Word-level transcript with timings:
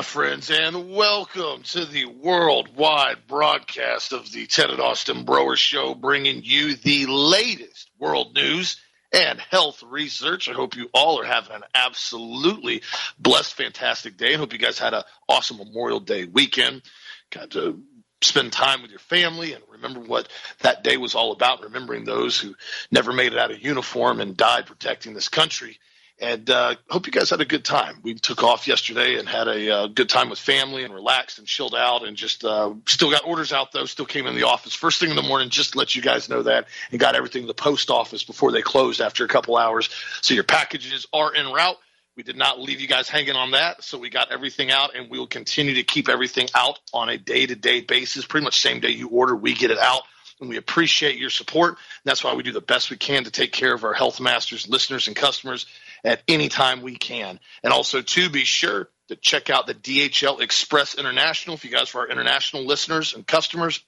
my 0.00 0.04
friends, 0.04 0.50
and 0.50 0.94
welcome 0.94 1.62
to 1.62 1.84
the 1.84 2.06
worldwide 2.06 3.18
broadcast 3.28 4.14
of 4.14 4.32
the 4.32 4.46
Ted 4.46 4.70
and 4.70 4.80
Austin 4.80 5.26
Broer 5.26 5.56
Show, 5.56 5.94
bringing 5.94 6.40
you 6.42 6.74
the 6.74 7.04
latest 7.04 7.90
world 7.98 8.34
news 8.34 8.80
and 9.12 9.38
health 9.38 9.82
research. 9.82 10.48
I 10.48 10.54
hope 10.54 10.74
you 10.74 10.88
all 10.94 11.20
are 11.20 11.26
having 11.26 11.54
an 11.54 11.64
absolutely 11.74 12.80
blessed, 13.18 13.52
fantastic 13.52 14.16
day. 14.16 14.32
I 14.32 14.38
hope 14.38 14.54
you 14.54 14.58
guys 14.58 14.78
had 14.78 14.94
an 14.94 15.02
awesome 15.28 15.58
Memorial 15.58 16.00
Day 16.00 16.24
weekend. 16.24 16.80
Got 17.28 17.50
to 17.50 17.82
spend 18.22 18.54
time 18.54 18.80
with 18.80 18.90
your 18.90 19.00
family 19.00 19.52
and 19.52 19.62
remember 19.68 20.00
what 20.00 20.30
that 20.60 20.82
day 20.82 20.96
was 20.96 21.14
all 21.14 21.32
about, 21.32 21.62
remembering 21.62 22.04
those 22.04 22.40
who 22.40 22.54
never 22.90 23.12
made 23.12 23.34
it 23.34 23.38
out 23.38 23.50
of 23.50 23.62
uniform 23.62 24.20
and 24.20 24.34
died 24.34 24.64
protecting 24.64 25.12
this 25.12 25.28
country. 25.28 25.78
And 26.20 26.50
uh, 26.50 26.74
hope 26.90 27.06
you 27.06 27.12
guys 27.12 27.30
had 27.30 27.40
a 27.40 27.46
good 27.46 27.64
time. 27.64 28.00
We 28.02 28.12
took 28.14 28.44
off 28.44 28.68
yesterday 28.68 29.18
and 29.18 29.26
had 29.26 29.48
a 29.48 29.70
uh, 29.74 29.86
good 29.86 30.10
time 30.10 30.28
with 30.28 30.38
family 30.38 30.84
and 30.84 30.92
relaxed 30.92 31.38
and 31.38 31.46
chilled 31.46 31.74
out 31.74 32.06
and 32.06 32.14
just 32.14 32.44
uh, 32.44 32.74
still 32.86 33.10
got 33.10 33.24
orders 33.24 33.54
out 33.54 33.72
though. 33.72 33.86
Still 33.86 34.04
came 34.04 34.26
in 34.26 34.34
the 34.34 34.42
office 34.42 34.74
first 34.74 35.00
thing 35.00 35.08
in 35.08 35.16
the 35.16 35.22
morning 35.22 35.48
just 35.48 35.72
to 35.72 35.78
let 35.78 35.96
you 35.96 36.02
guys 36.02 36.28
know 36.28 36.42
that 36.42 36.66
and 36.90 37.00
got 37.00 37.14
everything 37.14 37.42
to 37.42 37.46
the 37.46 37.54
post 37.54 37.88
office 37.88 38.22
before 38.22 38.52
they 38.52 38.60
closed 38.60 39.00
after 39.00 39.24
a 39.24 39.28
couple 39.28 39.56
hours. 39.56 39.88
So 40.20 40.34
your 40.34 40.44
packages 40.44 41.06
are 41.10 41.34
en 41.34 41.50
route. 41.52 41.78
We 42.16 42.22
did 42.22 42.36
not 42.36 42.60
leave 42.60 42.80
you 42.80 42.88
guys 42.88 43.08
hanging 43.08 43.36
on 43.36 43.52
that. 43.52 43.82
So 43.82 43.96
we 43.96 44.10
got 44.10 44.30
everything 44.30 44.70
out 44.70 44.94
and 44.94 45.10
we 45.10 45.18
will 45.18 45.26
continue 45.26 45.76
to 45.76 45.84
keep 45.84 46.10
everything 46.10 46.48
out 46.54 46.78
on 46.92 47.08
a 47.08 47.16
day 47.16 47.46
to 47.46 47.54
day 47.54 47.80
basis. 47.80 48.26
Pretty 48.26 48.44
much 48.44 48.60
same 48.60 48.80
day 48.80 48.90
you 48.90 49.08
order, 49.08 49.34
we 49.34 49.54
get 49.54 49.70
it 49.70 49.78
out 49.78 50.02
and 50.38 50.50
we 50.50 50.58
appreciate 50.58 51.18
your 51.18 51.30
support. 51.30 51.76
That's 52.04 52.24
why 52.24 52.34
we 52.34 52.42
do 52.42 52.52
the 52.52 52.60
best 52.60 52.90
we 52.90 52.96
can 52.96 53.24
to 53.24 53.30
take 53.30 53.52
care 53.52 53.74
of 53.74 53.84
our 53.84 53.92
health 53.92 54.20
masters, 54.20 54.68
listeners, 54.68 55.06
and 55.06 55.16
customers 55.16 55.66
at 56.04 56.22
any 56.28 56.48
time 56.48 56.82
we 56.82 56.96
can. 56.96 57.40
And 57.62 57.72
also, 57.72 58.02
to 58.02 58.30
be 58.30 58.44
sure 58.44 58.88
to 59.08 59.16
check 59.16 59.50
out 59.50 59.66
the 59.66 59.74
DHL 59.74 60.40
Express 60.40 60.94
International. 60.94 61.56
If 61.56 61.64
you 61.64 61.70
guys 61.70 61.94
are 61.94 62.00
our 62.00 62.08
international 62.08 62.64
listeners 62.64 63.14
and 63.14 63.26
customers, 63.26 63.84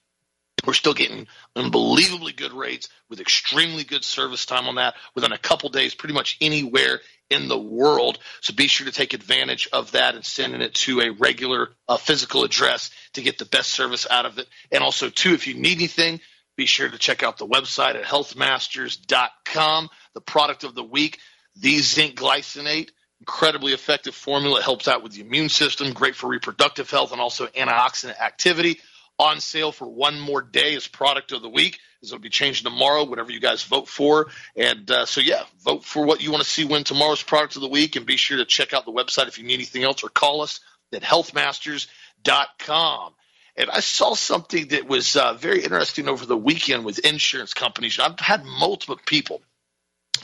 we're 0.65 0.73
still 0.73 0.93
getting 0.93 1.27
unbelievably 1.55 2.33
good 2.33 2.53
rates 2.53 2.89
with 3.09 3.19
extremely 3.19 3.83
good 3.83 4.03
service 4.03 4.45
time 4.45 4.67
on 4.67 4.75
that 4.75 4.95
within 5.15 5.31
a 5.31 5.37
couple 5.37 5.69
days, 5.69 5.95
pretty 5.95 6.13
much 6.13 6.37
anywhere 6.39 7.01
in 7.29 7.47
the 7.47 7.57
world. 7.57 8.19
So 8.41 8.53
be 8.53 8.67
sure 8.67 8.85
to 8.85 8.91
take 8.91 9.13
advantage 9.13 9.67
of 9.73 9.91
that 9.91 10.15
and 10.15 10.25
sending 10.25 10.61
it 10.61 10.73
to 10.75 11.01
a 11.01 11.11
regular 11.11 11.69
uh, 11.87 11.97
physical 11.97 12.43
address 12.43 12.91
to 13.13 13.21
get 13.21 13.37
the 13.37 13.45
best 13.45 13.71
service 13.71 14.07
out 14.09 14.25
of 14.25 14.37
it. 14.37 14.47
And 14.71 14.83
also, 14.83 15.09
too, 15.09 15.33
if 15.33 15.47
you 15.47 15.55
need 15.55 15.77
anything, 15.77 16.21
be 16.55 16.65
sure 16.65 16.89
to 16.89 16.97
check 16.97 17.23
out 17.23 17.37
the 17.37 17.47
website 17.47 17.95
at 17.95 18.03
healthmasters.com. 18.03 19.89
The 20.13 20.21
product 20.21 20.63
of 20.63 20.75
the 20.75 20.83
week 20.83 21.19
the 21.55 21.79
zinc 21.79 22.15
glycinate, 22.15 22.89
incredibly 23.19 23.73
effective 23.73 24.15
formula. 24.15 24.59
It 24.59 24.63
helps 24.63 24.87
out 24.87 25.03
with 25.03 25.11
the 25.13 25.21
immune 25.21 25.49
system, 25.49 25.93
great 25.93 26.15
for 26.15 26.27
reproductive 26.27 26.89
health 26.89 27.11
and 27.11 27.21
also 27.21 27.45
antioxidant 27.47 28.19
activity. 28.19 28.79
On 29.19 29.39
sale 29.39 29.71
for 29.71 29.87
one 29.87 30.19
more 30.19 30.41
day 30.41 30.75
as 30.75 30.87
product 30.87 31.33
of 31.33 31.43
the 31.43 31.49
week. 31.49 31.77
It'll 32.01 32.17
be 32.17 32.29
changing 32.29 32.63
tomorrow, 32.65 33.03
whatever 33.05 33.31
you 33.31 33.39
guys 33.39 33.61
vote 33.63 33.87
for. 33.87 34.29
And 34.55 34.89
uh, 34.89 35.05
so, 35.05 35.21
yeah, 35.21 35.43
vote 35.63 35.85
for 35.85 36.03
what 36.03 36.19
you 36.21 36.31
want 36.31 36.43
to 36.43 36.49
see 36.49 36.65
win 36.65 36.83
tomorrow's 36.83 37.21
product 37.21 37.55
of 37.55 37.61
the 37.61 37.69
week. 37.69 37.95
And 37.95 38.07
be 38.07 38.17
sure 38.17 38.37
to 38.37 38.45
check 38.45 38.73
out 38.73 38.85
the 38.85 38.91
website 38.91 39.27
if 39.27 39.37
you 39.37 39.45
need 39.45 39.53
anything 39.53 39.83
else 39.83 40.03
or 40.03 40.09
call 40.09 40.41
us 40.41 40.61
at 40.91 41.03
healthmasters.com. 41.03 43.13
And 43.55 43.69
I 43.69 43.81
saw 43.81 44.15
something 44.15 44.69
that 44.69 44.87
was 44.87 45.15
uh, 45.15 45.35
very 45.35 45.63
interesting 45.63 46.09
over 46.09 46.25
the 46.25 46.35
weekend 46.35 46.85
with 46.85 46.97
insurance 46.99 47.53
companies. 47.53 47.99
I've 47.99 48.19
had 48.19 48.43
multiple 48.43 48.97
people 49.05 49.43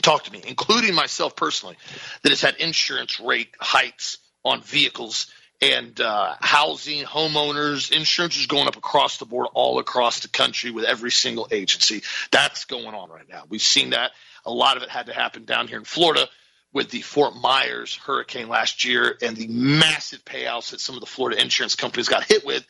talk 0.01 0.23
to 0.25 0.31
me, 0.31 0.41
including 0.47 0.95
myself 0.95 1.35
personally, 1.35 1.77
that 2.23 2.29
has 2.29 2.41
had 2.41 2.55
insurance 2.57 3.19
rate 3.19 3.49
hikes 3.59 4.17
on 4.43 4.61
vehicles 4.61 5.31
and 5.61 5.99
uh, 5.99 6.35
housing, 6.39 7.03
homeowners, 7.03 7.91
insurance 7.91 8.37
is 8.37 8.45
going 8.45 8.67
up 8.67 8.77
across 8.77 9.17
the 9.17 9.25
board, 9.25 9.47
all 9.53 9.79
across 9.79 10.21
the 10.21 10.29
country 10.29 10.71
with 10.71 10.85
every 10.85 11.11
single 11.11 11.47
agency. 11.51 12.01
That's 12.31 12.65
going 12.65 12.95
on 12.95 13.09
right 13.09 13.27
now. 13.27 13.43
We've 13.49 13.61
seen 13.61 13.89
that. 13.89 14.11
A 14.45 14.51
lot 14.51 14.77
of 14.77 14.83
it 14.83 14.89
had 14.89 15.07
to 15.07 15.13
happen 15.13 15.43
down 15.43 15.67
here 15.67 15.77
in 15.77 15.83
Florida 15.83 16.29
with 16.71 16.89
the 16.91 17.01
Fort 17.01 17.35
Myers 17.35 17.95
hurricane 17.95 18.47
last 18.47 18.85
year 18.85 19.17
and 19.21 19.35
the 19.35 19.47
massive 19.47 20.23
payouts 20.23 20.71
that 20.71 20.79
some 20.79 20.95
of 20.95 21.01
the 21.01 21.07
Florida 21.07 21.41
insurance 21.41 21.75
companies 21.75 22.07
got 22.07 22.23
hit 22.23 22.45
with. 22.45 22.65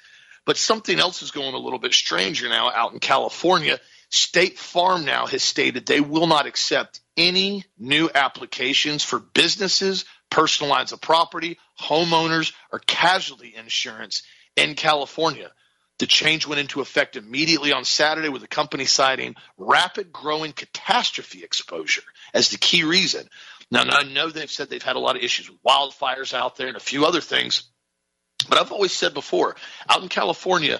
But 0.45 0.57
something 0.57 0.97
else 0.99 1.21
is 1.21 1.29
going 1.29 1.53
a 1.53 1.59
little 1.59 1.79
bit 1.79 1.93
stranger 1.93 2.49
now 2.49 2.71
out 2.71 2.93
in 2.93 2.99
California. 2.99 3.79
State 4.09 4.57
Farm 4.57 5.05
now 5.05 5.27
has 5.27 5.43
stated 5.43 5.85
they 5.85 6.01
will 6.01 6.27
not 6.27 6.47
accept 6.47 6.99
any 7.15 7.63
new 7.77 8.09
applications 8.13 9.03
for 9.03 9.19
businesses, 9.19 10.05
personal 10.29 10.71
lines 10.71 10.91
of 10.91 11.01
property, 11.01 11.59
homeowners, 11.79 12.53
or 12.71 12.79
casualty 12.79 13.53
insurance 13.55 14.23
in 14.55 14.75
California. 14.75 15.51
The 15.99 16.07
change 16.07 16.47
went 16.47 16.61
into 16.61 16.81
effect 16.81 17.17
immediately 17.17 17.73
on 17.73 17.83
Saturday 17.83 18.29
with 18.29 18.41
the 18.41 18.47
company 18.47 18.85
citing 18.85 19.35
rapid 19.57 20.11
growing 20.13 20.53
catastrophe 20.53 21.43
exposure 21.43 22.03
as 22.33 22.49
the 22.49 22.57
key 22.57 22.83
reason. 22.83 23.27
Now, 23.69 23.83
I 23.83 24.03
know 24.03 24.29
they've 24.29 24.49
said 24.49 24.69
they've 24.69 24.81
had 24.81 24.95
a 24.95 24.99
lot 24.99 25.17
of 25.17 25.21
issues 25.21 25.49
with 25.49 25.61
wildfires 25.61 26.33
out 26.33 26.55
there 26.55 26.67
and 26.67 26.77
a 26.77 26.81
few 26.81 27.05
other 27.05 27.21
things, 27.21 27.63
but 28.47 28.57
I've 28.57 28.71
always 28.71 28.93
said 28.93 29.13
before, 29.13 29.57
out 29.87 30.01
in 30.01 30.09
California, 30.09 30.79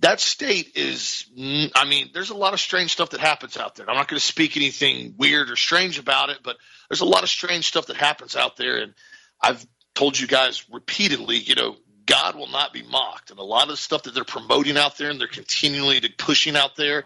that 0.00 0.20
state 0.20 0.72
is 0.76 1.26
i 1.74 1.84
mean 1.88 2.10
there's 2.14 2.30
a 2.30 2.36
lot 2.36 2.54
of 2.54 2.60
strange 2.60 2.92
stuff 2.92 3.10
that 3.10 3.20
happens 3.20 3.56
out 3.56 3.74
there. 3.74 3.88
I'm 3.88 3.96
not 3.96 4.08
going 4.08 4.20
to 4.20 4.24
speak 4.24 4.56
anything 4.56 5.14
weird 5.16 5.50
or 5.50 5.56
strange 5.56 5.98
about 5.98 6.30
it 6.30 6.38
but 6.42 6.56
there's 6.88 7.00
a 7.00 7.06
lot 7.06 7.22
of 7.22 7.28
strange 7.28 7.66
stuff 7.66 7.86
that 7.86 7.96
happens 7.96 8.36
out 8.36 8.56
there. 8.56 8.78
And 8.78 8.94
i've 9.40 9.66
told 9.94 10.18
you 10.18 10.26
guys 10.26 10.64
repeatedly 10.70 11.36
you 11.36 11.54
know 11.54 11.76
god 12.08 12.34
will 12.36 12.48
not 12.48 12.72
be 12.72 12.82
mocked. 12.82 13.30
And 13.30 13.38
a 13.38 13.44
lot 13.44 13.64
of 13.64 13.68
the 13.68 13.76
stuff 13.76 14.04
that 14.04 14.14
they're 14.14 14.24
promoting 14.24 14.76
out 14.76 14.96
there 14.96 15.10
and 15.10 15.20
they're 15.20 15.28
continually 15.28 16.00
pushing 16.16 16.56
out 16.56 16.74
there 16.74 17.04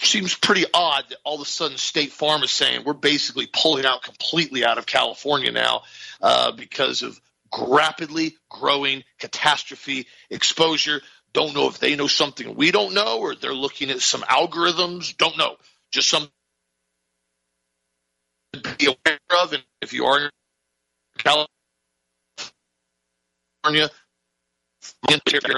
seems 0.00 0.34
pretty 0.34 0.64
odd 0.74 1.04
that 1.08 1.18
all 1.24 1.36
of 1.36 1.40
a 1.40 1.44
sudden 1.46 1.78
state 1.78 2.12
farm 2.12 2.42
is 2.42 2.50
saying 2.50 2.82
we're 2.84 2.92
basically 2.92 3.48
pulling 3.50 3.86
out 3.86 4.02
completely 4.02 4.62
out 4.62 4.76
of 4.76 4.84
california 4.84 5.50
now 5.50 5.82
uh, 6.20 6.52
because 6.52 7.02
of 7.02 7.18
rapidly 7.66 8.36
growing 8.50 9.02
catastrophe 9.18 10.06
exposure 10.28 11.00
don't 11.36 11.54
know 11.54 11.68
if 11.68 11.78
they 11.80 11.96
know 11.96 12.08
something 12.08 12.56
we 12.56 12.72
don't 12.72 12.94
know 12.94 13.20
or 13.20 13.36
they're 13.36 13.54
looking 13.54 13.90
at 13.92 14.00
some 14.02 14.22
algorithms. 14.22 15.16
Don't 15.16 15.38
know. 15.38 15.56
Just 15.92 16.10
some 16.10 16.28
be 18.78 18.86
aware 18.86 19.18
of. 19.42 19.52
And 19.54 19.64
if 19.82 19.92
you 19.94 20.06
are 20.06 20.20
in 20.26 20.30
California, 23.64 23.90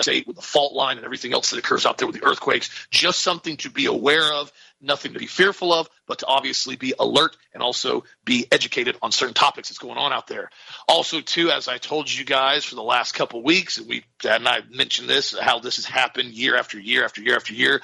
state 0.01 0.27
with 0.27 0.37
the 0.37 0.43
fault 0.43 0.73
line 0.73 0.97
and 0.97 1.05
everything 1.05 1.33
else 1.33 1.51
that 1.51 1.59
occurs 1.59 1.87
out 1.87 1.99
there 1.99 2.07
with 2.07 2.21
the 2.21 2.27
earthquakes, 2.27 2.71
just 2.91 3.21
something 3.21 3.57
to 3.59 3.71
be 3.71 3.87
aware 3.87 4.33
of 4.33 4.53
nothing 4.81 5.13
to 5.13 5.19
be 5.19 5.27
fearful 5.27 5.73
of, 5.73 5.89
but 6.07 6.21
to 6.21 6.27
obviously 6.27 6.77
be 6.77 6.95
alert 6.99 7.37
and 7.53 7.63
also 7.63 8.05
be 8.25 8.47
educated 8.53 8.97
on 9.03 9.13
certain 9.13 9.35
topics 9.35 9.69
that's 9.69 9.79
going 9.79 9.99
on 9.99 10.13
out 10.13 10.27
there. 10.27 10.51
Also, 10.89 11.21
too, 11.21 11.51
as 11.51 11.69
I 11.69 11.79
told 11.79 12.13
you 12.13 12.25
guys 12.25 12.65
for 12.65 12.75
the 12.75 12.83
last 12.83 13.13
couple 13.13 13.43
weeks, 13.43 13.79
and 13.79 13.89
we 13.89 14.05
and 14.25 14.47
I 14.47 14.61
mentioned 14.71 15.09
this, 15.09 15.37
how 15.39 15.59
this 15.59 15.77
has 15.77 15.85
happened 15.85 16.31
year 16.31 16.57
after 16.57 16.79
year 16.79 17.05
after 17.05 17.23
year 17.23 17.37
after 17.37 17.55
year. 17.55 17.83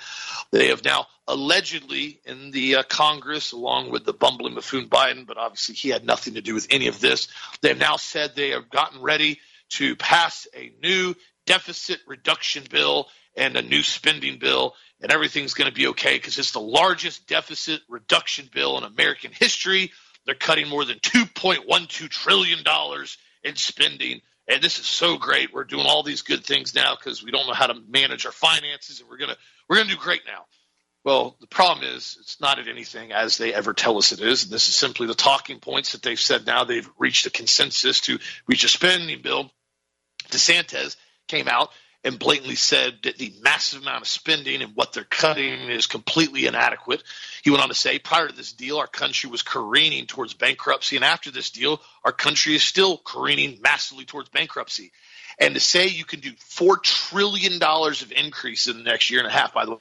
They 0.51 0.69
have 0.69 0.85
now 0.85 1.07
allegedly 1.27 2.21
in 2.25 2.51
the 2.51 2.77
uh, 2.77 2.83
Congress, 2.85 3.53
along 3.53 3.91
with 3.91 4.05
the 4.05 4.13
bumbling 4.13 4.55
buffoon 4.55 4.89
Biden, 4.89 5.27
but 5.27 5.39
obviously 5.39 5.75
he 5.75 5.89
had 5.89 6.05
nothing 6.05 6.35
to 6.35 6.43
do 6.43 6.55
with 6.55 6.69
any 6.71 6.89
of 6.89 7.01
this. 7.01 7.29
They 7.61 7.71
have 7.71 7.79
now 7.79 7.97
said 7.97 8.35
they 8.35 8.51
have 8.51 8.71
gotten 8.71 9.03
ready 9.03 9.41
to 9.71 9.97
pass 9.97 10.47
a 10.55 10.73
new 10.83 11.15
deficit 11.47 12.01
reduction 12.07 12.65
bill 12.71 13.09
and 13.37 13.57
a 13.57 13.63
new 13.63 13.83
spending 13.83 14.39
bill 14.39 14.75
and 15.01 15.13
everything's 15.13 15.55
going 15.55 15.69
to 15.69 15.75
be 15.75 15.89
okay 15.89 16.17
because 16.17 16.39
it's 16.39 16.53
the 16.53 16.61
largest 16.61 17.27
deficit 17.27 17.83
reduction 17.89 18.49
bill 18.53 18.79
in 18.79 18.85
American 18.85 19.33
history. 19.33 19.93
They're 20.25 20.35
cutting 20.35 20.69
more 20.69 20.85
than 20.85 20.99
$2.12 21.01 22.09
trillion 22.09 22.61
in 23.43 23.57
spending. 23.57 24.23
And 24.49 24.63
this 24.63 24.79
is 24.79 24.87
so 24.87 25.19
great. 25.19 25.53
We're 25.53 25.65
doing 25.65 25.87
all 25.87 26.03
these 26.03 26.23
good 26.23 26.45
things 26.45 26.75
now 26.75 26.95
because 26.97 27.23
we 27.23 27.31
don't 27.31 27.47
know 27.47 27.55
how 27.55 27.67
to 27.67 27.81
manage 27.89 28.27
our 28.27 28.33
finances, 28.33 29.01
and 29.01 29.09
we're 29.09 29.17
gonna 29.17 29.37
we're 29.69 29.77
gonna 29.77 29.91
do 29.91 29.97
great 29.97 30.23
now. 30.27 30.45
Well, 31.03 31.37
the 31.41 31.47
problem 31.47 31.87
is 31.87 32.17
it's 32.21 32.41
not 32.41 32.59
at 32.59 32.69
anything 32.69 33.13
as 33.13 33.37
they 33.37 33.53
ever 33.53 33.75
tell 33.75 33.99
us 33.99 34.13
it 34.13 34.21
is. 34.21 34.45
And 34.45 34.53
this 34.53 34.69
is 34.69 34.75
simply 34.75 35.07
the 35.07 35.15
talking 35.15 35.61
points 35.61 35.93
that 35.93 36.03
they've 36.03 36.21
said 36.21 36.47
now. 36.47 36.65
They've 36.65 36.89
reached 36.99 37.27
a 37.27 37.31
consensus 37.31 38.01
to 38.03 38.19
reach 38.47 38.65
a 38.65 38.69
spending 38.69 39.21
bill. 39.21 39.51
DeSantis 40.31 40.97
came 41.29 41.49
out 41.49 41.71
and 42.05 42.19
blatantly 42.19 42.55
said 42.55 42.99
that 43.05 43.17
the 43.17 43.33
massive 43.43 43.81
amount 43.81 44.03
of 44.03 44.09
spending 44.09 44.61
and 44.61 44.77
what 44.77 44.93
they're 44.93 45.05
cutting 45.05 45.71
is 45.71 45.87
completely 45.87 46.47
inadequate. 46.47 47.03
He 47.43 47.51
went 47.51 47.63
on 47.63 47.71
to 47.71 47.75
say, 47.75 47.99
prior 47.99 48.29
to 48.29 48.35
this 48.35 48.53
deal, 48.53 48.77
our 48.77 48.87
country 48.87 49.31
was 49.31 49.43
careening 49.43 50.07
towards 50.07 50.35
bankruptcy, 50.35 50.97
and 50.97 51.05
after 51.05 51.31
this 51.31 51.51
deal, 51.51 51.81
our 52.05 52.13
country 52.13 52.55
is 52.55 52.63
still 52.63 52.99
careening 52.99 53.61
massively 53.63 54.05
towards 54.05 54.29
bankruptcy. 54.29 54.93
And 55.39 55.55
to 55.55 55.61
say 55.61 55.89
you 55.89 56.05
can 56.05 56.21
do 56.21 56.33
$4 56.33 56.83
trillion 56.83 57.61
of 57.63 58.13
increase 58.15 58.69
in 58.69 58.77
the 58.77 58.85
next 58.85 59.11
year 59.11 59.21
and 59.21 59.29
a 59.29 59.33
half, 59.33 59.55
by 59.55 59.65
the 59.65 59.73
way, 59.73 59.79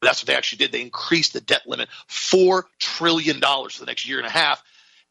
that's 0.00 0.22
what 0.22 0.28
they 0.28 0.36
actually 0.36 0.58
did. 0.58 0.72
They 0.72 0.80
increased 0.80 1.34
the 1.34 1.40
debt 1.40 1.62
limit 1.66 1.88
$4 2.08 2.62
trillion 2.78 3.40
for 3.40 3.80
the 3.80 3.86
next 3.86 4.08
year 4.08 4.18
and 4.18 4.26
a 4.26 4.30
half. 4.30 4.62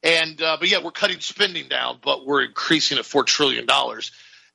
And, 0.02 0.42
uh, 0.42 0.58
but 0.60 0.72
yeah, 0.72 0.82
we're 0.82 0.92
cutting 0.92 1.20
spending 1.20 1.68
down, 1.68 2.00
but 2.02 2.26
we're 2.26 2.44
increasing 2.44 2.98
it 2.98 3.04
$4 3.04 3.26
trillion 3.26 3.68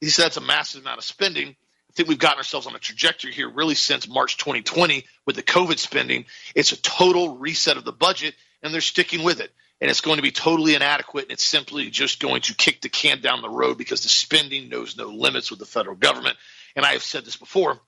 He 0.05 0.11
said 0.11 0.27
it's 0.27 0.37
a 0.37 0.43
massive 0.43 0.83
amount 0.83 0.99
of 0.99 1.05
spending. 1.05 1.49
I 1.49 1.93
think 1.95 2.11
we've 2.11 2.19
gotten 2.19 2.37
ourselves 2.37 2.67
on 2.67 2.75
a 2.75 2.79
trajectory 2.79 3.33
here 3.33 3.49
really 3.49 3.75
since 3.75 4.07
March 4.07 4.37
2020 4.37 5.07
with 5.25 5.37
the 5.37 5.43
COVID 5.43 5.79
spending. 5.79 6.27
It's 6.55 6.73
a 6.73 6.83
total 6.83 7.39
reset 7.39 7.79
of 7.79 7.87
the 7.87 7.93
budget, 7.93 8.35
and 8.63 8.75
they're 8.75 8.83
sticking 8.83 9.23
with 9.23 9.41
it. 9.41 9.51
And 9.81 9.91
it's 9.91 10.03
going 10.03 10.17
to 10.17 10.23
be 10.23 10.31
totally 10.31 10.75
inadequate, 10.75 11.25
and 11.25 11.33
it's 11.33 11.47
simply 11.47 11.89
just 11.89 12.21
going 12.21 12.43
to 12.43 12.55
kick 12.55 12.83
the 12.83 12.91
can 12.91 13.23
down 13.23 13.41
the 13.41 13.49
road 13.49 13.79
because 13.79 14.03
the 14.03 14.11
spending 14.11 14.69
knows 14.69 14.95
no 14.95 15.07
limits 15.07 15.51
with 15.51 15.59
the 15.59 15.65
federal 15.65 15.97
government. 15.97 16.37
And 16.77 16.85
I 16.85 16.93
have 16.93 17.03
said 17.03 17.25
this 17.25 17.37
before 17.37 17.81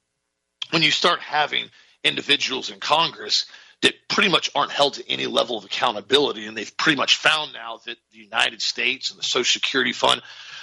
when 0.71 0.83
you 0.83 0.91
start 0.91 1.21
having 1.21 1.69
individuals 2.03 2.71
in 2.71 2.81
Congress 2.81 3.45
that 3.83 3.95
pretty 4.09 4.31
much 4.31 4.51
aren't 4.55 4.73
held 4.73 4.95
to 4.95 5.11
any 5.11 5.27
level 5.27 5.59
of 5.59 5.65
accountability. 5.65 6.47
And 6.47 6.57
they've 6.57 6.77
pretty 6.77 6.97
much 6.97 7.17
found 7.17 7.53
now 7.53 7.81
that 7.87 7.97
the 8.13 8.19
United 8.19 8.63
States 8.63 9.11
and 9.11 9.19
the 9.19 9.25
Social 9.25 9.61
Security 9.61 9.93
Fund, 9.93 10.23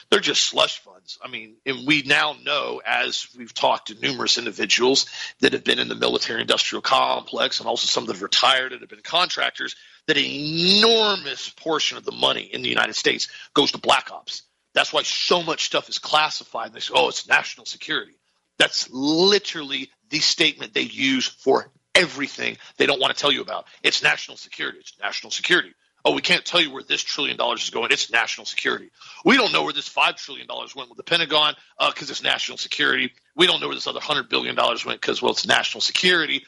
they're 0.09 0.19
just 0.19 0.43
slush 0.43 0.79
funds. 0.79 1.17
I 1.23 1.29
mean, 1.29 1.55
and 1.65 1.87
we 1.87 2.03
now 2.03 2.35
know, 2.43 2.81
as 2.85 3.27
we've 3.37 3.53
talked 3.53 3.87
to 3.87 3.99
numerous 3.99 4.37
individuals 4.37 5.07
that 5.39 5.53
have 5.53 5.63
been 5.63 5.79
in 5.79 5.87
the 5.87 5.95
military 5.95 6.41
industrial 6.41 6.81
complex 6.81 7.59
and 7.59 7.67
also 7.67 7.87
some 7.87 8.05
that 8.05 8.13
have 8.13 8.21
retired 8.21 8.71
and 8.71 8.81
have 8.81 8.89
been 8.89 9.01
contractors, 9.01 9.75
that 10.07 10.17
an 10.17 10.25
enormous 10.25 11.49
portion 11.49 11.97
of 11.97 12.05
the 12.05 12.11
money 12.11 12.43
in 12.43 12.61
the 12.61 12.69
United 12.69 12.95
States 12.95 13.27
goes 13.53 13.71
to 13.71 13.77
black 13.77 14.11
ops. 14.11 14.43
That's 14.73 14.91
why 14.91 15.03
so 15.03 15.43
much 15.43 15.65
stuff 15.65 15.87
is 15.87 15.99
classified. 15.99 16.67
And 16.67 16.75
they 16.75 16.79
say, 16.79 16.93
oh, 16.95 17.09
it's 17.09 17.27
national 17.27 17.65
security. 17.65 18.13
That's 18.57 18.89
literally 18.91 19.89
the 20.09 20.19
statement 20.19 20.73
they 20.73 20.81
use 20.81 21.27
for 21.27 21.71
everything 21.95 22.57
they 22.77 22.85
don't 22.85 22.99
want 22.99 23.15
to 23.15 23.19
tell 23.19 23.31
you 23.31 23.41
about. 23.41 23.65
It's 23.83 24.03
national 24.03 24.37
security. 24.37 24.79
It's 24.79 24.93
national 24.99 25.31
security. 25.31 25.73
Oh, 26.05 26.13
we 26.13 26.21
can't 26.21 26.43
tell 26.43 26.59
you 26.59 26.71
where 26.71 26.83
this 26.83 27.01
trillion 27.01 27.37
dollars 27.37 27.63
is 27.63 27.69
going. 27.69 27.91
It's 27.91 28.11
national 28.11 28.45
security. 28.45 28.89
We 29.23 29.37
don't 29.37 29.53
know 29.53 29.63
where 29.63 29.71
this 29.73 29.87
five 29.87 30.17
trillion 30.17 30.47
dollars 30.47 30.75
went 30.75 30.89
with 30.89 30.97
the 30.97 31.03
Pentagon 31.03 31.55
because 31.79 32.09
uh, 32.09 32.11
it's 32.11 32.23
national 32.23 32.57
security. 32.57 33.13
We 33.35 33.47
don't 33.47 33.61
know 33.61 33.67
where 33.67 33.75
this 33.75 33.87
other 33.87 34.01
hundred 34.01 34.27
billion 34.27 34.55
dollars 34.55 34.85
went 34.85 34.99
because 34.99 35.21
well, 35.21 35.31
it's 35.31 35.47
national 35.47 35.81
security. 35.81 36.45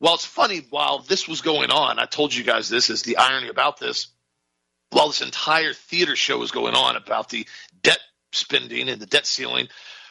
Well, 0.00 0.14
it's 0.14 0.26
funny. 0.26 0.66
While 0.68 0.98
this 1.00 1.26
was 1.26 1.40
going 1.40 1.70
on, 1.70 1.98
I 1.98 2.04
told 2.04 2.34
you 2.34 2.44
guys 2.44 2.68
this 2.68 2.90
is 2.90 3.02
the 3.02 3.16
irony 3.16 3.48
about 3.48 3.78
this. 3.78 4.08
While 4.90 5.06
this 5.06 5.22
entire 5.22 5.72
theater 5.72 6.16
show 6.16 6.38
was 6.38 6.50
going 6.50 6.74
on 6.74 6.96
about 6.96 7.30
the 7.30 7.46
debt 7.82 8.00
spending 8.32 8.88
and 8.88 9.00
the 9.00 9.06
debt 9.06 9.26
ceiling, 9.26 9.68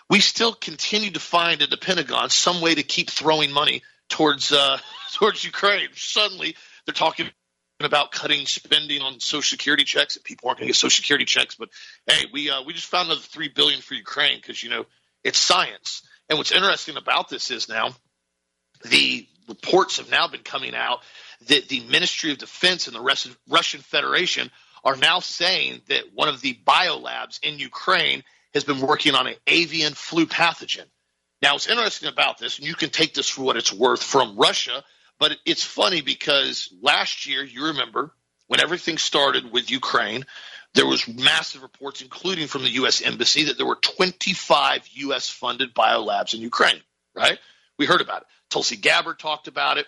we 0.10 0.20
still 0.20 0.54
continue 0.54 1.12
to 1.12 1.20
find 1.20 1.62
in 1.62 1.70
the 1.70 1.78
Pentagon 1.78 2.30
some 2.30 2.62
way 2.62 2.74
to 2.74 2.82
keep 2.82 3.10
throwing 3.12 3.52
money 3.52 3.84
towards 4.10 4.52
uh, 4.52 4.78
towards 5.14 5.44
Ukraine. 5.44 5.90
Suddenly, 5.96 6.56
they're 6.86 6.94
talking 6.94 7.30
about 7.82 8.12
cutting 8.12 8.46
spending 8.46 9.02
on 9.02 9.20
Social 9.20 9.42
Security 9.42 9.84
checks. 9.84 10.16
And 10.16 10.26
people 10.26 10.50
aren't 10.50 10.60
going 10.60 10.68
to 10.68 10.70
get 10.70 10.76
Social 10.76 11.02
Security 11.02 11.26
checks, 11.26 11.56
but 11.56 11.70
hey, 12.06 12.26
we 12.34 12.50
uh, 12.50 12.64
we 12.64 12.74
just 12.74 12.88
found 12.88 13.08
another 13.08 13.22
three 13.22 13.50
billion 13.50 13.82
for 13.82 13.94
Ukraine 13.94 14.38
because 14.38 14.62
you 14.62 14.70
know 14.70 14.86
it's 15.24 15.40
science. 15.40 16.04
And 16.30 16.38
what's 16.38 16.52
interesting 16.52 16.98
about 16.98 17.30
this 17.30 17.52
is 17.52 17.70
now 17.70 17.90
the 18.86 19.28
reports 19.48 19.98
have 19.98 20.12
now 20.12 20.28
been 20.28 20.44
coming 20.44 20.76
out 20.76 21.00
that 21.48 21.68
the 21.70 21.80
Ministry 21.82 22.32
of 22.32 22.38
Defense 22.38 22.88
and 22.88 22.96
the 22.96 23.34
Russian 23.48 23.82
Federation 23.82 24.52
are 24.84 24.96
now 24.96 25.20
saying 25.20 25.82
that 25.88 26.14
one 26.14 26.30
of 26.30 26.42
the 26.42 26.58
biolabs 26.66 27.40
in 27.44 27.60
Ukraine 27.60 28.24
has 28.54 28.64
been 28.64 28.80
working 28.80 29.16
on 29.16 29.28
an 29.28 29.36
avian 29.48 29.94
flu 29.94 30.26
pathogen. 30.26 30.86
Now, 31.42 31.54
what's 31.54 31.68
interesting 31.68 32.10
about 32.10 32.38
this, 32.38 32.58
and 32.58 32.68
you 32.68 32.76
can 32.76 32.90
take 32.90 33.14
this 33.14 33.30
for 33.30 33.44
what 33.44 33.58
it's 33.58 33.72
worth 33.72 34.04
from 34.04 34.38
Russia, 34.38 34.84
but 35.20 35.38
it's 35.46 35.64
funny 35.64 36.02
because 36.02 36.74
last 36.82 37.26
year, 37.26 37.44
you 37.44 37.68
remember, 37.68 38.12
when 38.48 38.60
everything 38.60 38.98
started 38.98 39.52
with 39.52 39.72
Ukraine, 39.72 40.26
there 40.74 40.86
was 40.86 41.08
massive 41.08 41.62
reports, 41.62 42.02
including 42.02 42.48
from 42.48 42.64
the 42.64 42.70
U.S. 42.72 43.02
Embassy, 43.02 43.46
that 43.46 43.58
there 43.58 43.66
were 43.66 43.76
25 43.76 44.88
U.S.-funded 44.92 45.74
biolabs 45.74 46.34
in 46.34 46.42
Ukraine, 46.42 46.82
right? 47.16 47.40
We 47.78 47.86
heard 47.86 48.02
about 48.02 48.22
it. 48.22 48.28
Tulsi 48.50 48.76
Gabbard 48.76 49.20
talked 49.20 49.48
about 49.48 49.78
it. 49.78 49.88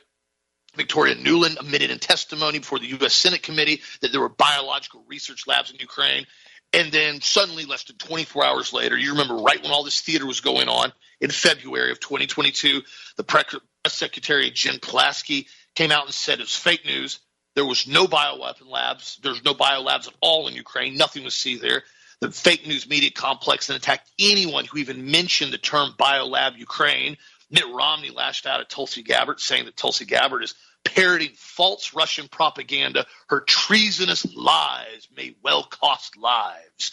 Victoria 0.75 1.15
Nuland 1.15 1.59
admitted 1.59 1.91
in 1.91 1.99
testimony 1.99 2.59
before 2.59 2.79
the 2.79 2.87
U.S. 2.87 3.13
Senate 3.13 3.43
committee 3.43 3.81
that 4.01 4.11
there 4.11 4.21
were 4.21 4.29
biological 4.29 5.03
research 5.07 5.45
labs 5.45 5.69
in 5.71 5.77
Ukraine. 5.79 6.25
And 6.73 6.91
then 6.91 7.19
suddenly, 7.21 7.65
less 7.65 7.83
than 7.83 7.97
24 7.97 8.45
hours 8.45 8.73
later, 8.73 8.97
you 8.97 9.11
remember 9.11 9.35
right 9.35 9.61
when 9.61 9.71
all 9.71 9.83
this 9.83 10.01
theater 10.01 10.25
was 10.25 10.39
going 10.39 10.69
on 10.69 10.93
in 11.19 11.29
February 11.29 11.91
of 11.91 11.99
2022, 11.99 12.81
the 13.17 13.23
press 13.23 13.55
secretary, 13.87 14.51
Jen 14.51 14.79
Psaki, 14.79 15.47
came 15.75 15.91
out 15.91 16.05
and 16.05 16.13
said 16.13 16.39
it 16.39 16.43
was 16.43 16.55
fake 16.55 16.85
news. 16.85 17.19
There 17.55 17.65
was 17.65 17.87
no 17.87 18.07
bioweapon 18.07 18.69
labs. 18.69 19.19
There's 19.21 19.43
no 19.43 19.53
biolabs 19.53 20.07
at 20.07 20.13
all 20.21 20.47
in 20.47 20.53
Ukraine. 20.53 20.95
Nothing 20.95 21.25
was 21.25 21.33
seen 21.33 21.59
there. 21.59 21.83
The 22.21 22.31
fake 22.31 22.65
news 22.65 22.87
media 22.87 23.11
complex 23.11 23.67
then 23.67 23.75
attacked 23.75 24.09
anyone 24.19 24.65
who 24.65 24.77
even 24.77 25.11
mentioned 25.11 25.51
the 25.51 25.57
term 25.57 25.93
biolab 25.97 26.57
Ukraine. 26.57 27.17
Mitt 27.49 27.65
Romney 27.67 28.11
lashed 28.11 28.45
out 28.45 28.61
at 28.61 28.69
Tulsi 28.69 29.03
Gabbard, 29.03 29.41
saying 29.41 29.65
that 29.65 29.75
Tulsi 29.75 30.05
Gabbard 30.05 30.43
is 30.43 30.55
parroting 30.83 31.31
false 31.35 31.93
Russian 31.93 32.27
propaganda. 32.27 33.05
Her 33.27 33.41
treasonous 33.41 34.25
lies 34.35 35.07
may 35.15 35.35
well 35.43 35.63
cost 35.63 36.17
lives. 36.17 36.91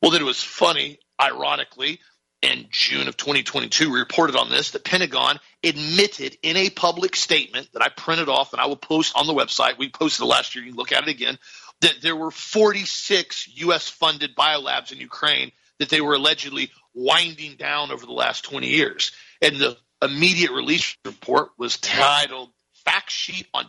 Well, 0.00 0.10
then 0.10 0.22
it 0.22 0.26
was 0.26 0.42
funny, 0.42 0.98
ironically, 1.20 2.00
in 2.40 2.66
June 2.70 3.08
of 3.08 3.16
2022, 3.16 3.90
we 3.90 3.98
reported 3.98 4.36
on 4.36 4.48
this. 4.48 4.70
The 4.70 4.78
Pentagon 4.78 5.40
admitted 5.64 6.36
in 6.42 6.56
a 6.56 6.70
public 6.70 7.16
statement 7.16 7.68
that 7.72 7.82
I 7.82 7.88
printed 7.88 8.28
off 8.28 8.52
and 8.52 8.62
I 8.62 8.66
will 8.66 8.76
post 8.76 9.16
on 9.16 9.26
the 9.26 9.34
website. 9.34 9.78
We 9.78 9.90
posted 9.90 10.24
it 10.24 10.28
last 10.28 10.54
year. 10.54 10.64
You 10.64 10.70
can 10.70 10.78
look 10.78 10.92
at 10.92 11.02
it 11.02 11.08
again. 11.08 11.38
That 11.80 11.96
there 12.00 12.16
were 12.16 12.30
46 12.30 13.48
U.S. 13.56 13.88
funded 13.88 14.36
biolabs 14.36 14.92
in 14.92 14.98
Ukraine 14.98 15.50
that 15.78 15.88
they 15.88 16.00
were 16.00 16.14
allegedly 16.14 16.70
winding 16.94 17.56
down 17.56 17.90
over 17.90 18.04
the 18.04 18.12
last 18.12 18.44
20 18.44 18.68
years. 18.68 19.12
And 19.42 19.56
the 19.56 19.76
immediate 20.02 20.52
release 20.52 20.96
report 21.04 21.50
was 21.58 21.76
titled 21.78 22.50
fact 22.88 23.10
sheet 23.10 23.46
on 23.52 23.66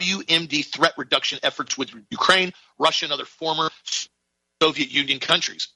WMD 0.00 0.64
threat 0.64 0.92
reduction 0.96 1.40
efforts 1.42 1.76
with 1.76 1.90
Ukraine, 2.10 2.52
Russia, 2.78 3.06
and 3.06 3.12
other 3.12 3.24
former 3.24 3.70
Soviet 4.62 4.90
Union 4.90 5.18
countries. 5.18 5.68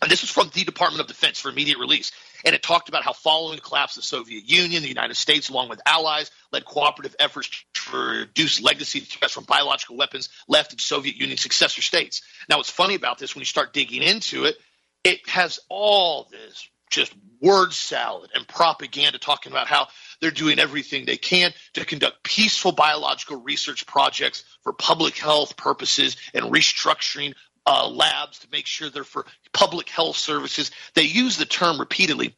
And 0.00 0.10
this 0.10 0.22
was 0.22 0.30
from 0.30 0.50
the 0.54 0.64
Department 0.64 1.00
of 1.02 1.06
Defense 1.06 1.40
for 1.40 1.50
immediate 1.50 1.78
release. 1.78 2.12
And 2.44 2.54
it 2.54 2.62
talked 2.62 2.88
about 2.88 3.02
how 3.02 3.12
following 3.12 3.56
the 3.56 3.62
collapse 3.62 3.96
of 3.96 4.02
the 4.02 4.06
Soviet 4.06 4.48
Union, 4.48 4.82
the 4.82 4.88
United 4.88 5.16
States, 5.16 5.48
along 5.48 5.68
with 5.68 5.80
allies, 5.84 6.30
led 6.52 6.64
cooperative 6.64 7.16
efforts 7.18 7.64
to 7.74 7.96
reduce 7.96 8.62
legacy 8.62 9.00
threats 9.00 9.34
from 9.34 9.44
biological 9.44 9.96
weapons 9.96 10.28
left 10.46 10.72
in 10.72 10.78
Soviet 10.78 11.16
Union 11.16 11.36
successor 11.36 11.82
states. 11.82 12.22
Now, 12.48 12.58
what's 12.58 12.70
funny 12.70 12.94
about 12.94 13.18
this, 13.18 13.34
when 13.34 13.40
you 13.40 13.46
start 13.46 13.72
digging 13.74 14.02
into 14.02 14.44
it, 14.44 14.56
it 15.04 15.28
has 15.28 15.58
all 15.68 16.28
this 16.30 16.68
just 16.90 17.12
word 17.40 17.72
salad 17.72 18.30
and 18.34 18.46
propaganda 18.46 19.18
talking 19.18 19.52
about 19.52 19.66
how 19.66 19.88
they're 20.20 20.30
doing 20.30 20.58
everything 20.58 21.04
they 21.04 21.16
can 21.16 21.52
to 21.74 21.84
conduct 21.84 22.22
peaceful 22.22 22.72
biological 22.72 23.40
research 23.40 23.86
projects 23.86 24.44
for 24.62 24.72
public 24.72 25.16
health 25.16 25.56
purposes 25.56 26.16
and 26.34 26.46
restructuring 26.46 27.34
uh, 27.66 27.88
labs 27.88 28.38
to 28.40 28.48
make 28.50 28.66
sure 28.66 28.88
they're 28.88 29.04
for 29.04 29.26
public 29.52 29.88
health 29.88 30.16
services. 30.16 30.70
They 30.94 31.02
use 31.02 31.36
the 31.36 31.44
term 31.44 31.78
repeatedly 31.78 32.36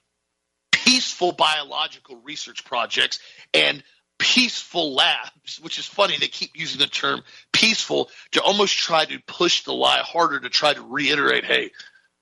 peaceful 0.72 1.32
biological 1.32 2.16
research 2.24 2.64
projects 2.64 3.20
and 3.54 3.82
peaceful 4.18 4.94
labs, 4.94 5.60
which 5.60 5.78
is 5.78 5.86
funny. 5.86 6.16
They 6.18 6.28
keep 6.28 6.50
using 6.54 6.80
the 6.80 6.86
term 6.86 7.22
peaceful 7.52 8.10
to 8.32 8.42
almost 8.42 8.76
try 8.76 9.04
to 9.04 9.18
push 9.26 9.64
the 9.64 9.72
lie 9.72 10.00
harder 10.00 10.40
to 10.40 10.50
try 10.50 10.74
to 10.74 10.82
reiterate, 10.82 11.44
hey, 11.44 11.70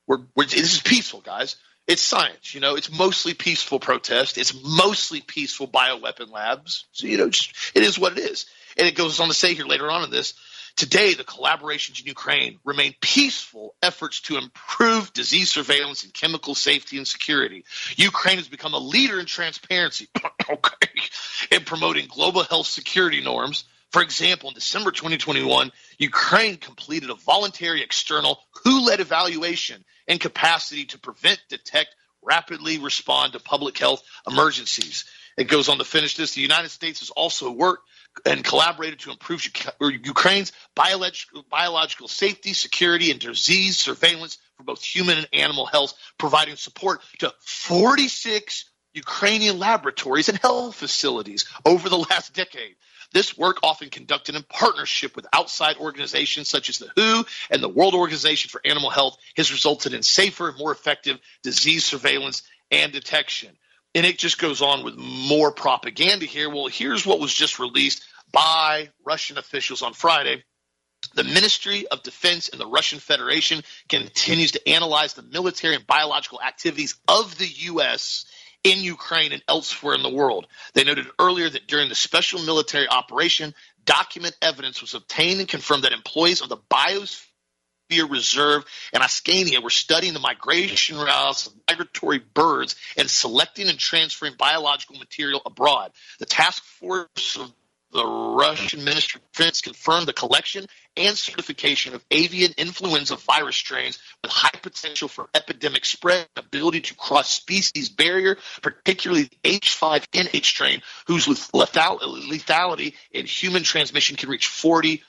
we're, 0.07 0.19
we're 0.37 0.45
this 0.45 0.75
is 0.75 0.81
peaceful, 0.81 1.21
guys 1.21 1.57
it's 1.89 2.03
science. 2.03 2.55
You 2.55 2.61
know, 2.61 2.77
it's 2.77 2.97
mostly 2.97 3.35
peaceful 3.35 3.81
protest. 3.81 4.39
It's 4.39 4.55
mostly 4.63 5.21
peaceful 5.21 5.67
bioweapon 5.67 6.31
labs. 6.31 6.85
So, 6.93 7.07
you 7.07 7.17
know, 7.17 7.31
just, 7.31 7.55
it 7.75 7.83
is 7.83 7.99
what 7.99 8.13
it 8.13 8.19
is. 8.19 8.47
And 8.77 8.87
it 8.87 8.95
goes 8.95 9.19
on 9.19 9.29
to 9.29 9.35
say 9.35 9.55
here 9.55 9.67
later 9.67 9.91
on 9.91 10.05
in 10.05 10.11
this 10.11 10.35
today, 10.79 11.15
the 11.15 11.25
collaborations 11.25 12.01
in 12.01 12.07
Ukraine 12.07 12.61
remain 12.65 12.95
peaceful 13.01 13.75
efforts 13.83 14.21
to 14.23 14.39
improve 14.39 15.13
disease 15.13 15.51
surveillance 15.51 16.05
and 16.05 16.15
chemical 16.15 16.55
safety 16.55 16.99
and 16.99 17.07
security. 17.07 17.65
Ukraine 17.97 18.37
has 18.37 18.49
become 18.49 18.75
a 18.75 18.79
leader 18.79 19.19
in 19.19 19.27
transparency, 19.27 20.07
okay, 20.51 20.89
in 21.51 21.65
promoting 21.65 22.07
global 22.07 22.45
health 22.45 22.69
security 22.69 23.21
norms. 23.21 23.65
For 23.91 24.03
example, 24.03 24.51
in 24.51 24.55
December 24.55 24.93
2021, 24.93 25.73
Ukraine 25.99 26.57
completed 26.57 27.11
a 27.11 27.15
voluntary 27.15 27.83
external 27.83 28.41
WHO 28.65 28.87
led 28.87 29.01
evaluation 29.01 29.85
and 30.07 30.21
capacity 30.21 30.85
to 30.87 30.99
prevent, 30.99 31.41
detect, 31.49 31.95
rapidly 32.23 32.79
respond 32.79 33.33
to 33.33 33.41
public 33.41 33.77
health 33.79 34.03
emergencies. 34.29 35.05
It 35.37 35.45
goes 35.45 35.69
on 35.69 35.79
to 35.79 35.85
finish 35.85 36.17
this. 36.17 36.35
The 36.35 36.41
United 36.41 36.71
States 36.71 37.01
has 37.01 37.11
also 37.11 37.51
worked 37.51 37.89
and 38.25 38.45
collaborated 38.45 39.01
to 39.01 39.11
improve 39.11 39.43
Ukraine's 39.81 40.53
biological, 40.75 41.45
biological 41.49 42.09
safety, 42.09 42.53
security, 42.53 43.11
and 43.11 43.21
disease 43.21 43.77
surveillance 43.77 44.39
for 44.57 44.65
both 44.65 44.83
human 44.83 45.19
and 45.19 45.29
animal 45.33 45.67
health, 45.67 45.95
providing 46.19 46.57
support 46.57 47.01
to 47.19 47.33
46 47.41 48.65
Ukrainian 48.95 49.59
laboratories 49.59 50.29
and 50.29 50.39
health 50.39 50.75
facilities 50.75 51.45
over 51.65 51.89
the 51.89 51.99
last 51.99 52.35
decade. 52.35 52.75
This 53.13 53.39
work 53.39 53.59
often 53.63 53.89
conducted 53.89 54.35
in 54.35 54.43
partnership 54.43 55.17
with 55.17 55.27
outside 55.33 55.77
organizations 55.79 56.49
such 56.49 56.69
as 56.69 56.79
the 56.79 56.91
WHO 56.95 57.25
and 57.51 57.63
the 57.63 57.69
World 57.69 57.95
Organization 57.95 58.51
for 58.51 58.61
Animal 58.65 58.91
Health 58.91 59.17
has 59.37 59.51
resulted 59.51 59.95
in 59.95 60.03
safer, 60.03 60.49
and 60.49 60.59
more 60.59 60.73
effective 60.73 61.19
disease 61.43 61.85
surveillance 61.85 62.43
and 62.71 62.93
detection. 62.93 63.57
And 63.95 64.05
it 64.05 64.19
just 64.19 64.39
goes 64.39 64.61
on 64.61 64.85
with 64.85 64.97
more 64.97 65.51
propaganda 65.51 66.27
here. 66.27 66.51
Well, 66.51 66.67
here's 66.67 67.07
what 67.07 67.21
was 67.21 67.33
just 67.33 67.59
released 67.59 68.05
by 68.31 68.91
Russian 69.07 69.39
officials 69.39 69.83
on 69.83 69.95
Friday. 69.95 70.45
The 71.15 71.25
Ministry 71.25 71.87
of 71.87 72.03
Defense 72.03 72.49
in 72.49 72.59
the 72.59 72.67
Russian 72.67 72.99
Federation 72.99 73.63
continues 73.89 74.53
to 74.53 74.69
analyze 74.69 75.15
the 75.15 75.23
military 75.23 75.77
and 75.77 75.87
biological 75.87 76.43
activities 76.43 76.97
of 77.09 77.39
the 77.39 77.47
U.S. 77.47 78.27
in 78.69 78.83
Ukraine 78.83 79.33
and 79.33 79.43
elsewhere 79.49 79.95
in 79.95 80.03
the 80.03 80.11
world. 80.11 80.47
They 80.75 80.85
noted 80.85 81.07
earlier 81.19 81.49
that 81.49 81.67
during 81.67 81.89
the 81.89 81.95
special 81.95 82.45
military 82.45 82.89
operation, 82.89 83.55
document 83.85 84.37
evidence 84.43 84.81
was 84.81 84.95
obtained 84.95 85.41
and 85.41 85.49
confirmed 85.49 85.85
that 85.85 85.93
employees 85.93 86.43
of 86.43 86.49
the 86.49 86.59
Biosphere 86.71 88.11
Reserve 88.11 88.65
and 88.93 89.03
Askania 89.03 89.63
were 89.63 89.71
studying 89.71 90.13
the 90.13 90.21
migration 90.21 90.99
routes 90.99 91.47
of 91.47 91.55
migratory 91.69 92.19
birds 92.19 92.77
and 92.99 93.09
selecting 93.09 93.69
and 93.69 93.79
transferring 93.79 94.35
biological 94.39 94.99
material 94.99 95.41
abroad. 95.47 95.93
The 96.19 96.27
task 96.27 96.63
force 96.65 97.37
of 97.37 97.53
the 97.93 98.05
Russian 98.05 98.85
Ministry 98.85 99.21
of 99.21 99.33
Defense 99.33 99.61
confirmed 99.61 100.07
the 100.07 100.13
collection 100.13 100.67
and 100.97 101.17
certification 101.17 101.95
of 101.95 102.05
avian 102.11 102.53
influenza 102.59 103.17
virus 103.17 103.57
strains 103.57 103.99
with 104.23 104.31
high 104.31 104.59
potential 104.63 105.09
for 105.09 105.29
epidemic 105.35 105.85
spread, 105.85 106.27
ability 106.37 106.81
to 106.83 106.95
cross 106.95 107.31
species 107.31 107.89
barrier, 107.89 108.37
particularly 108.63 109.25
the 109.25 109.59
H5N8 109.59 110.45
strain, 110.45 110.83
whose 111.07 111.27
lethality 111.27 112.95
in 113.13 113.27
human 113.27 113.63
transmission 113.63 114.17
can 114.17 114.29
reach 114.29 114.49
40%. 114.49 115.03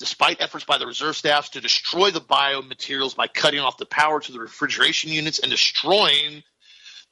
Despite 0.00 0.40
efforts 0.40 0.64
by 0.64 0.78
the 0.78 0.88
reserve 0.88 1.16
staffs 1.16 1.50
to 1.50 1.60
destroy 1.60 2.10
the 2.10 2.20
biomaterials 2.20 3.14
by 3.14 3.28
cutting 3.28 3.60
off 3.60 3.78
the 3.78 3.86
power 3.86 4.20
to 4.20 4.32
the 4.32 4.40
refrigeration 4.40 5.10
units 5.10 5.38
and 5.38 5.50
destroying 5.50 6.42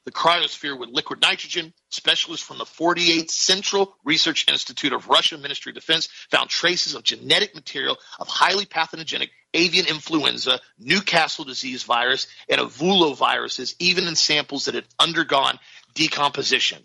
the 0.05 0.11
cryosphere 0.11 0.77
with 0.77 0.89
liquid 0.89 1.21
nitrogen. 1.21 1.73
Specialists 1.89 2.45
from 2.45 2.57
the 2.57 2.65
48th 2.65 3.31
Central 3.31 3.95
Research 4.03 4.45
Institute 4.49 4.93
of 4.93 5.07
Russia 5.07 5.37
Ministry 5.37 5.71
of 5.71 5.75
Defense 5.75 6.09
found 6.29 6.49
traces 6.49 6.95
of 6.95 7.03
genetic 7.03 7.55
material 7.55 7.97
of 8.19 8.27
highly 8.27 8.65
pathogenic 8.65 9.31
avian 9.53 9.85
influenza, 9.85 10.59
Newcastle 10.79 11.45
disease 11.45 11.83
virus, 11.83 12.27
and 12.49 12.59
viruses, 12.61 13.75
even 13.79 14.07
in 14.07 14.15
samples 14.15 14.65
that 14.65 14.75
had 14.75 14.85
undergone 14.99 15.59
decomposition. 15.93 16.81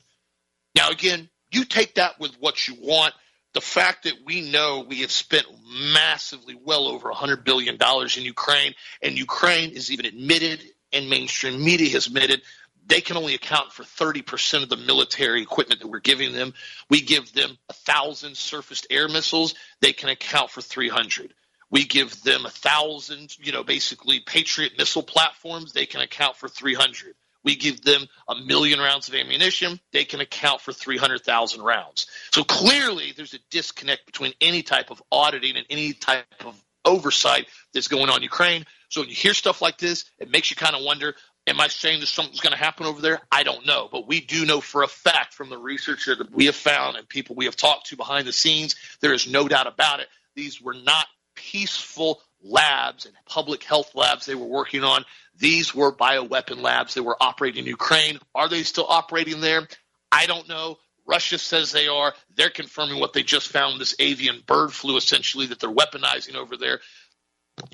Now, 0.74 0.90
again, 0.90 1.28
you 1.50 1.64
take 1.64 1.94
that 1.94 2.20
with 2.20 2.34
what 2.38 2.68
you 2.68 2.76
want. 2.80 3.14
The 3.54 3.60
fact 3.62 4.04
that 4.04 4.12
we 4.26 4.50
know 4.50 4.84
we 4.86 5.00
have 5.00 5.10
spent 5.10 5.46
massively 5.92 6.54
well 6.54 6.86
over 6.86 7.10
$100 7.10 7.44
billion 7.44 7.78
in 8.16 8.22
Ukraine, 8.22 8.74
and 9.02 9.16
Ukraine 9.16 9.70
is 9.70 9.90
even 9.90 10.04
admitted 10.04 10.62
and 10.92 11.10
mainstream 11.10 11.62
media 11.62 11.90
has 11.90 12.06
admitted 12.06 12.42
they 12.88 13.00
can 13.00 13.16
only 13.16 13.34
account 13.34 13.72
for 13.72 13.84
30% 13.84 14.62
of 14.62 14.68
the 14.68 14.76
military 14.76 15.42
equipment 15.42 15.80
that 15.80 15.88
we're 15.88 16.00
giving 16.00 16.32
them. 16.32 16.54
We 16.88 17.02
give 17.02 17.32
them 17.32 17.58
a 17.68 17.72
thousand 17.72 18.36
surface 18.36 18.86
air 18.90 19.08
missiles. 19.08 19.54
They 19.80 19.92
can 19.92 20.08
account 20.08 20.50
for 20.50 20.62
300. 20.62 21.34
We 21.70 21.84
give 21.84 22.22
them 22.22 22.46
a 22.46 22.50
thousand, 22.50 23.36
you 23.38 23.52
know, 23.52 23.62
basically 23.62 24.20
Patriot 24.20 24.72
missile 24.78 25.02
platforms. 25.02 25.72
They 25.72 25.86
can 25.86 26.00
account 26.00 26.36
for 26.36 26.48
300. 26.48 27.14
We 27.44 27.56
give 27.56 27.82
them 27.82 28.06
a 28.26 28.34
million 28.34 28.80
rounds 28.80 29.08
of 29.08 29.14
ammunition. 29.14 29.78
They 29.92 30.04
can 30.04 30.20
account 30.20 30.60
for 30.60 30.72
300,000 30.72 31.62
rounds. 31.62 32.06
So 32.32 32.42
clearly, 32.42 33.12
there's 33.16 33.34
a 33.34 33.38
disconnect 33.50 34.06
between 34.06 34.32
any 34.40 34.62
type 34.62 34.90
of 34.90 35.02
auditing 35.12 35.56
and 35.56 35.66
any 35.70 35.92
type 35.92 36.26
of 36.44 36.60
oversight 36.84 37.46
that's 37.72 37.88
going 37.88 38.08
on 38.08 38.18
in 38.18 38.22
Ukraine. 38.22 38.64
So 38.88 39.02
when 39.02 39.10
you 39.10 39.14
hear 39.14 39.34
stuff 39.34 39.60
like 39.60 39.78
this, 39.78 40.06
it 40.18 40.30
makes 40.30 40.50
you 40.50 40.56
kind 40.56 40.74
of 40.74 40.82
wonder 40.82 41.14
Am 41.48 41.60
I 41.60 41.68
saying 41.68 42.00
that 42.00 42.06
something's 42.06 42.40
going 42.40 42.52
to 42.52 42.58
happen 42.58 42.86
over 42.86 43.00
there? 43.00 43.20
I 43.32 43.42
don't 43.42 43.66
know. 43.66 43.88
But 43.90 44.06
we 44.06 44.20
do 44.20 44.44
know 44.44 44.60
for 44.60 44.82
a 44.82 44.88
fact 44.88 45.34
from 45.34 45.48
the 45.48 45.58
research 45.58 46.06
that 46.06 46.30
we 46.30 46.46
have 46.46 46.56
found 46.56 46.96
and 46.96 47.08
people 47.08 47.36
we 47.36 47.46
have 47.46 47.56
talked 47.56 47.86
to 47.86 47.96
behind 47.96 48.26
the 48.26 48.32
scenes, 48.32 48.76
there 49.00 49.14
is 49.14 49.26
no 49.26 49.48
doubt 49.48 49.66
about 49.66 50.00
it. 50.00 50.08
These 50.34 50.60
were 50.60 50.74
not 50.74 51.06
peaceful 51.34 52.20
labs 52.42 53.06
and 53.06 53.14
public 53.26 53.64
health 53.64 53.94
labs 53.94 54.26
they 54.26 54.34
were 54.34 54.46
working 54.46 54.84
on. 54.84 55.04
These 55.38 55.74
were 55.74 55.92
bioweapon 55.92 56.60
labs 56.60 56.94
that 56.94 57.02
were 57.02 57.16
operating 57.20 57.60
in 57.60 57.66
Ukraine. 57.66 58.18
Are 58.34 58.48
they 58.48 58.62
still 58.62 58.86
operating 58.88 59.40
there? 59.40 59.66
I 60.12 60.26
don't 60.26 60.48
know. 60.48 60.78
Russia 61.06 61.38
says 61.38 61.72
they 61.72 61.88
are. 61.88 62.12
They're 62.36 62.50
confirming 62.50 63.00
what 63.00 63.14
they 63.14 63.22
just 63.22 63.48
found 63.48 63.80
this 63.80 63.96
avian 63.98 64.42
bird 64.46 64.72
flu, 64.72 64.96
essentially, 64.96 65.46
that 65.46 65.58
they're 65.58 65.70
weaponizing 65.70 66.34
over 66.34 66.56
there. 66.56 66.80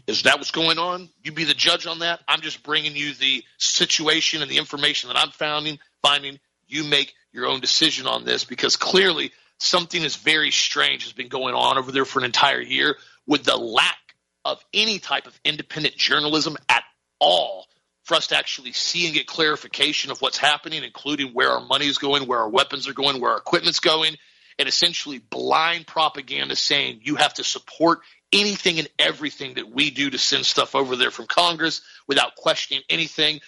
Is 0.07 0.23
that 0.23 0.39
what's 0.39 0.51
going 0.51 0.79
on? 0.79 1.09
You 1.23 1.33
be 1.33 1.45
the 1.45 1.55
judge 1.55 1.87
on 1.87 2.01
that. 2.01 2.21
I'm 2.29 2.41
just 2.41 2.63
bringing 2.63 2.97
you 2.97 3.15
the 3.15 3.43
situation 3.59 4.43
and 4.43 4.51
the 4.51 4.59
information 4.59 5.09
that 5.09 5.19
I'm 5.19 5.31
finding. 5.31 5.79
Finding 6.03 6.39
you 6.69 6.85
make 6.85 7.15
your 7.33 7.47
own 7.47 7.61
decision 7.61 8.07
on 8.07 8.25
this 8.25 8.45
because 8.45 8.77
clearly 8.77 9.33
something 9.59 10.03
is 10.03 10.17
very 10.17 10.51
strange 10.51 11.05
has 11.05 11.13
been 11.13 11.29
going 11.29 11.55
on 11.55 11.79
over 11.79 11.93
there 11.93 12.05
for 12.05 12.19
an 12.19 12.25
entire 12.25 12.61
year 12.61 12.97
with 13.27 13.45
the 13.45 13.57
lack 13.57 13.97
of 14.45 14.63
any 14.73 14.99
type 14.99 15.27
of 15.27 15.39
independent 15.45 15.97
journalism 15.97 16.57
at 16.69 16.85
all 17.19 17.67
for 18.05 18.15
us 18.15 18.27
to 18.29 18.37
actually 18.37 18.73
see 18.73 19.07
and 19.07 19.15
get 19.15 19.27
clarification 19.27 20.11
of 20.11 20.21
what's 20.21 20.37
happening, 20.37 20.85
including 20.85 21.33
where 21.33 21.51
our 21.51 21.65
money 21.65 21.87
is 21.87 21.99
going, 21.99 22.27
where 22.27 22.41
our 22.41 22.51
weapons 22.51 22.87
are 22.87 22.93
going, 22.93 23.21
where 23.21 23.33
our 23.33 23.39
equipment's 23.39 23.81
going, 23.81 24.15
and 24.59 24.69
essentially 24.69 25.19
blind 25.19 25.87
propaganda 25.87 26.55
saying 26.55 27.01
you 27.03 27.17
have 27.17 27.35
to 27.35 27.45
support 27.45 28.01
anything 28.35 28.79
and 28.79 28.89
everything 28.99 29.55
that 29.55 29.71
we 29.71 29.91
do 29.91 30.11
to 30.11 30.19
send 30.19 30.45
stuff 30.45 30.75
over 30.75 30.97
there 30.97 31.11
from 31.11 31.27
Congress 31.27 31.81
without 32.07 32.37
questioning 32.37 32.83
anything. 32.91 33.41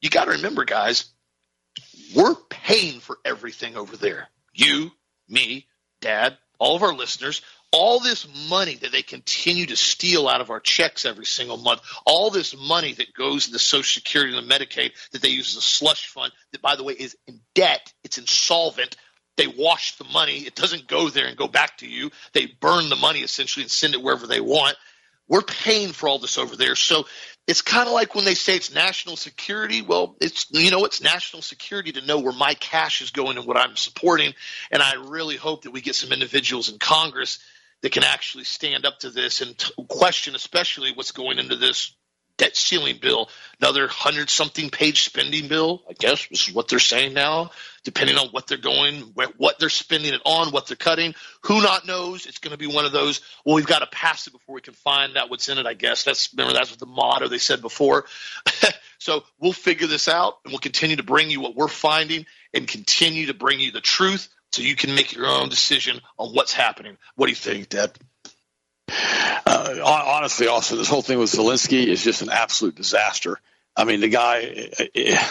You 0.00 0.08
got 0.08 0.24
to 0.26 0.32
remember, 0.32 0.64
guys, 0.64 1.06
we're 2.14 2.36
paying 2.48 3.00
for 3.00 3.18
everything 3.24 3.76
over 3.76 3.96
there. 3.96 4.28
You, 4.54 4.90
me, 5.28 5.66
dad, 6.00 6.38
all 6.58 6.76
of 6.76 6.82
our 6.82 6.94
listeners, 6.94 7.42
all 7.72 8.00
this 8.00 8.26
money 8.48 8.74
that 8.76 8.92
they 8.92 9.02
continue 9.02 9.66
to 9.66 9.76
steal 9.76 10.28
out 10.28 10.40
of 10.40 10.50
our 10.50 10.60
checks 10.60 11.04
every 11.04 11.26
single 11.26 11.56
month, 11.56 11.82
all 12.04 12.30
this 12.30 12.56
money 12.56 12.94
that 12.94 13.14
goes 13.14 13.46
into 13.46 13.58
Social 13.58 14.00
Security 14.00 14.36
and 14.36 14.48
the 14.48 14.54
Medicaid 14.54 14.92
that 15.12 15.22
they 15.22 15.28
use 15.28 15.56
as 15.56 15.62
a 15.62 15.66
slush 15.66 16.08
fund, 16.08 16.32
that, 16.52 16.62
by 16.62 16.76
the 16.76 16.82
way, 16.82 16.94
is 16.94 17.16
in 17.26 17.40
debt, 17.54 17.92
it's 18.02 18.18
insolvent. 18.18 18.96
They 19.36 19.46
wash 19.46 19.96
the 19.96 20.04
money. 20.04 20.38
It 20.38 20.54
doesn't 20.54 20.86
go 20.86 21.08
there 21.08 21.26
and 21.26 21.36
go 21.36 21.48
back 21.48 21.78
to 21.78 21.88
you. 21.88 22.10
They 22.32 22.46
burn 22.46 22.88
the 22.88 22.96
money 22.96 23.20
essentially 23.20 23.62
and 23.64 23.70
send 23.70 23.94
it 23.94 24.02
wherever 24.02 24.26
they 24.26 24.40
want. 24.40 24.76
We're 25.28 25.42
paying 25.42 25.92
for 25.92 26.08
all 26.08 26.18
this 26.18 26.38
over 26.38 26.56
there. 26.56 26.74
So 26.74 27.04
it's 27.46 27.62
kind 27.62 27.86
of 27.86 27.94
like 27.94 28.14
when 28.14 28.24
they 28.24 28.34
say 28.34 28.56
it's 28.56 28.74
national 28.74 29.16
security. 29.16 29.82
Well, 29.82 30.16
it's 30.20 30.46
you 30.50 30.70
know 30.70 30.84
it's 30.84 31.00
national 31.00 31.42
security 31.42 31.92
to 31.92 32.06
know 32.06 32.18
where 32.18 32.32
my 32.32 32.54
cash 32.54 33.00
is 33.00 33.10
going 33.10 33.38
and 33.38 33.46
what 33.46 33.56
I'm 33.56 33.76
supporting. 33.76 34.34
And 34.70 34.82
I 34.82 34.94
really 34.94 35.36
hope 35.36 35.62
that 35.62 35.70
we 35.70 35.80
get 35.80 35.94
some 35.94 36.12
individuals 36.12 36.68
in 36.68 36.78
Congress 36.78 37.38
that 37.82 37.92
can 37.92 38.04
actually 38.04 38.44
stand 38.44 38.84
up 38.84 38.98
to 39.00 39.10
this 39.10 39.40
and 39.40 39.56
t- 39.56 39.72
question, 39.88 40.34
especially 40.34 40.92
what's 40.92 41.12
going 41.12 41.38
into 41.38 41.56
this 41.56 41.94
debt 42.40 42.56
ceiling 42.56 42.96
bill, 42.96 43.28
another 43.60 43.86
hundred 43.86 44.30
something 44.30 44.70
page 44.70 45.02
spending 45.02 45.46
bill. 45.46 45.82
I 45.90 45.92
guess 45.92 46.26
this 46.28 46.48
is 46.48 46.54
what 46.54 46.68
they're 46.68 46.78
saying 46.78 47.12
now, 47.12 47.50
depending 47.84 48.16
on 48.16 48.28
what 48.28 48.46
they're 48.46 48.56
going, 48.56 49.12
what 49.36 49.58
they're 49.58 49.68
spending 49.68 50.14
it 50.14 50.22
on, 50.24 50.50
what 50.50 50.66
they're 50.66 50.74
cutting. 50.74 51.14
Who 51.42 51.60
not 51.60 51.86
knows? 51.86 52.24
It's 52.24 52.38
going 52.38 52.52
to 52.52 52.56
be 52.56 52.66
one 52.66 52.86
of 52.86 52.92
those. 52.92 53.20
Well, 53.44 53.56
we've 53.56 53.66
got 53.66 53.80
to 53.80 53.86
pass 53.88 54.26
it 54.26 54.32
before 54.32 54.54
we 54.54 54.62
can 54.62 54.72
find 54.72 55.18
out 55.18 55.28
what's 55.28 55.50
in 55.50 55.58
it. 55.58 55.66
I 55.66 55.74
guess 55.74 56.02
that's 56.02 56.32
remember 56.32 56.54
that's 56.54 56.70
what 56.70 56.80
the 56.80 56.86
motto 56.86 57.28
they 57.28 57.36
said 57.36 57.60
before. 57.60 58.06
so 58.98 59.22
we'll 59.38 59.52
figure 59.52 59.86
this 59.86 60.08
out, 60.08 60.38
and 60.46 60.52
we'll 60.52 60.60
continue 60.60 60.96
to 60.96 61.02
bring 61.02 61.28
you 61.28 61.42
what 61.42 61.54
we're 61.54 61.68
finding, 61.68 62.24
and 62.54 62.66
continue 62.66 63.26
to 63.26 63.34
bring 63.34 63.60
you 63.60 63.70
the 63.70 63.82
truth, 63.82 64.30
so 64.52 64.62
you 64.62 64.76
can 64.76 64.94
make 64.94 65.12
your 65.12 65.26
own 65.26 65.50
decision 65.50 66.00
on 66.18 66.30
what's 66.30 66.54
happening. 66.54 66.96
What 67.16 67.26
do 67.26 67.32
you 67.32 67.36
think, 67.36 67.68
Dad? 67.68 67.92
Uh, 69.46 69.80
honestly, 69.84 70.46
Austin, 70.48 70.78
this 70.78 70.88
whole 70.88 71.02
thing 71.02 71.18
with 71.18 71.30
Zelensky 71.30 71.86
is 71.86 72.02
just 72.02 72.22
an 72.22 72.30
absolute 72.30 72.74
disaster. 72.74 73.38
I 73.76 73.84
mean, 73.84 74.00
the 74.00 74.08
guy, 74.08 74.42
eh, 74.78 74.86
eh, 74.94 75.28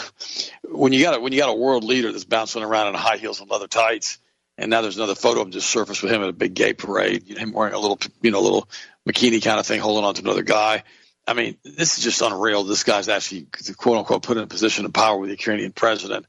when 0.63 0.93
you 0.93 1.03
got 1.03 1.17
a, 1.17 1.19
when 1.19 1.33
you 1.33 1.39
got 1.39 1.49
a 1.49 1.53
world 1.53 1.83
leader 1.83 2.11
that's 2.11 2.25
bouncing 2.25 2.63
around 2.63 2.87
in 2.87 2.93
high 2.95 3.17
heels 3.17 3.41
and 3.41 3.49
leather 3.49 3.67
tights, 3.67 4.17
and 4.57 4.69
now 4.69 4.81
there's 4.81 4.97
another 4.97 5.15
photo 5.15 5.41
of 5.41 5.47
him 5.47 5.51
just 5.51 5.69
surfaced 5.69 6.03
with 6.03 6.11
him 6.11 6.21
at 6.23 6.29
a 6.29 6.33
big 6.33 6.53
gay 6.53 6.73
parade, 6.73 7.27
him 7.27 7.51
wearing 7.51 7.73
a 7.73 7.79
little, 7.79 7.99
you 8.21 8.31
know, 8.31 8.41
little 8.41 8.67
bikini 9.07 9.43
kind 9.43 9.59
of 9.59 9.65
thing, 9.65 9.79
holding 9.79 10.05
on 10.05 10.15
to 10.15 10.21
another 10.21 10.43
guy. 10.43 10.83
I 11.27 11.33
mean, 11.33 11.57
this 11.63 11.97
is 11.97 12.03
just 12.03 12.21
unreal. 12.21 12.63
This 12.63 12.83
guy's 12.83 13.07
actually, 13.07 13.47
quote 13.77 13.97
unquote, 13.97 14.23
put 14.23 14.37
in 14.37 14.43
a 14.43 14.47
position 14.47 14.85
of 14.85 14.93
power 14.93 15.17
with 15.17 15.29
the 15.29 15.35
Ukrainian 15.35 15.71
president. 15.71 16.25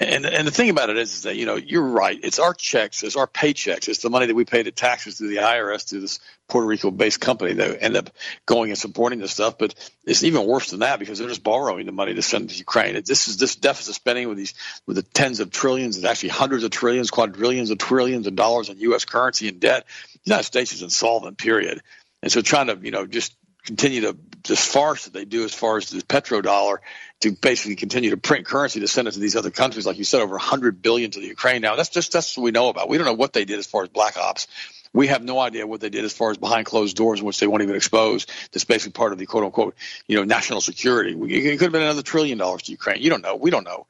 And 0.00 0.24
and 0.24 0.46
the 0.46 0.50
thing 0.50 0.70
about 0.70 0.88
it 0.88 0.96
is, 0.96 1.24
that 1.24 1.36
you 1.36 1.44
know 1.44 1.56
you're 1.56 1.86
right. 1.86 2.18
It's 2.22 2.38
our 2.38 2.54
checks, 2.54 3.02
it's 3.02 3.16
our 3.16 3.26
paychecks, 3.26 3.86
it's 3.86 3.98
the 3.98 4.08
money 4.08 4.24
that 4.24 4.34
we 4.34 4.46
pay 4.46 4.62
to 4.62 4.72
taxes 4.72 5.18
to 5.18 5.28
the 5.28 5.36
IRS 5.36 5.88
to 5.88 6.00
this 6.00 6.20
Puerto 6.48 6.66
Rico-based 6.66 7.20
company 7.20 7.52
that 7.52 7.82
end 7.82 7.96
up 7.98 8.08
going 8.46 8.70
and 8.70 8.78
supporting 8.78 9.18
this 9.18 9.32
stuff. 9.32 9.58
But 9.58 9.74
it's 10.06 10.24
even 10.24 10.46
worse 10.46 10.70
than 10.70 10.80
that 10.80 11.00
because 11.00 11.18
they're 11.18 11.28
just 11.28 11.44
borrowing 11.44 11.84
the 11.84 11.92
money 11.92 12.14
to 12.14 12.22
send 12.22 12.48
to 12.48 12.56
Ukraine. 12.56 12.94
This 12.94 13.28
is 13.28 13.36
this 13.36 13.56
deficit 13.56 13.94
spending 13.94 14.26
with 14.28 14.38
these 14.38 14.54
with 14.86 14.96
the 14.96 15.02
tens 15.02 15.38
of 15.38 15.50
trillions 15.50 15.98
and 15.98 16.06
actually 16.06 16.30
hundreds 16.30 16.64
of 16.64 16.70
trillions, 16.70 17.10
quadrillions 17.10 17.70
of 17.70 17.76
trillions 17.76 18.26
of 18.26 18.34
dollars 18.34 18.70
in 18.70 18.78
U.S. 18.78 19.04
currency 19.04 19.48
and 19.48 19.60
debt. 19.60 19.84
The 20.14 20.30
United 20.30 20.44
States 20.44 20.72
is 20.72 20.80
insolvent. 20.82 21.36
Period. 21.36 21.82
And 22.22 22.32
so 22.32 22.40
trying 22.40 22.68
to 22.68 22.78
you 22.82 22.90
know 22.90 23.06
just 23.06 23.34
continue 23.64 24.02
to 24.02 24.16
this 24.44 24.64
farce 24.64 25.04
that 25.04 25.12
they 25.12 25.24
do 25.24 25.44
as 25.44 25.54
far 25.54 25.76
as 25.76 25.90
the 25.90 26.02
petrodollar 26.02 26.78
to 27.20 27.32
basically 27.32 27.76
continue 27.76 28.10
to 28.10 28.16
print 28.16 28.46
currency 28.46 28.80
to 28.80 28.88
send 28.88 29.06
it 29.06 29.12
to 29.12 29.20
these 29.20 29.36
other 29.36 29.50
countries, 29.50 29.86
like 29.86 29.98
you 29.98 30.04
said, 30.04 30.22
over 30.22 30.32
100 30.32 30.80
billion 30.80 31.10
to 31.10 31.20
the 31.20 31.26
Ukraine. 31.26 31.60
Now 31.60 31.76
that's 31.76 31.90
just 31.90 32.12
that's 32.12 32.36
what 32.36 32.44
we 32.44 32.50
know 32.50 32.68
about. 32.68 32.88
We 32.88 32.96
don't 32.96 33.06
know 33.06 33.14
what 33.14 33.32
they 33.32 33.44
did 33.44 33.58
as 33.58 33.66
far 33.66 33.82
as 33.82 33.88
black 33.88 34.16
ops. 34.16 34.46
We 34.92 35.06
have 35.06 35.22
no 35.22 35.38
idea 35.38 35.66
what 35.66 35.80
they 35.80 35.90
did 35.90 36.04
as 36.04 36.12
far 36.12 36.32
as 36.32 36.38
behind 36.38 36.66
closed 36.66 36.96
doors 36.96 37.22
which 37.22 37.38
they 37.38 37.46
won't 37.46 37.62
even 37.62 37.76
expose. 37.76 38.26
That's 38.50 38.64
basically 38.64 38.92
part 38.92 39.12
of 39.12 39.18
the 39.18 39.26
quote 39.26 39.44
unquote, 39.44 39.76
you 40.08 40.16
know, 40.16 40.24
national 40.24 40.60
security. 40.60 41.12
It 41.12 41.58
could 41.58 41.66
have 41.66 41.72
been 41.72 41.82
another 41.82 42.02
trillion 42.02 42.38
dollars 42.38 42.62
to 42.62 42.72
Ukraine. 42.72 43.00
You 43.02 43.10
don't 43.10 43.22
know. 43.22 43.36
We 43.36 43.50
don't 43.50 43.64
know. 43.64 43.86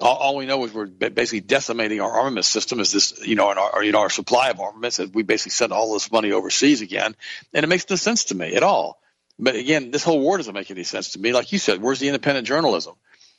All, 0.00 0.36
we 0.36 0.46
know 0.46 0.64
is 0.64 0.72
we're 0.72 0.86
basically 0.86 1.40
decimating 1.40 2.00
our 2.00 2.10
armament 2.10 2.44
system. 2.44 2.80
Is 2.80 2.90
this, 2.90 3.24
you 3.24 3.36
know, 3.36 3.50
and 3.50 3.58
our, 3.58 3.84
you 3.84 3.92
know, 3.92 4.00
our 4.00 4.10
supply 4.10 4.50
of 4.50 4.60
armaments. 4.60 4.98
We 4.98 5.22
basically 5.22 5.50
send 5.50 5.72
all 5.72 5.92
this 5.92 6.10
money 6.10 6.32
overseas 6.32 6.80
again, 6.80 7.14
and 7.52 7.64
it 7.64 7.68
makes 7.68 7.88
no 7.88 7.94
sense 7.94 8.24
to 8.26 8.34
me 8.34 8.56
at 8.56 8.64
all. 8.64 9.00
But 9.38 9.56
again, 9.56 9.90
this 9.90 10.04
whole 10.04 10.20
war 10.20 10.36
doesn't 10.36 10.54
make 10.54 10.70
any 10.70 10.84
sense 10.84 11.12
to 11.12 11.18
me. 11.18 11.32
Like 11.32 11.52
you 11.52 11.58
said, 11.58 11.82
where's 11.82 11.98
the 11.98 12.08
independent 12.08 12.46
journalism? 12.46 12.94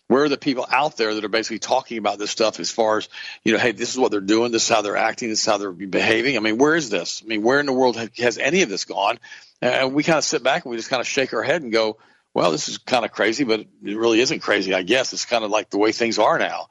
Where 0.07 0.23
are 0.23 0.29
the 0.29 0.37
people 0.37 0.67
out 0.69 0.97
there 0.97 1.15
that 1.15 1.23
are 1.25 1.29
basically 1.29 1.59
talking 1.59 1.97
about 1.97 2.19
this 2.19 2.29
stuff 2.29 2.59
as 2.59 2.69
far 2.69 2.97
as, 2.97 3.09
you 3.43 3.53
know, 3.53 3.59
hey, 3.59 3.71
this 3.71 3.91
is 3.91 3.97
what 3.97 4.11
they're 4.11 4.21
doing, 4.21 4.51
this 4.51 4.63
is 4.63 4.69
how 4.69 4.81
they're 4.83 4.97
acting, 4.97 5.29
this 5.29 5.39
is 5.39 5.45
how 5.45 5.57
they're 5.57 5.71
behaving? 5.71 6.37
I 6.37 6.41
mean, 6.41 6.59
where 6.59 6.75
is 6.75 6.91
this? 6.91 7.23
I 7.23 7.27
mean, 7.27 7.41
where 7.41 7.59
in 7.59 7.65
the 7.65 7.73
world 7.73 7.97
has 8.17 8.37
any 8.37 8.61
of 8.61 8.69
this 8.69 8.85
gone? 8.85 9.17
And 9.61 9.95
we 9.95 10.03
kind 10.03 10.19
of 10.19 10.23
sit 10.23 10.43
back 10.43 10.65
and 10.65 10.69
we 10.69 10.77
just 10.77 10.89
kind 10.89 11.01
of 11.01 11.07
shake 11.07 11.33
our 11.33 11.41
head 11.41 11.63
and 11.63 11.71
go, 11.71 11.97
well, 12.35 12.51
this 12.51 12.69
is 12.69 12.77
kind 12.77 13.03
of 13.03 13.11
crazy, 13.11 13.45
but 13.45 13.61
it 13.61 13.69
really 13.97 14.19
isn't 14.19 14.41
crazy, 14.41 14.75
I 14.75 14.83
guess. 14.83 15.11
It's 15.13 15.25
kind 15.25 15.43
of 15.43 15.49
like 15.49 15.71
the 15.71 15.79
way 15.79 15.91
things 15.91 16.19
are 16.19 16.37
now. 16.37 16.67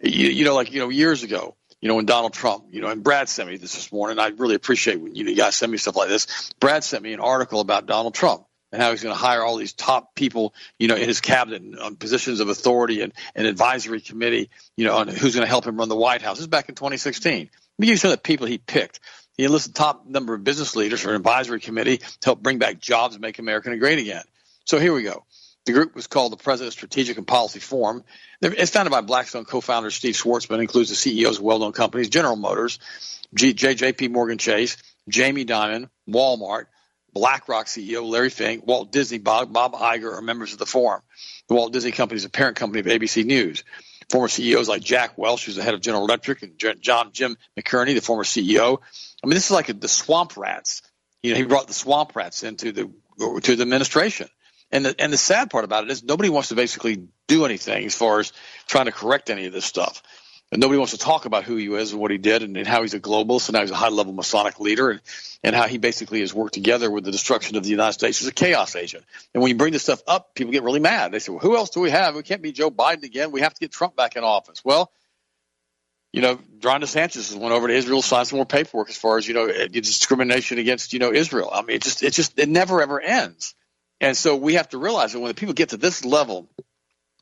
You, 0.00 0.28
you 0.28 0.44
know, 0.44 0.54
like, 0.54 0.70
you 0.70 0.78
know, 0.78 0.90
years 0.90 1.24
ago, 1.24 1.56
you 1.80 1.88
know, 1.88 1.96
when 1.96 2.06
Donald 2.06 2.34
Trump, 2.34 2.66
you 2.70 2.80
know, 2.80 2.88
and 2.88 3.02
Brad 3.02 3.28
sent 3.28 3.48
me 3.48 3.56
this 3.56 3.74
this 3.74 3.90
morning. 3.90 4.18
I 4.18 4.28
really 4.28 4.54
appreciate 4.54 5.00
when 5.00 5.14
you, 5.14 5.24
you 5.24 5.34
guys 5.34 5.56
send 5.56 5.72
me 5.72 5.78
stuff 5.78 5.96
like 5.96 6.08
this. 6.08 6.52
Brad 6.60 6.84
sent 6.84 7.02
me 7.02 7.12
an 7.12 7.20
article 7.20 7.60
about 7.60 7.86
Donald 7.86 8.14
Trump 8.14 8.44
and 8.72 8.82
how 8.82 8.90
he's 8.90 9.02
going 9.02 9.14
to 9.14 9.20
hire 9.20 9.42
all 9.42 9.56
these 9.56 9.72
top 9.72 10.14
people, 10.14 10.54
you 10.78 10.88
know, 10.88 10.96
in 10.96 11.08
his 11.08 11.20
cabinet 11.20 11.78
on 11.78 11.96
positions 11.96 12.40
of 12.40 12.48
authority 12.48 13.00
and 13.00 13.12
an 13.34 13.46
advisory 13.46 14.00
committee, 14.00 14.50
you 14.76 14.84
know, 14.84 14.96
on 14.96 15.08
who's 15.08 15.34
going 15.34 15.44
to 15.44 15.48
help 15.48 15.66
him 15.66 15.76
run 15.76 15.88
the 15.88 15.96
White 15.96 16.22
House. 16.22 16.36
This 16.36 16.42
is 16.42 16.48
back 16.48 16.68
in 16.68 16.74
2016. 16.74 17.32
Let 17.32 17.50
me 17.78 17.86
give 17.86 17.92
you 17.92 17.96
some 17.96 18.10
of 18.10 18.16
the 18.16 18.22
people 18.22 18.46
he 18.46 18.58
picked. 18.58 19.00
He 19.36 19.44
enlisted 19.44 19.74
top 19.74 20.06
number 20.06 20.34
of 20.34 20.42
business 20.42 20.74
leaders 20.76 21.00
for 21.00 21.10
an 21.10 21.16
advisory 21.16 21.60
committee 21.60 21.98
to 21.98 22.24
help 22.24 22.42
bring 22.42 22.58
back 22.58 22.80
jobs 22.80 23.14
and 23.14 23.22
make 23.22 23.38
America 23.38 23.74
great 23.76 24.00
again. 24.00 24.24
So 24.64 24.78
here 24.78 24.92
we 24.92 25.02
go. 25.02 25.24
The 25.64 25.72
group 25.72 25.94
was 25.94 26.06
called 26.06 26.32
the 26.32 26.36
President's 26.36 26.76
Strategic 26.76 27.18
and 27.18 27.26
Policy 27.26 27.60
Forum. 27.60 28.02
It's 28.40 28.70
founded 28.70 28.90
by 28.90 29.02
Blackstone 29.02 29.44
co-founder 29.44 29.90
Steve 29.90 30.14
Schwarzman, 30.14 30.60
includes 30.60 30.88
the 30.88 30.96
CEOs 30.96 31.38
of 31.38 31.44
well-known 31.44 31.72
companies, 31.72 32.08
General 32.08 32.36
Motors, 32.36 32.78
JP 33.34 34.10
Morgan 34.10 34.38
Chase, 34.38 34.76
Jamie 35.08 35.44
Dimon, 35.44 35.90
Walmart, 36.08 36.66
BlackRock 37.14 37.66
CEO 37.66 38.08
Larry 38.08 38.30
Fink, 38.30 38.66
Walt 38.66 38.92
Disney, 38.92 39.18
Bob, 39.18 39.52
Bob 39.52 39.74
Iger 39.74 40.12
are 40.14 40.22
members 40.22 40.52
of 40.52 40.58
the 40.58 40.66
forum. 40.66 41.02
The 41.48 41.54
Walt 41.54 41.72
Disney 41.72 41.92
Company 41.92 42.16
is 42.16 42.24
a 42.24 42.30
parent 42.30 42.56
company 42.56 42.80
of 42.80 42.86
ABC 42.86 43.24
News. 43.24 43.64
Former 44.10 44.28
CEOs 44.28 44.68
like 44.68 44.82
Jack 44.82 45.18
Welch, 45.18 45.44
who's 45.44 45.56
the 45.56 45.62
head 45.62 45.74
of 45.74 45.80
General 45.80 46.04
Electric, 46.04 46.42
and 46.42 46.58
John 46.80 47.12
Jim 47.12 47.36
McNerney, 47.58 47.94
the 47.94 48.00
former 48.00 48.24
CEO. 48.24 48.78
I 49.22 49.26
mean, 49.26 49.34
this 49.34 49.46
is 49.46 49.50
like 49.50 49.68
a, 49.68 49.74
the 49.74 49.88
swamp 49.88 50.36
rats. 50.36 50.82
You 51.22 51.32
know, 51.32 51.38
he 51.38 51.44
brought 51.44 51.66
the 51.66 51.74
swamp 51.74 52.16
rats 52.16 52.42
into 52.42 52.72
the 52.72 52.90
to 53.42 53.56
the 53.56 53.62
administration. 53.62 54.28
And 54.70 54.84
the 54.84 54.94
and 54.98 55.12
the 55.12 55.18
sad 55.18 55.50
part 55.50 55.64
about 55.64 55.84
it 55.84 55.90
is 55.90 56.02
nobody 56.02 56.28
wants 56.30 56.50
to 56.50 56.54
basically 56.54 57.08
do 57.26 57.44
anything 57.44 57.84
as 57.84 57.94
far 57.94 58.20
as 58.20 58.32
trying 58.66 58.86
to 58.86 58.92
correct 58.92 59.30
any 59.30 59.46
of 59.46 59.52
this 59.52 59.64
stuff 59.64 60.02
and 60.50 60.60
nobody 60.60 60.78
wants 60.78 60.92
to 60.92 60.98
talk 60.98 61.26
about 61.26 61.44
who 61.44 61.56
he 61.56 61.66
is 61.66 61.92
and 61.92 62.00
what 62.00 62.10
he 62.10 62.18
did 62.18 62.42
and, 62.42 62.56
and 62.56 62.66
how 62.66 62.82
he's 62.82 62.94
a 62.94 63.00
globalist 63.00 63.48
and 63.48 63.54
now 63.54 63.60
he's 63.60 63.70
a 63.70 63.76
high 63.76 63.88
level 63.88 64.12
Masonic 64.12 64.58
leader 64.60 64.90
and, 64.90 65.00
and 65.44 65.54
how 65.54 65.66
he 65.66 65.78
basically 65.78 66.20
has 66.20 66.32
worked 66.32 66.54
together 66.54 66.90
with 66.90 67.04
the 67.04 67.10
destruction 67.10 67.56
of 67.56 67.64
the 67.64 67.68
United 67.70 67.92
States 67.92 68.22
as 68.22 68.28
a 68.28 68.32
chaos 68.32 68.74
agent. 68.74 69.04
And 69.34 69.42
when 69.42 69.50
you 69.50 69.56
bring 69.56 69.72
this 69.72 69.82
stuff 69.82 70.02
up, 70.06 70.34
people 70.34 70.52
get 70.52 70.62
really 70.62 70.80
mad. 70.80 71.12
They 71.12 71.18
say, 71.18 71.32
well, 71.32 71.40
who 71.40 71.56
else 71.56 71.70
do 71.70 71.80
we 71.80 71.90
have? 71.90 72.14
We 72.14 72.22
can't 72.22 72.42
be 72.42 72.52
Joe 72.52 72.70
Biden 72.70 73.02
again. 73.02 73.30
We 73.30 73.42
have 73.42 73.52
to 73.52 73.60
get 73.60 73.72
Trump 73.72 73.94
back 73.94 74.16
in 74.16 74.24
office. 74.24 74.64
Well, 74.64 74.90
you 76.12 76.22
know, 76.22 76.38
Ron 76.62 76.80
DeSantis 76.80 77.36
went 77.36 77.52
over 77.52 77.68
to 77.68 77.74
Israel, 77.74 78.00
signed 78.00 78.28
some 78.28 78.38
more 78.38 78.46
paperwork 78.46 78.88
as 78.88 78.96
far 78.96 79.18
as, 79.18 79.28
you 79.28 79.34
know, 79.34 79.46
eh, 79.46 79.68
discrimination 79.68 80.58
against, 80.58 80.94
you 80.94 80.98
know, 80.98 81.12
Israel. 81.12 81.50
I 81.52 81.60
mean, 81.60 81.76
it 81.76 81.82
just, 81.82 82.02
it 82.02 82.14
just, 82.14 82.38
it 82.38 82.48
never 82.48 82.80
ever 82.80 82.98
ends. 83.00 83.54
And 84.00 84.16
so 84.16 84.36
we 84.36 84.54
have 84.54 84.68
to 84.70 84.78
realize 84.78 85.12
that 85.12 85.20
when 85.20 85.28
the 85.28 85.34
people 85.34 85.54
get 85.54 85.70
to 85.70 85.76
this 85.76 86.04
level, 86.04 86.48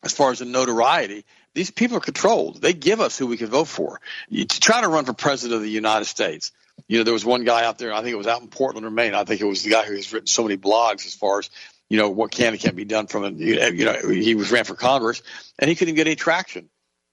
as 0.03 0.13
far 0.13 0.31
as 0.31 0.39
the 0.39 0.45
notoriety, 0.45 1.25
these 1.57 1.71
people 1.71 1.97
are 1.97 2.01
controlled. 2.01 2.61
They 2.61 2.75
give 2.75 3.01
us 3.01 3.19
who 3.19 3.27
we 3.27 3.39
can 3.39 3.47
vote 3.49 3.67
for. 3.67 3.99
You, 4.29 4.45
to 4.45 4.61
try 4.61 4.83
to 4.83 4.89
run 4.89 5.07
for 5.07 5.15
president 5.15 5.57
of 5.57 5.63
the 5.63 5.71
United 5.71 6.05
States, 6.05 6.53
you 6.87 6.99
know, 6.99 7.05
there 7.05 7.15
was 7.15 7.25
one 7.25 7.45
guy 7.45 7.65
out 7.65 7.79
there. 7.79 7.95
I 7.95 8.03
think 8.03 8.13
it 8.13 8.19
was 8.19 8.27
out 8.27 8.43
in 8.43 8.49
Portland 8.49 8.87
or 8.87 8.91
Maine. 8.91 9.15
I 9.15 9.25
think 9.25 9.41
it 9.41 9.47
was 9.47 9.63
the 9.63 9.71
guy 9.71 9.83
who 9.83 9.95
has 9.97 10.13
written 10.13 10.27
so 10.27 10.43
many 10.43 10.59
blogs 10.59 11.07
as 11.07 11.15
far 11.15 11.39
as 11.39 11.49
you 11.89 11.97
know 11.97 12.11
what 12.11 12.31
can 12.31 12.53
and 12.53 12.61
can't 12.61 12.77
be 12.77 12.85
done 12.85 13.07
from 13.07 13.25
it. 13.25 13.35
You 13.37 13.87
know, 13.87 13.97
he 14.07 14.35
was 14.35 14.53
ran 14.53 14.65
for 14.65 14.75
Congress 14.75 15.23
and 15.59 15.71
he 15.71 15.75
couldn't 15.75 15.95
get 15.95 16.07
any 16.07 16.15
traction 16.15 16.69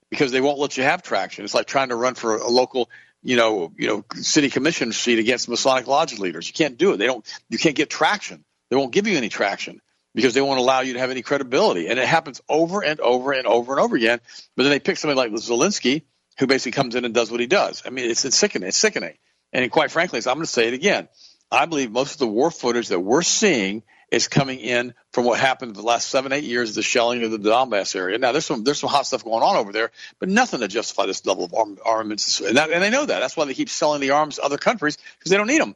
because 0.09 0.33
they 0.33 0.41
won't 0.41 0.59
let 0.59 0.75
you 0.75 0.83
have 0.83 1.03
traction. 1.03 1.45
It's 1.45 1.53
like 1.53 1.67
trying 1.67 1.89
to 1.89 1.95
run 1.95 2.15
for 2.15 2.35
a 2.35 2.49
local 2.49 2.89
you 3.25 3.37
know, 3.37 3.71
you 3.77 3.87
know, 3.87 4.03
city 4.15 4.49
commission 4.49 4.91
seat 4.91 5.19
against 5.19 5.47
Masonic 5.47 5.87
Lodge 5.87 6.19
leaders. 6.19 6.45
You 6.45 6.53
can't 6.53 6.77
do 6.77 6.91
it. 6.91 6.97
They 6.97 7.05
don't. 7.05 7.25
You 7.47 7.57
can't 7.57 7.77
get 7.77 7.89
traction. 7.89 8.43
They 8.69 8.75
won't 8.75 8.91
give 8.91 9.07
you 9.07 9.17
any 9.17 9.29
traction 9.29 9.79
because 10.13 10.33
they 10.33 10.41
won't 10.41 10.59
allow 10.59 10.81
you 10.81 10.93
to 10.93 10.99
have 10.99 11.11
any 11.11 11.21
credibility. 11.21 11.87
And 11.87 11.99
it 11.99 12.07
happens 12.07 12.41
over 12.47 12.83
and 12.83 12.99
over 12.99 13.31
and 13.31 13.47
over 13.47 13.73
and 13.73 13.81
over 13.81 13.95
again. 13.95 14.19
But 14.55 14.63
then 14.63 14.71
they 14.71 14.79
pick 14.79 14.97
somebody 14.97 15.17
like 15.17 15.31
Zelensky, 15.31 16.03
who 16.39 16.47
basically 16.47 16.71
comes 16.71 16.95
in 16.95 17.05
and 17.05 17.13
does 17.13 17.31
what 17.31 17.39
he 17.39 17.47
does. 17.47 17.83
I 17.85 17.89
mean, 17.89 18.09
it's, 18.09 18.25
it's 18.25 18.37
sickening. 18.37 18.67
It's 18.67 18.77
sickening. 18.77 19.15
And 19.51 19.69
quite 19.71 19.91
frankly, 19.91 20.19
I'm 20.19 20.35
going 20.35 20.41
to 20.41 20.47
say 20.47 20.67
it 20.67 20.73
again. 20.73 21.07
I 21.51 21.67
believe 21.67 21.91
most 21.91 22.13
of 22.13 22.19
the 22.19 22.27
war 22.27 22.49
footage 22.49 22.87
that 22.87 22.99
we're 22.99 23.21
seeing 23.21 23.83
is 24.09 24.27
coming 24.27 24.59
in 24.59 24.93
from 25.11 25.25
what 25.25 25.39
happened 25.39 25.69
in 25.69 25.75
the 25.75 25.81
last 25.81 26.09
seven, 26.09 26.31
eight 26.31 26.43
years 26.43 26.69
of 26.69 26.75
the 26.75 26.83
shelling 26.83 27.23
of 27.23 27.31
the 27.31 27.37
Donbass 27.37 27.95
area. 27.95 28.17
Now, 28.19 28.31
there's 28.31 28.45
some 28.45 28.63
there's 28.63 28.79
some 28.79 28.89
hot 28.89 29.07
stuff 29.07 29.23
going 29.23 29.43
on 29.43 29.55
over 29.55 29.71
there, 29.71 29.91
but 30.19 30.29
nothing 30.29 30.59
to 30.59 30.67
justify 30.67 31.07
this 31.07 31.25
level 31.25 31.43
of 31.43 31.53
arm, 31.53 31.77
armaments. 31.83 32.39
And, 32.39 32.57
that, 32.57 32.71
and 32.71 32.81
they 32.81 32.91
know 32.91 33.05
that. 33.05 33.19
That's 33.19 33.35
why 33.35 33.45
they 33.45 33.55
keep 33.55 33.69
selling 33.69 34.01
the 34.01 34.11
arms 34.11 34.35
to 34.35 34.43
other 34.43 34.57
countries 34.57 34.97
because 35.17 35.31
they 35.31 35.37
don't 35.37 35.47
need 35.47 35.61
them. 35.61 35.75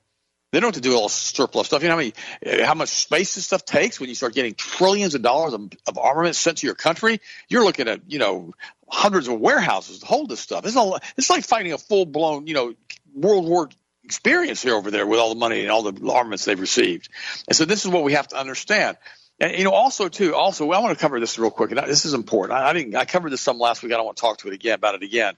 They 0.52 0.62
don't 0.62 0.74
have 0.74 0.82
to 0.82 0.90
do 0.90 0.96
all 0.96 1.10
surplus 1.10 1.68
stuff. 1.68 1.82
You 1.82 1.90
know 1.90 1.96
how 1.96 1.98
many, 1.98 2.64
how 2.64 2.74
much 2.74 2.90
space 2.90 3.36
this 3.36 3.46
stuff 3.46 3.66
takes 3.66 4.00
when 4.00 4.08
you 4.08 4.16
start 4.16 4.34
getting 4.34 4.54
trillions 4.54 5.14
of 5.14 5.22
dollars 5.22 5.54
of, 5.54 5.70
of 5.86 5.98
armament 5.98 6.36
sent 6.38 6.60
to 6.60 6.68
your 6.68 6.76
country. 6.76 7.20
You're 7.50 7.66
looking 7.66 7.90
at 7.90 8.10
you 8.10 8.20
know 8.20 8.54
hundreds 8.90 9.28
of 9.28 9.40
warehouses 9.40 10.00
to 10.00 10.06
hold 10.06 10.30
this 10.30 10.40
stuff. 10.40 10.66
It's 10.66 10.78
all, 10.78 10.98
it's 11.18 11.30
like 11.30 11.44
fighting 11.44 11.74
a 11.74 11.78
full 11.78 12.06
blown 12.06 12.48
you 12.48 12.54
know 12.54 12.74
World 13.14 13.46
War 13.46 13.70
experience 14.06 14.64
here 14.64 14.76
over 14.76 14.90
there 14.90 15.06
with 15.06 15.20
all 15.20 15.30
the 15.30 15.40
money 15.40 15.62
and 15.64 15.70
all 15.70 15.84
the 15.84 16.12
armaments 16.12 16.46
they've 16.46 16.60
received. 16.60 17.10
And 17.50 17.56
so 17.58 17.66
this 17.66 17.84
is 17.84 17.92
what 17.92 18.06
we 18.06 18.14
have 18.14 18.30
to 18.30 18.38
understand. 18.38 18.96
And 19.40 19.52
you 19.58 19.66
know, 19.66 19.72
also 19.72 20.08
too, 20.08 20.34
also 20.34 20.72
I 20.72 20.80
want 20.80 20.98
to 20.98 21.02
cover 21.02 21.20
this 21.20 21.38
real 21.38 21.52
quick. 21.52 21.72
And 21.72 21.80
this 21.88 22.06
is 22.06 22.14
important. 22.14 22.58
I, 22.58 22.70
I 22.70 22.74
didn't. 22.74 22.96
I 22.96 23.04
covered 23.04 23.32
this 23.32 23.42
some 23.42 23.60
last 23.60 23.84
week. 23.84 23.92
I 23.92 23.98
don't 23.98 24.06
want 24.06 24.16
to 24.16 24.22
talk 24.22 24.38
to 24.40 24.48
it 24.48 24.54
again 24.54 24.76
about 24.76 24.96
it 24.96 25.04
again. 25.04 25.34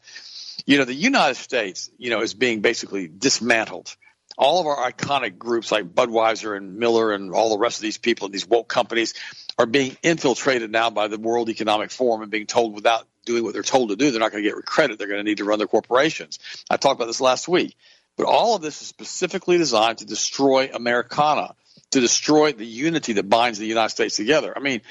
You 0.67 0.78
know, 0.78 0.86
the 0.86 0.93
United 0.93 1.36
States, 1.36 1.89
you 1.98 2.12
know, 2.12 2.22
is 2.22 2.36
being 2.36 2.62
basically 2.62 3.08
dismantled 3.08 3.95
all 4.39 4.62
of 4.62 4.67
our 4.67 4.89
iconic 4.89 5.38
groups 5.38 5.69
like 5.69 5.93
Budweiser 5.93 6.56
and 6.56 6.78
Miller 6.78 7.12
and 7.12 7.34
all 7.34 7.49
the 7.49 7.58
rest 7.58 7.78
of 7.78 7.82
these 7.82 7.97
people 7.97 8.25
and 8.25 8.34
these 8.34 8.47
woke 8.47 8.69
companies 8.69 9.13
are 9.58 9.65
being 9.65 9.97
infiltrated 10.02 10.71
now 10.71 10.89
by 10.89 11.10
the 11.10 11.19
World 11.19 11.49
Economic 11.49 11.91
Forum 11.91 12.21
and 12.21 12.32
being 12.32 12.45
told 12.45 12.73
without 12.73 13.06
doing 13.25 13.43
what 13.43 13.52
they're 13.52 13.63
told 13.63 13.89
to 13.89 13.97
do, 13.97 14.10
they're 14.10 14.21
not 14.21 14.32
going 14.32 14.41
to 14.41 14.49
get 14.49 14.65
credit. 14.65 14.97
They're 14.97 15.10
going 15.10 15.19
to 15.19 15.25
need 15.25 15.39
to 15.39 15.43
run 15.43 15.60
their 15.60 15.67
corporations. 15.67 16.39
I 16.69 16.78
talked 16.78 16.95
about 16.95 17.08
this 17.08 17.19
last 17.19 17.49
week. 17.49 17.75
But 18.15 18.28
all 18.28 18.56
of 18.56 18.62
this 18.62 18.82
is 18.82 18.88
specifically 18.88 19.58
designed 19.58 19.99
to 19.99 20.06
destroy 20.06 20.69
Americana, 20.73 21.56
to 21.91 21.99
destroy 21.99 22.54
the 22.54 22.65
unity 22.65 23.13
that 23.13 23.30
binds 23.30 23.60
the 23.60 23.65
United 23.65 23.89
States 23.89 24.15
together. 24.15 24.54
I 24.56 24.62
mean, 24.62 24.82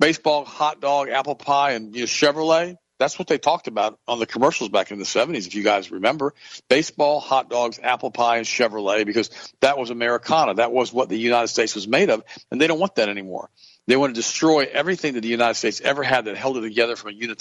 baseball, 0.00 0.44
hot 0.44 0.80
dog, 0.80 1.08
apple 1.08 1.36
pie, 1.36 1.72
and 1.72 1.94
you 1.94 2.02
know, 2.02 2.06
Chevrolet, 2.06 2.76
that's 2.98 3.18
what 3.18 3.28
they 3.28 3.38
talked 3.38 3.68
about 3.68 3.98
on 4.08 4.18
the 4.18 4.26
commercials 4.26 4.70
back 4.70 4.90
in 4.90 4.98
the 4.98 5.04
70s, 5.04 5.46
if 5.46 5.54
you 5.54 5.62
guys 5.62 5.90
remember. 5.90 6.34
Baseball, 6.68 7.20
hot 7.20 7.50
dogs, 7.50 7.78
apple 7.82 8.10
pie, 8.10 8.38
and 8.38 8.46
Chevrolet, 8.46 9.04
because 9.04 9.30
that 9.60 9.78
was 9.78 9.90
Americana. 9.90 10.54
That 10.54 10.72
was 10.72 10.92
what 10.92 11.08
the 11.08 11.18
United 11.18 11.48
States 11.48 11.74
was 11.74 11.86
made 11.86 12.10
of, 12.10 12.22
and 12.50 12.60
they 12.60 12.66
don't 12.66 12.80
want 12.80 12.96
that 12.96 13.08
anymore. 13.08 13.50
They 13.86 13.96
want 13.96 14.14
to 14.14 14.20
destroy 14.20 14.68
everything 14.70 15.14
that 15.14 15.20
the 15.20 15.28
United 15.28 15.54
States 15.54 15.80
ever 15.80 16.02
had 16.02 16.24
that 16.24 16.36
held 16.36 16.56
it 16.56 16.62
together 16.62 16.96
from 16.96 17.10
a 17.10 17.14
unit 17.14 17.38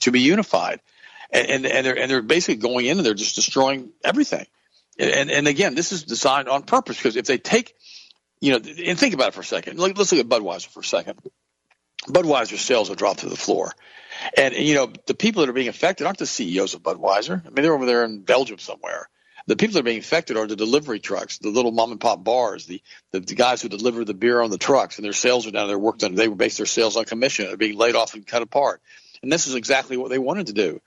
to 0.00 0.10
be 0.10 0.20
unified. 0.20 0.80
And, 1.30 1.48
and, 1.48 1.66
and, 1.66 1.86
they're, 1.86 1.98
and 1.98 2.10
they're 2.10 2.22
basically 2.22 2.56
going 2.56 2.84
in 2.86 2.98
and 2.98 3.06
they're 3.06 3.14
just 3.14 3.36
destroying 3.36 3.90
everything. 4.04 4.46
And, 4.98 5.30
and 5.30 5.48
again, 5.48 5.74
this 5.74 5.92
is 5.92 6.02
designed 6.02 6.50
on 6.50 6.64
purpose 6.64 6.98
because 6.98 7.16
if 7.16 7.24
they 7.24 7.38
take 7.38 7.74
you 8.42 8.50
know, 8.50 8.56
and 8.56 8.98
think 8.98 9.14
about 9.14 9.28
it 9.28 9.34
for 9.34 9.40
a 9.40 9.44
second. 9.44 9.78
Let's 9.78 10.10
look 10.12 10.20
at 10.20 10.28
Budweiser 10.28 10.66
for 10.66 10.80
a 10.80 10.84
second. 10.84 11.20
Budweiser 12.06 12.58
sales 12.58 12.88
have 12.88 12.96
dropped 12.96 13.20
to 13.20 13.28
the 13.28 13.36
floor. 13.36 13.72
And, 14.36 14.54
you 14.54 14.74
know, 14.74 14.92
the 15.06 15.14
people 15.14 15.40
that 15.40 15.48
are 15.48 15.54
being 15.54 15.68
affected 15.68 16.06
aren't 16.06 16.18
the 16.18 16.26
CEOs 16.26 16.74
of 16.74 16.82
Budweiser. 16.82 17.40
I 17.40 17.50
mean, 17.50 17.62
they're 17.62 17.74
over 17.74 17.86
there 17.86 18.04
in 18.04 18.20
Belgium 18.20 18.58
somewhere. 18.58 19.08
The 19.46 19.56
people 19.56 19.74
that 19.74 19.80
are 19.80 19.84
being 19.84 19.98
affected 19.98 20.36
are 20.36 20.46
the 20.46 20.54
delivery 20.54 21.00
trucks, 21.00 21.38
the 21.38 21.48
little 21.48 21.72
mom 21.72 21.90
and 21.90 22.00
pop 22.00 22.22
bars, 22.22 22.66
the, 22.66 22.80
the, 23.10 23.20
the 23.20 23.34
guys 23.34 23.60
who 23.60 23.68
deliver 23.68 24.04
the 24.04 24.14
beer 24.14 24.40
on 24.40 24.50
the 24.50 24.58
trucks, 24.58 24.98
and 24.98 25.04
their 25.04 25.12
sales 25.12 25.46
are 25.46 25.50
down. 25.50 25.66
Their 25.66 25.78
work 25.78 25.98
done. 25.98 26.14
They 26.14 26.28
base 26.28 26.58
their 26.58 26.66
sales 26.66 26.96
on 26.96 27.04
commission. 27.04 27.46
They're 27.46 27.56
being 27.56 27.76
laid 27.76 27.96
off 27.96 28.14
and 28.14 28.24
cut 28.24 28.42
apart. 28.42 28.80
And 29.22 29.32
this 29.32 29.48
is 29.48 29.56
exactly 29.56 29.96
what 29.96 30.10
they 30.10 30.18
wanted 30.18 30.48
to 30.48 30.52
do. 30.52 30.80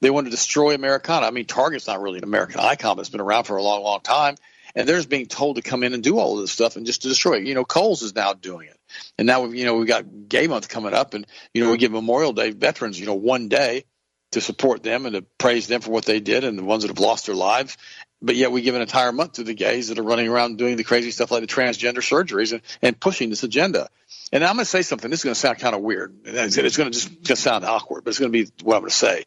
They 0.00 0.10
wanted 0.10 0.30
to 0.30 0.36
destroy 0.36 0.74
Americana. 0.74 1.26
I 1.26 1.30
mean, 1.30 1.44
Target's 1.44 1.86
not 1.86 2.00
really 2.00 2.18
an 2.18 2.24
American 2.24 2.60
icon, 2.60 2.96
but 2.96 3.00
it's 3.00 3.10
been 3.10 3.20
around 3.20 3.44
for 3.44 3.56
a 3.56 3.62
long, 3.62 3.82
long 3.82 4.00
time. 4.00 4.36
And 4.74 4.88
they're 4.88 4.96
just 4.96 5.08
being 5.08 5.26
told 5.26 5.56
to 5.56 5.62
come 5.62 5.82
in 5.82 5.92
and 5.92 6.02
do 6.02 6.18
all 6.18 6.34
of 6.34 6.40
this 6.40 6.52
stuff 6.52 6.76
and 6.76 6.86
just 6.86 7.02
to 7.02 7.08
destroy 7.08 7.38
it. 7.38 7.46
You 7.46 7.54
know, 7.54 7.64
Kohl's 7.64 8.02
is 8.02 8.14
now 8.14 8.32
doing 8.32 8.68
it. 8.68 8.77
And 9.18 9.26
now, 9.26 9.42
we, 9.42 9.58
you 9.58 9.64
know, 9.64 9.76
we've 9.76 9.88
got 9.88 10.28
Gay 10.28 10.46
Month 10.46 10.68
coming 10.68 10.94
up, 10.94 11.14
and, 11.14 11.26
you 11.54 11.64
know, 11.64 11.70
we 11.70 11.78
give 11.78 11.92
Memorial 11.92 12.32
Day 12.32 12.50
veterans, 12.50 12.98
you 12.98 13.06
know, 13.06 13.14
one 13.14 13.48
day 13.48 13.84
to 14.32 14.40
support 14.40 14.82
them 14.82 15.06
and 15.06 15.14
to 15.14 15.22
praise 15.38 15.66
them 15.66 15.80
for 15.80 15.90
what 15.90 16.04
they 16.04 16.20
did 16.20 16.44
and 16.44 16.58
the 16.58 16.64
ones 16.64 16.82
that 16.82 16.88
have 16.88 16.98
lost 16.98 17.26
their 17.26 17.34
lives. 17.34 17.76
But 18.20 18.36
yet 18.36 18.50
we 18.50 18.62
give 18.62 18.74
an 18.74 18.82
entire 18.82 19.12
month 19.12 19.34
to 19.34 19.44
the 19.44 19.54
gays 19.54 19.88
that 19.88 19.98
are 19.98 20.02
running 20.02 20.28
around 20.28 20.58
doing 20.58 20.76
the 20.76 20.84
crazy 20.84 21.12
stuff 21.12 21.30
like 21.30 21.40
the 21.40 21.46
transgender 21.46 21.98
surgeries 21.98 22.52
and, 22.52 22.62
and 22.82 22.98
pushing 22.98 23.30
this 23.30 23.44
agenda. 23.44 23.88
And 24.32 24.44
I'm 24.44 24.56
going 24.56 24.64
to 24.64 24.70
say 24.70 24.82
something. 24.82 25.08
This 25.10 25.20
is 25.20 25.24
going 25.24 25.34
to 25.34 25.40
sound 25.40 25.58
kind 25.60 25.74
of 25.74 25.82
weird. 25.82 26.14
It's 26.24 26.56
going 26.76 26.90
to 26.90 26.98
just, 26.98 27.22
just 27.22 27.42
sound 27.42 27.64
awkward, 27.64 28.04
but 28.04 28.10
it's 28.10 28.18
going 28.18 28.32
to 28.32 28.44
be 28.44 28.50
what 28.62 28.74
I'm 28.74 28.82
going 28.82 28.90
to 28.90 28.96
say. 28.96 29.24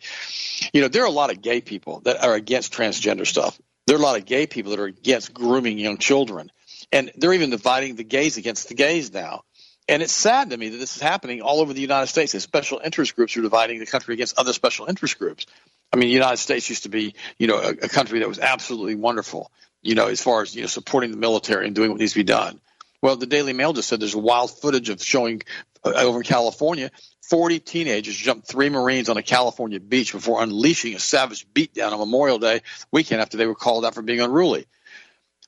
You 0.74 0.82
know, 0.82 0.88
there 0.90 1.04
are 1.04 1.08
a 1.08 1.12
lot 1.12 1.32
of 1.32 1.42
gay 1.42 1.62
people 1.62 2.02
that 2.02 2.24
are 2.24 2.36
against 2.36 2.74
transgender 2.74 3.26
stuff. 3.26 3.60
There 3.88 3.96
are 3.96 4.00
a 4.00 4.04
lot 4.04 4.20
of 4.20 4.26
gay 4.26 4.46
people 4.46 4.72
that 4.72 4.80
are 4.80 4.86
against 4.86 5.34
grooming 5.34 5.80
young 5.80 5.98
children. 5.98 6.52
And 6.92 7.12
they're 7.16 7.34
even 7.34 7.50
dividing 7.50 7.96
the 7.96 8.04
gays 8.04 8.38
against 8.38 8.68
the 8.68 8.76
gays 8.76 9.14
now. 9.14 9.44
And 9.88 10.02
it's 10.02 10.14
sad 10.14 10.52
to 10.52 10.58
me 10.58 10.70
that 10.70 10.78
this 10.78 10.96
is 10.96 11.02
happening 11.02 11.42
all 11.42 11.60
over 11.60 11.74
the 11.74 11.82
United 11.82 12.08
States. 12.08 12.34
And 12.34 12.42
special 12.42 12.80
interest 12.84 13.16
groups 13.16 13.36
are 13.38 13.42
dividing 13.42 13.80
the 13.80 13.86
country 13.86 14.14
against 14.14 14.38
other 14.38 14.54
special 14.54 14.88
interest 14.88 15.20
groups. 15.20 15.46
I 15.92 15.98
mean, 15.98 16.08
the 16.08 16.14
United 16.14 16.38
States 16.38 16.70
used 16.70 16.84
to 16.84 16.90
be, 16.90 17.16
you 17.38 17.48
know, 17.48 17.58
a, 17.58 17.70
a 17.70 17.90
country 17.90 18.20
that 18.20 18.28
was 18.28 18.40
absolutely 18.40 18.96
wonderful, 18.96 19.52
you 19.82 19.96
know, 19.96 20.08
as 20.08 20.22
far 20.22 20.42
as, 20.42 20.56
you 20.56 20.62
know, 20.62 20.68
supporting 20.68 21.12
the 21.12 21.18
military 21.18 21.66
and 21.66 21.76
doing 21.76 21.90
what 21.90 22.00
needs 22.00 22.14
to 22.14 22.20
be 22.20 22.24
done. 22.24 22.62
Well, 23.02 23.16
the 23.16 23.26
Daily 23.26 23.54
Mail 23.54 23.74
just 23.74 23.90
said 23.90 24.00
there's 24.00 24.16
wild 24.16 24.52
footage 24.52 24.90
of 24.90 25.02
showing 25.02 25.42
uh, 25.84 25.94
over 25.96 26.20
in 26.20 26.24
California 26.24 26.92
40 27.32 27.60
teenagers 27.60 28.16
jumped 28.16 28.46
three 28.46 28.68
Marines 28.68 29.08
on 29.08 29.16
a 29.16 29.24
California 29.24 29.80
beach 29.80 30.12
before 30.12 30.44
unleashing 30.44 30.96
a 30.96 31.00
savage 31.00 31.48
beatdown 31.54 31.94
on 31.94 32.00
Memorial 32.00 32.40
Day 32.40 32.62
weekend 32.92 33.22
after 33.22 33.38
they 33.38 33.46
were 33.46 33.56
called 33.56 33.86
out 33.86 33.96
for 33.96 34.02
being 34.02 34.20
unruly. 34.20 34.66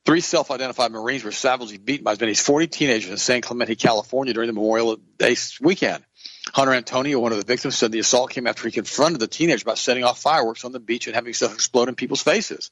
Three 0.06 0.20
self 0.20 0.52
identified 0.52 0.92
Marines 0.92 1.24
were 1.24 1.32
savagely 1.32 1.78
beaten 1.78 2.04
by 2.04 2.12
as 2.12 2.20
many 2.20 2.32
as 2.32 2.42
40 2.42 2.68
teenagers 2.68 3.10
in 3.10 3.18
San 3.18 3.42
Clemente, 3.42 3.76
California 3.76 4.34
during 4.34 4.48
the 4.48 4.54
Memorial 4.54 4.98
Day 5.18 5.38
weekend. 5.62 6.04
Hunter 6.54 6.74
Antonio, 6.74 7.20
one 7.20 7.32
of 7.32 7.38
the 7.38 7.46
victims, 7.46 7.78
said 7.78 7.92
the 7.92 8.00
assault 8.00 8.30
came 8.32 8.46
after 8.46 8.68
he 8.68 8.72
confronted 8.72 9.22
the 9.22 9.28
teenagers 9.28 9.62
about 9.62 9.78
setting 9.78 10.04
off 10.04 10.20
fireworks 10.22 10.66
on 10.66 10.74
the 10.74 10.80
beach 10.80 11.08
and 11.08 11.16
having 11.16 11.34
stuff 11.34 11.54
explode 11.54 11.88
in 11.88 11.96
people's 11.96 12.22
faces. 12.22 12.70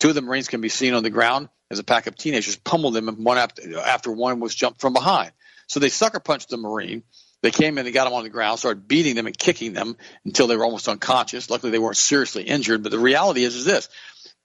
Two 0.00 0.08
of 0.08 0.16
the 0.16 0.22
Marines 0.22 0.48
can 0.48 0.60
be 0.60 0.68
seen 0.68 0.94
on 0.94 1.04
the 1.04 1.10
ground 1.10 1.48
as 1.70 1.78
a 1.78 1.84
pack 1.84 2.08
of 2.08 2.16
teenagers 2.16 2.56
pummeled 2.56 2.94
them, 2.94 3.06
one 3.22 3.38
after, 3.38 4.10
one 4.10 4.40
was 4.40 4.54
jumped 4.54 4.80
from 4.80 4.92
behind. 4.92 5.30
So 5.68 5.78
they 5.78 5.88
sucker 5.88 6.18
punched 6.18 6.50
the 6.50 6.56
Marine. 6.56 7.04
They 7.42 7.52
came 7.52 7.78
in, 7.78 7.84
they 7.84 7.92
got 7.92 8.04
them 8.04 8.14
on 8.14 8.24
the 8.24 8.30
ground, 8.30 8.58
started 8.58 8.88
beating 8.88 9.14
them 9.14 9.26
and 9.26 9.38
kicking 9.38 9.74
them 9.74 9.96
until 10.24 10.48
they 10.48 10.56
were 10.56 10.64
almost 10.64 10.88
unconscious. 10.88 11.50
Luckily, 11.50 11.70
they 11.70 11.78
weren't 11.78 11.96
seriously 11.96 12.42
injured. 12.42 12.82
But 12.82 12.90
the 12.90 12.98
reality 12.98 13.44
is, 13.44 13.54
is 13.54 13.64
this: 13.64 13.88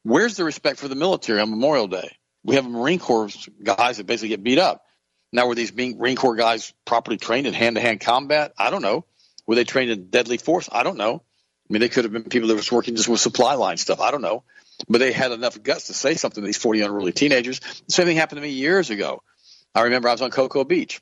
where's 0.03 0.35
the 0.35 0.43
respect 0.43 0.79
for 0.79 0.87
the 0.87 0.95
military 0.95 1.39
on 1.39 1.49
Memorial 1.49 1.87
Day? 1.87 2.11
We 2.49 2.55
have 2.55 2.67
Marine 2.67 2.97
Corps 2.97 3.29
guys 3.61 3.97
that 3.97 4.07
basically 4.07 4.29
get 4.29 4.41
beat 4.41 4.57
up. 4.57 4.83
Now, 5.31 5.45
were 5.45 5.53
these 5.53 5.71
Marine 5.71 6.15
Corps 6.15 6.35
guys 6.35 6.73
properly 6.83 7.17
trained 7.17 7.45
in 7.45 7.53
hand-to-hand 7.53 7.99
combat? 7.99 8.53
I 8.57 8.71
don't 8.71 8.81
know. 8.81 9.05
Were 9.45 9.53
they 9.53 9.65
trained 9.65 9.91
in 9.91 10.09
deadly 10.09 10.37
force? 10.37 10.67
I 10.71 10.81
don't 10.81 10.97
know. 10.97 11.21
I 11.69 11.73
mean, 11.73 11.79
they 11.81 11.89
could 11.89 12.05
have 12.05 12.11
been 12.11 12.23
people 12.23 12.49
that 12.49 12.55
was 12.55 12.71
working 12.71 12.95
just 12.95 13.07
with 13.07 13.19
supply 13.19 13.53
line 13.53 13.77
stuff. 13.77 13.99
I 13.99 14.09
don't 14.09 14.23
know. 14.23 14.43
But 14.87 14.97
they 14.97 15.11
had 15.11 15.31
enough 15.31 15.61
guts 15.61 15.87
to 15.87 15.93
say 15.93 16.15
something 16.15 16.41
to 16.41 16.45
these 16.45 16.57
40 16.57 16.81
unruly 16.81 17.11
teenagers. 17.11 17.59
The 17.59 17.93
same 17.93 18.07
thing 18.07 18.17
happened 18.17 18.37
to 18.37 18.41
me 18.41 18.49
years 18.49 18.89
ago. 18.89 19.21
I 19.75 19.83
remember 19.83 20.09
I 20.09 20.13
was 20.13 20.23
on 20.23 20.31
Cocoa 20.31 20.63
Beach, 20.63 21.01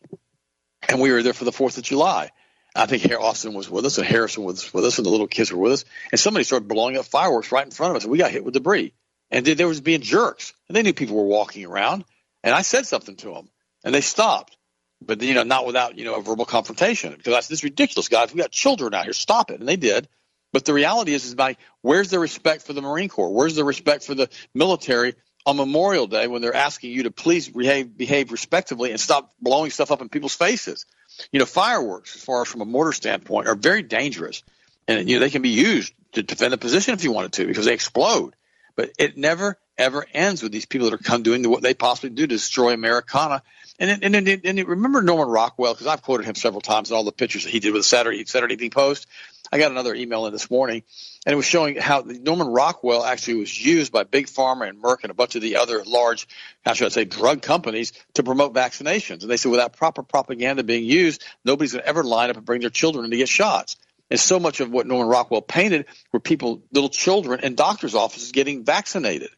and 0.89 0.99
we 0.99 1.13
were 1.13 1.23
there 1.23 1.31
for 1.31 1.45
the 1.45 1.51
4th 1.51 1.77
of 1.77 1.83
July. 1.83 2.31
I 2.75 2.87
think 2.87 3.09
Austin 3.09 3.53
was 3.53 3.69
with 3.69 3.85
us, 3.85 3.97
and 3.97 4.05
Harrison 4.05 4.43
was 4.43 4.73
with 4.73 4.83
us, 4.83 4.97
and 4.97 5.05
the 5.05 5.11
little 5.11 5.27
kids 5.27 5.49
were 5.49 5.59
with 5.59 5.71
us. 5.71 5.85
And 6.11 6.19
somebody 6.19 6.43
started 6.43 6.67
blowing 6.67 6.97
up 6.97 7.05
fireworks 7.05 7.53
right 7.53 7.63
in 7.63 7.71
front 7.71 7.91
of 7.91 7.95
us, 7.95 8.03
and 8.03 8.11
we 8.11 8.17
got 8.17 8.31
hit 8.31 8.43
with 8.43 8.53
debris. 8.53 8.93
And 9.29 9.45
they 9.45 9.65
was 9.65 9.81
being 9.81 10.01
jerks, 10.01 10.53
and 10.67 10.75
they 10.75 10.83
knew 10.83 10.93
people 10.93 11.17
were 11.17 11.25
walking 11.25 11.65
around. 11.65 12.05
And 12.43 12.55
I 12.55 12.61
said 12.61 12.85
something 12.85 13.15
to 13.17 13.33
them, 13.33 13.49
and 13.83 13.93
they 13.93 14.01
stopped. 14.01 14.57
But 15.01 15.21
you 15.21 15.33
know, 15.33 15.43
not 15.43 15.65
without 15.65 15.97
you 15.97 16.05
know 16.05 16.15
a 16.15 16.21
verbal 16.21 16.45
confrontation 16.45 17.13
because 17.15 17.33
I 17.33 17.41
said, 17.41 17.49
"This 17.49 17.59
is 17.59 17.63
ridiculous, 17.63 18.07
guys. 18.07 18.33
We 18.33 18.41
got 18.41 18.51
children 18.51 18.93
out 18.93 19.03
here. 19.03 19.13
Stop 19.13 19.51
it!" 19.51 19.59
And 19.59 19.67
they 19.67 19.75
did. 19.75 20.07
But 20.53 20.65
the 20.65 20.73
reality 20.73 21.13
is, 21.13 21.25
is 21.25 21.35
by 21.35 21.57
where's 21.81 22.09
the 22.09 22.19
respect 22.19 22.63
for 22.63 22.73
the 22.73 22.81
Marine 22.81 23.09
Corps? 23.09 23.31
Where's 23.33 23.55
the 23.55 23.63
respect 23.63 24.05
for 24.05 24.15
the 24.15 24.29
military 24.53 25.15
on 25.45 25.57
Memorial 25.57 26.07
Day 26.07 26.27
when 26.27 26.41
they're 26.41 26.55
asking 26.55 26.91
you 26.91 27.03
to 27.03 27.11
please 27.11 27.49
behave, 27.49 27.95
behave 27.97 28.31
respectively 28.31 28.91
and 28.91 28.99
stop 28.99 29.33
blowing 29.39 29.71
stuff 29.71 29.91
up 29.91 30.01
in 30.01 30.09
people's 30.09 30.35
faces? 30.35 30.85
You 31.31 31.39
know, 31.39 31.45
fireworks, 31.45 32.15
as 32.15 32.23
far 32.23 32.41
as 32.41 32.47
from 32.47 32.61
a 32.61 32.65
mortar 32.65 32.93
standpoint, 32.93 33.47
are 33.47 33.55
very 33.55 33.83
dangerous, 33.83 34.43
and 34.87 35.09
you 35.09 35.17
know 35.17 35.19
they 35.19 35.29
can 35.29 35.41
be 35.41 35.49
used 35.49 35.93
to 36.13 36.23
defend 36.23 36.53
a 36.53 36.57
position 36.57 36.93
if 36.93 37.03
you 37.03 37.11
wanted 37.11 37.33
to 37.33 37.45
because 37.45 37.65
they 37.65 37.73
explode. 37.73 38.35
But 38.77 38.91
it 38.97 39.17
never 39.17 39.57
ever 39.77 40.05
ends 40.13 40.41
with 40.41 40.51
these 40.51 40.65
people 40.65 40.89
that 40.89 40.93
are 40.99 41.03
come 41.03 41.23
doing 41.23 41.47
what 41.49 41.61
they 41.61 41.73
possibly 41.73 42.11
do 42.11 42.23
to 42.23 42.27
destroy 42.27 42.73
Americana. 42.73 43.43
And 43.79 44.03
and 44.03 44.15
and, 44.15 44.27
and, 44.27 44.45
and 44.45 44.67
remember 44.67 45.01
Norman 45.01 45.27
Rockwell 45.27 45.73
because 45.73 45.87
I've 45.87 46.01
quoted 46.01 46.25
him 46.25 46.35
several 46.35 46.61
times 46.61 46.89
in 46.89 46.95
all 46.95 47.03
the 47.03 47.11
pictures 47.11 47.43
that 47.43 47.49
he 47.49 47.59
did 47.59 47.73
with 47.73 47.81
the 47.81 47.87
Saturday 47.87 48.23
Saturday 48.25 48.53
Evening 48.53 48.69
Post. 48.69 49.07
I 49.51 49.59
got 49.59 49.71
another 49.71 49.95
email 49.95 50.25
in 50.25 50.33
this 50.33 50.51
morning, 50.51 50.83
and 51.25 51.33
it 51.33 51.35
was 51.37 51.45
showing 51.45 51.77
how 51.77 52.01
Norman 52.05 52.47
Rockwell 52.47 53.03
actually 53.03 53.35
was 53.35 53.65
used 53.65 53.93
by 53.93 54.03
Big 54.03 54.27
Pharma 54.27 54.67
and 54.67 54.81
Merck 54.81 55.03
and 55.03 55.11
a 55.11 55.13
bunch 55.13 55.35
of 55.35 55.41
the 55.41 55.55
other 55.55 55.83
large, 55.85 56.27
how 56.65 56.73
should 56.73 56.87
I 56.87 56.89
say, 56.89 57.05
drug 57.05 57.41
companies 57.41 57.93
to 58.15 58.23
promote 58.23 58.53
vaccinations. 58.53 59.21
And 59.21 59.31
they 59.31 59.37
said 59.37 59.49
without 59.51 59.73
proper 59.77 60.03
propaganda 60.03 60.63
being 60.63 60.83
used, 60.83 61.23
nobody's 61.45 61.71
going 61.71 61.83
to 61.83 61.87
ever 61.87 62.03
line 62.03 62.29
up 62.29 62.35
and 62.35 62.45
bring 62.45 62.59
their 62.59 62.69
children 62.69 63.05
in 63.05 63.11
to 63.11 63.17
get 63.17 63.29
shots. 63.29 63.77
And 64.09 64.19
so 64.19 64.39
much 64.39 64.59
of 64.59 64.71
what 64.71 64.87
Norman 64.87 65.07
Rockwell 65.07 65.41
painted 65.41 65.85
were 66.13 66.19
people, 66.19 66.63
little 66.71 66.89
children 66.89 67.41
in 67.41 67.55
doctors' 67.55 67.95
offices 67.95 68.31
getting 68.31 68.63
vaccinated. 68.63 69.29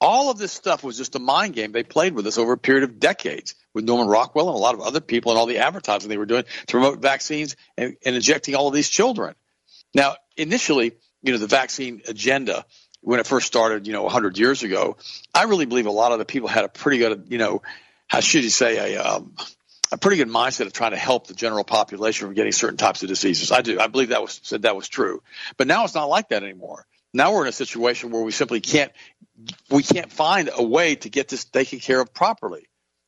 All 0.00 0.30
of 0.30 0.38
this 0.38 0.52
stuff 0.52 0.84
was 0.84 0.96
just 0.96 1.16
a 1.16 1.18
mind 1.18 1.54
game 1.54 1.72
they 1.72 1.82
played 1.82 2.14
with 2.14 2.26
us 2.26 2.38
over 2.38 2.52
a 2.52 2.58
period 2.58 2.84
of 2.84 3.00
decades 3.00 3.54
with 3.72 3.84
Norman 3.84 4.08
Rockwell 4.08 4.48
and 4.48 4.56
a 4.56 4.60
lot 4.60 4.74
of 4.74 4.80
other 4.80 5.00
people 5.00 5.32
and 5.32 5.38
all 5.38 5.46
the 5.46 5.58
advertising 5.58 6.08
they 6.08 6.18
were 6.18 6.26
doing 6.26 6.44
to 6.44 6.70
promote 6.70 7.00
vaccines 7.00 7.56
and, 7.76 7.96
and 8.04 8.14
injecting 8.14 8.54
all 8.54 8.68
of 8.68 8.74
these 8.74 8.88
children. 8.88 9.34
Now, 9.94 10.16
initially, 10.36 10.92
you 11.22 11.32
know, 11.32 11.38
the 11.38 11.46
vaccine 11.46 12.02
agenda 12.06 12.66
when 13.00 13.20
it 13.20 13.26
first 13.26 13.46
started, 13.46 13.86
you 13.86 13.92
know, 13.92 14.02
100 14.02 14.38
years 14.38 14.62
ago, 14.62 14.96
I 15.34 15.44
really 15.44 15.66
believe 15.66 15.86
a 15.86 15.90
lot 15.90 16.12
of 16.12 16.18
the 16.18 16.24
people 16.24 16.48
had 16.48 16.64
a 16.64 16.68
pretty 16.68 16.98
good, 16.98 17.26
you 17.28 17.38
know, 17.38 17.62
how 18.06 18.20
should 18.20 18.44
you 18.44 18.50
say, 18.50 18.94
a, 18.94 19.02
um, 19.02 19.34
a 19.94 19.98
pretty 19.98 20.16
good 20.16 20.28
mindset 20.28 20.66
of 20.66 20.72
trying 20.72 20.90
to 20.90 20.96
help 20.96 21.28
the 21.28 21.34
general 21.34 21.62
population 21.62 22.26
from 22.26 22.34
getting 22.34 22.50
certain 22.50 22.76
types 22.76 23.02
of 23.02 23.08
diseases. 23.08 23.52
I 23.52 23.62
do. 23.62 23.78
I 23.78 23.86
believe 23.86 24.08
that 24.08 24.20
was 24.20 24.40
said 24.42 24.62
that 24.62 24.74
was 24.74 24.88
true. 24.88 25.22
But 25.56 25.68
now 25.68 25.84
it's 25.84 25.94
not 25.94 26.08
like 26.08 26.30
that 26.30 26.42
anymore. 26.42 26.84
Now 27.12 27.32
we're 27.32 27.42
in 27.42 27.48
a 27.48 27.52
situation 27.52 28.10
where 28.10 28.22
we 28.22 28.32
simply 28.32 28.60
can't 28.60 28.90
we 29.70 29.84
can't 29.84 30.12
find 30.12 30.50
a 30.52 30.62
way 30.62 30.96
to 30.96 31.08
get 31.08 31.28
this 31.28 31.44
taken 31.44 31.78
care 31.78 32.00
of 32.00 32.12
properly 32.12 32.66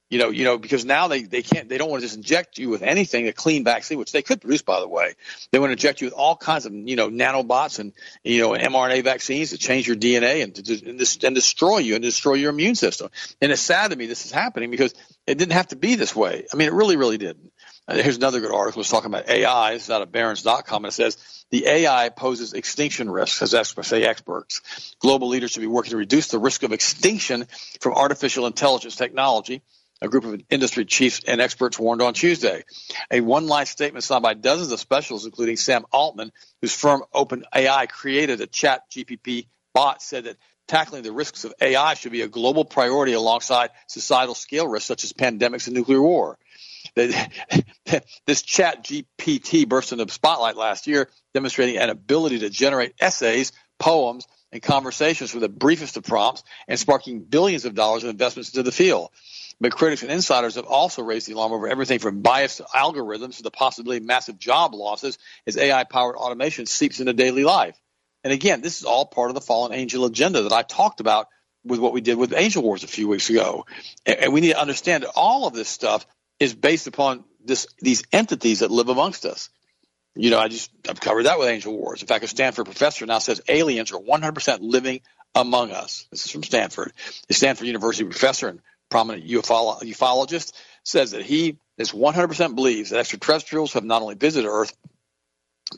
you 0.09 0.19
know, 0.19 0.31
you 0.31 0.45
know, 0.45 0.57
because 0.57 0.85
now 0.85 1.09
they, 1.09 1.23
they 1.23 1.43
can't, 1.43 1.69
they 1.69 1.79
don't 1.79 1.91
want 1.91 2.01
to 2.01 2.07
just 2.07 2.17
inject 2.17 2.59
you 2.59 2.69
with 2.69 2.83
anything, 2.83 3.27
a 3.27 3.33
clean 3.33 3.65
vaccine, 3.65 3.99
which 3.99 4.13
they 4.13 4.23
could 4.23 4.41
produce, 4.41 4.63
by 4.63 4.79
the 4.79 4.89
way. 4.89 5.15
They 5.51 5.59
want 5.59 5.71
to 5.71 5.73
inject 5.73 6.01
you 6.01 6.07
with 6.07 6.15
all 6.15 6.37
kinds 6.37 6.65
of, 6.65 6.73
you 6.73 6.95
know, 6.95 7.11
nanobots 7.11 7.81
and, 7.81 7.93
you 8.23 8.41
know, 8.41 8.51
mRNA 8.51 9.03
vaccines 9.03 9.51
to 9.51 9.59
change 9.59 9.89
your 9.89 9.97
DNA 9.97 10.45
and 10.45 10.55
to 10.55 10.89
and, 10.89 11.01
and 11.25 11.35
destroy 11.35 11.79
you 11.79 11.95
and 11.95 12.03
destroy 12.05 12.35
your 12.35 12.51
immune 12.51 12.77
system. 12.77 13.11
And 13.41 13.51
it's 13.51 13.61
sad 13.61 13.91
to 13.91 13.97
me 13.97 14.07
this 14.07 14.25
is 14.27 14.31
happening 14.31 14.71
because 14.71 14.95
it 15.27 15.39
didn't 15.39 15.55
have 15.55 15.69
to 15.69 15.77
be 15.77 15.97
this 15.97 16.15
way. 16.15 16.47
I 16.53 16.57
mean, 16.57 16.69
it 16.69 16.75
really, 16.75 16.97
really 16.97 17.19
didn't. 17.19 17.51
Uh, 17.89 17.97
here's 17.97 18.17
another 18.17 18.41
good 18.41 18.53
article. 18.53 18.81
It's 18.81 18.91
talking 18.91 19.11
about 19.11 19.29
AI. 19.29 19.73
It's 19.73 19.91
out 19.91 20.03
of 20.03 20.13
Barron's.com. 20.13 20.85
And 20.85 20.91
it 20.91 20.95
says 20.95 21.17
the 21.51 21.67
AI 21.67 22.09
poses 22.11 22.53
extinction 22.53 23.11
risks, 23.11 23.43
as 23.43 23.55
experts 23.55 23.89
say 23.89 24.05
experts. 24.05 24.95
Global 25.01 25.29
leaders 25.29 25.53
should 25.53 25.61
be 25.61 25.67
working 25.67 25.91
to 25.91 25.97
reduce 25.97 26.29
the 26.29 26.39
risk 26.39 26.63
of 26.63 26.73
extinction 26.73 27.47
from 27.81 27.95
artificial 27.95 28.47
intelligence 28.47 28.95
technology 28.95 29.63
a 30.01 30.09
group 30.09 30.25
of 30.25 30.41
industry 30.51 30.85
chiefs 30.85 31.23
and 31.27 31.41
experts 31.41 31.79
warned 31.79 32.03
on 32.03 32.15
Tuesday. 32.15 32.65
A 33.11 33.21
one 33.21 33.47
line 33.47 33.67
statement 33.67 34.05
signed 34.05 34.23
by 34.23 34.35
dozens 34.35 34.73
of 34.73 34.81
specialists, 34.81 35.27
including 35.27 35.57
Sam 35.57 35.85
Altman, 35.93 36.33
whose 36.61 36.75
firm 36.75 37.03
OpenAI 37.15 37.89
created 37.89 38.41
a 38.41 38.47
ChatGPT 38.47 39.47
bot, 39.75 40.03
said 40.03 40.25
that 40.25 40.37
tackling 40.69 41.03
the 41.03 41.13
risks 41.13 41.45
of 41.45 41.55
AI 41.61 41.95
should 41.95 42.13
be 42.13 42.23
a 42.23 42.29
global 42.29 42.65
priority 42.65 43.13
alongside 43.13 43.71
societal 43.87 44.35
scale 44.35 44.67
risks 44.67 44.87
such 44.87 45.05
as 45.05 45.13
pandemics 45.13 45.67
and 45.67 45.77
nuclear 45.77 46.03
war. 46.03 46.39
This 48.27 48.43
ChatGPT 48.43 49.69
burst 49.69 49.93
into 49.93 50.05
the 50.05 50.13
spotlight 50.13 50.57
last 50.57 50.89
year, 50.89 51.09
demonstrating 51.35 51.79
an 51.79 51.91
ability 51.91 52.41
to 52.41 52.51
generate 52.51 52.95
essays, 53.01 53.53
poems, 53.79 54.27
and 54.57 54.63
conversations 54.63 55.35
with 55.35 55.43
the 55.43 55.51
briefest 55.51 55.99
of 55.99 56.05
prompts 56.05 56.43
and 56.67 56.79
sparking 56.79 57.21
billions 57.21 57.67
of 57.67 57.75
dollars 57.75 58.05
of 58.05 58.11
investments 58.11 58.49
into 58.51 58.63
the 58.63 58.73
field. 58.73 59.11
but 59.61 59.71
critics 59.71 60.03
and 60.03 60.11
insiders 60.11 60.55
have 60.55 60.65
also 60.65 61.03
raised 61.03 61.29
the 61.29 61.35
alarm 61.35 61.53
over 61.53 61.69
everything 61.69 61.99
from 61.99 62.23
biased 62.23 62.63
algorithms 62.75 63.37
to 63.37 63.43
the 63.43 63.51
possibility 63.51 63.99
of 63.99 64.05
massive 64.05 64.39
job 64.39 64.75
losses 64.75 65.19
as 65.47 65.59
AI 65.59 65.85
powered 65.85 66.17
automation 66.17 66.65
seeps 66.65 67.01
into 67.01 67.13
daily 67.13 67.45
life. 67.45 67.79
And 68.25 68.33
again, 68.33 68.63
this 68.63 68.79
is 68.79 68.85
all 68.85 69.05
part 69.05 69.31
of 69.31 69.35
the 69.35 69.41
fallen 69.43 69.73
angel 69.73 70.07
agenda 70.07 70.43
that 70.43 70.53
I 70.53 70.63
talked 70.63 71.01
about 71.01 71.29
with 71.63 71.79
what 71.79 71.93
we 71.93 72.01
did 72.01 72.17
with 72.17 72.33
Angel 72.33 72.63
Wars 72.63 72.83
a 72.83 72.89
few 72.89 73.09
weeks 73.09 73.29
ago. 73.29 73.67
And 74.07 74.33
we 74.33 74.41
need 74.41 74.53
to 74.53 74.61
understand 74.61 75.03
that 75.03 75.13
all 75.15 75.47
of 75.47 75.53
this 75.53 75.69
stuff 75.69 76.07
is 76.41 76.55
based 76.55 76.87
upon 76.87 77.25
this 77.45 77.67
these 77.81 78.05
entities 78.11 78.61
that 78.61 78.71
live 78.71 78.89
amongst 78.89 79.27
us. 79.27 79.51
You 80.17 80.31
know, 80.31 80.39
I 80.39 80.49
just 80.49 80.71
I've 80.89 81.01
covered 81.01 81.25
that 81.25 81.39
with 81.39 81.49
Angel 81.49 81.77
Wars. 81.77 82.01
In 82.01 82.09
fact, 82.09 82.25
a 82.25 82.29
Stanford 82.29 82.65
professor 82.65 83.05
now 83.07 83.19
says 83.19 83.41
aliens 83.49 83.93
are 83.93 84.01
100% 84.01 84.59
living 84.63 85.01
among 85.35 85.71
us. 85.71 86.07
This 86.11 86.25
is 86.25 86.31
from 86.31 86.43
Stanford. 86.43 86.93
The 87.29 87.35
Stanford 87.35 87.67
University 87.67 88.05
professor 88.05 88.49
and 88.49 88.61
prominent 88.89 89.27
ufolo- 89.27 89.81
ufologist 89.83 90.53
says 90.85 91.11
that 91.11 91.23
he 91.23 91.59
is 91.77 91.93
100% 91.93 92.55
believes 92.55 92.91
that 92.91 92.99
extraterrestrials 92.99 93.75
have 93.75 93.85
not 93.85 94.01
only 94.01 94.15
visited 94.15 94.49
Earth, 94.49 94.75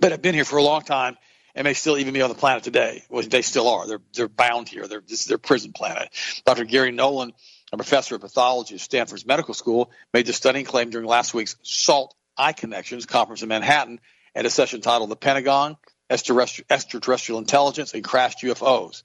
but 0.01 0.13
have 0.13 0.23
been 0.23 0.35
here 0.35 0.45
for 0.45 0.59
a 0.59 0.63
long 0.63 0.83
time 0.83 1.17
and 1.55 1.65
may 1.65 1.75
still 1.75 1.99
even 1.99 2.15
be 2.15 2.23
on 2.23 2.29
the 2.29 2.37
planet 2.37 2.63
today. 2.63 3.03
Well, 3.09 3.25
they 3.25 3.43
still 3.43 3.69
are. 3.69 3.89
They're 3.89 4.03
they're 4.15 4.29
bound 4.29 4.69
here. 4.69 4.87
They're, 4.87 5.01
this 5.01 5.23
is 5.23 5.27
their 5.27 5.39
prison 5.39 5.73
planet. 5.73 6.11
Dr. 6.47 6.65
Garry 6.65 6.93
Nolan, 6.93 7.33
a 7.73 7.77
professor 7.77 8.15
of 8.15 8.21
pathology 8.21 8.77
at 8.77 8.81
Stanford's 8.81 9.27
Medical 9.27 9.55
School, 9.55 9.91
made 10.15 10.27
the 10.27 10.33
stunning 10.33 10.65
claim 10.65 10.91
during 10.91 11.07
last 11.07 11.35
week's 11.35 11.57
SALT 11.63 12.15
iConnections 12.39 13.09
conference 13.09 13.43
in 13.43 13.49
Manhattan 13.49 13.99
at 14.39 14.47
a 14.47 14.51
session 14.51 14.81
titled 14.81 15.11
"The 15.11 15.17
Pentagon, 15.17 15.77
Extraterrestrial 16.09 17.41
Intelligence, 17.41 17.93
and 17.93 18.05
Crashed 18.05 18.43
UFOs." 18.43 19.03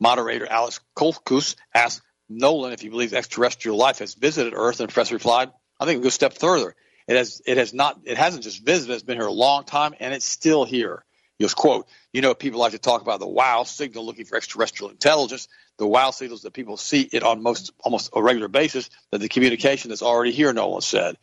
Moderator 0.00 0.46
Alex 0.50 0.80
Klokus 0.96 1.56
asked 1.74 2.00
Nolan 2.30 2.72
if 2.72 2.80
he 2.80 2.88
believes 2.88 3.12
extraterrestrial 3.12 3.76
life 3.76 3.98
has 3.98 4.14
visited 4.14 4.54
Earth, 4.56 4.80
and 4.80 4.88
professor 4.88 5.14
replied, 5.14 5.52
"I 5.78 5.84
think 5.84 5.98
we 5.98 6.04
go 6.04 6.08
a 6.08 6.10
step 6.10 6.38
further. 6.38 6.74
It 7.06 7.16
has. 7.16 7.42
It 7.44 7.58
has 7.58 7.74
not. 7.74 8.00
It 8.04 8.16
hasn't 8.16 8.44
just 8.44 8.64
visited. 8.64 8.94
It's 8.94 9.02
been 9.02 9.18
here 9.18 9.26
a 9.26 9.32
long 9.32 9.64
time, 9.64 9.94
and 10.00 10.14
it's 10.14 10.24
still 10.24 10.64
here." 10.64 11.04
He 11.38 11.44
goes, 11.44 11.54
quote, 11.54 11.88
you 12.12 12.20
know, 12.20 12.34
people 12.34 12.60
like 12.60 12.72
to 12.72 12.78
talk 12.78 13.02
about 13.02 13.18
the 13.18 13.26
wow 13.26 13.64
signal 13.64 14.06
looking 14.06 14.24
for 14.24 14.36
extraterrestrial 14.36 14.90
intelligence. 14.90 15.48
The 15.78 15.86
wow 15.86 16.10
signals 16.12 16.42
that 16.42 16.52
people 16.52 16.76
see 16.76 17.08
it 17.12 17.22
on 17.22 17.42
most 17.42 17.72
almost 17.80 18.10
a 18.14 18.22
regular 18.22 18.48
basis, 18.48 18.88
that 19.10 19.18
the 19.18 19.28
communication 19.28 19.88
that's 19.88 20.02
already 20.02 20.30
here, 20.30 20.52
Nolan 20.52 20.82
said. 20.82 21.16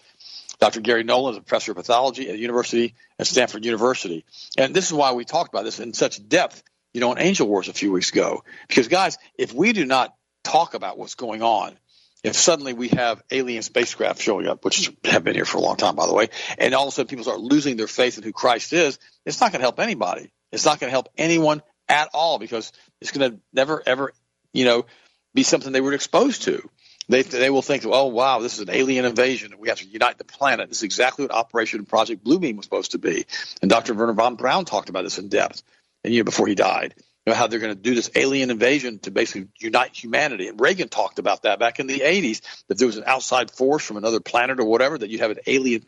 Dr. 0.59 0.81
Garry 0.81 1.03
Nolan 1.03 1.33
is 1.33 1.37
a 1.37 1.41
professor 1.41 1.71
of 1.71 1.77
pathology 1.77 2.29
at 2.29 2.37
University 2.37 2.95
at 3.17 3.27
Stanford 3.27 3.65
University. 3.65 4.25
And 4.57 4.73
this 4.75 4.87
is 4.87 4.93
why 4.93 5.13
we 5.13 5.25
talked 5.25 5.53
about 5.53 5.63
this 5.63 5.79
in 5.79 5.93
such 5.93 6.27
depth, 6.27 6.61
you 6.93 7.01
know, 7.01 7.11
in 7.13 7.19
Angel 7.19 7.47
Wars 7.47 7.69
a 7.69 7.73
few 7.73 7.91
weeks 7.91 8.11
ago. 8.11 8.43
Because 8.67 8.89
guys, 8.89 9.17
if 9.37 9.53
we 9.53 9.71
do 9.71 9.85
not 9.85 10.13
talk 10.43 10.73
about 10.73 10.97
what's 10.97 11.15
going 11.15 11.41
on, 11.41 11.77
if 12.23 12.35
suddenly 12.35 12.73
we 12.73 12.89
have 12.89 13.21
alien 13.31 13.61
spacecraft 13.61 14.21
showing 14.21 14.47
up, 14.47 14.65
which 14.65 14.91
have 15.05 15.23
been 15.23 15.35
here 15.35 15.45
for 15.45 15.57
a 15.57 15.61
long 15.61 15.77
time, 15.77 15.95
by 15.95 16.05
the 16.05 16.13
way, 16.13 16.27
and 16.57 16.73
all 16.75 16.83
of 16.83 16.89
a 16.89 16.91
sudden 16.91 17.07
people 17.07 17.23
start 17.23 17.39
losing 17.39 17.77
their 17.77 17.87
faith 17.87 18.17
in 18.17 18.23
who 18.23 18.33
Christ 18.33 18.73
is, 18.73 18.99
it's 19.25 19.39
not 19.39 19.53
going 19.53 19.59
to 19.59 19.65
help 19.65 19.79
anybody. 19.79 20.31
It's 20.51 20.65
not 20.65 20.79
going 20.79 20.89
to 20.89 20.91
help 20.91 21.07
anyone 21.17 21.61
at 21.87 22.09
all 22.13 22.37
because 22.37 22.73
it's 22.99 23.11
going 23.11 23.31
to 23.31 23.39
never, 23.53 23.81
ever, 23.85 24.11
you 24.51 24.65
know, 24.65 24.85
be 25.33 25.43
something 25.43 25.71
they 25.71 25.81
were 25.81 25.93
exposed 25.93 26.43
to. 26.43 26.69
They, 27.09 27.23
they 27.23 27.49
will 27.49 27.61
think, 27.61 27.85
oh, 27.85 28.07
wow, 28.07 28.39
this 28.39 28.53
is 28.53 28.59
an 28.59 28.69
alien 28.69 29.03
invasion. 29.03 29.53
We 29.59 29.69
have 29.69 29.79
to 29.79 29.87
unite 29.87 30.17
the 30.17 30.23
planet. 30.23 30.69
This 30.69 30.77
is 30.77 30.83
exactly 30.83 31.25
what 31.25 31.33
Operation 31.33 31.85
Project 31.85 32.23
Bluebeam 32.23 32.55
was 32.55 32.65
supposed 32.65 32.91
to 32.91 32.99
be. 32.99 33.25
And 33.61 33.69
Dr. 33.69 33.93
Wernher 33.93 34.13
von 34.13 34.35
Braun 34.35 34.65
talked 34.65 34.89
about 34.89 35.03
this 35.03 35.17
in 35.17 35.27
depth, 35.27 35.63
and 36.03 36.13
you 36.13 36.21
know, 36.21 36.25
before 36.25 36.47
he 36.47 36.55
died 36.55 36.95
know, 37.29 37.35
how 37.35 37.47
they're 37.47 37.59
going 37.59 37.75
to 37.75 37.81
do 37.81 37.95
this 37.95 38.11
alien 38.15 38.51
invasion 38.51 38.99
to 38.99 39.11
basically 39.11 39.47
unite 39.59 39.95
humanity. 39.95 40.47
And 40.47 40.59
Reagan 40.59 40.89
talked 40.89 41.19
about 41.19 41.43
that 41.43 41.59
back 41.59 41.79
in 41.79 41.87
the 41.87 41.99
80s, 41.99 42.41
that 42.67 42.77
there 42.77 42.87
was 42.87 42.97
an 42.97 43.05
outside 43.05 43.51
force 43.51 43.85
from 43.85 43.97
another 43.97 44.19
planet 44.19 44.59
or 44.59 44.65
whatever, 44.65 44.97
that 44.97 45.09
you'd 45.09 45.21
have 45.21 45.31
an 45.31 45.39
alien 45.47 45.85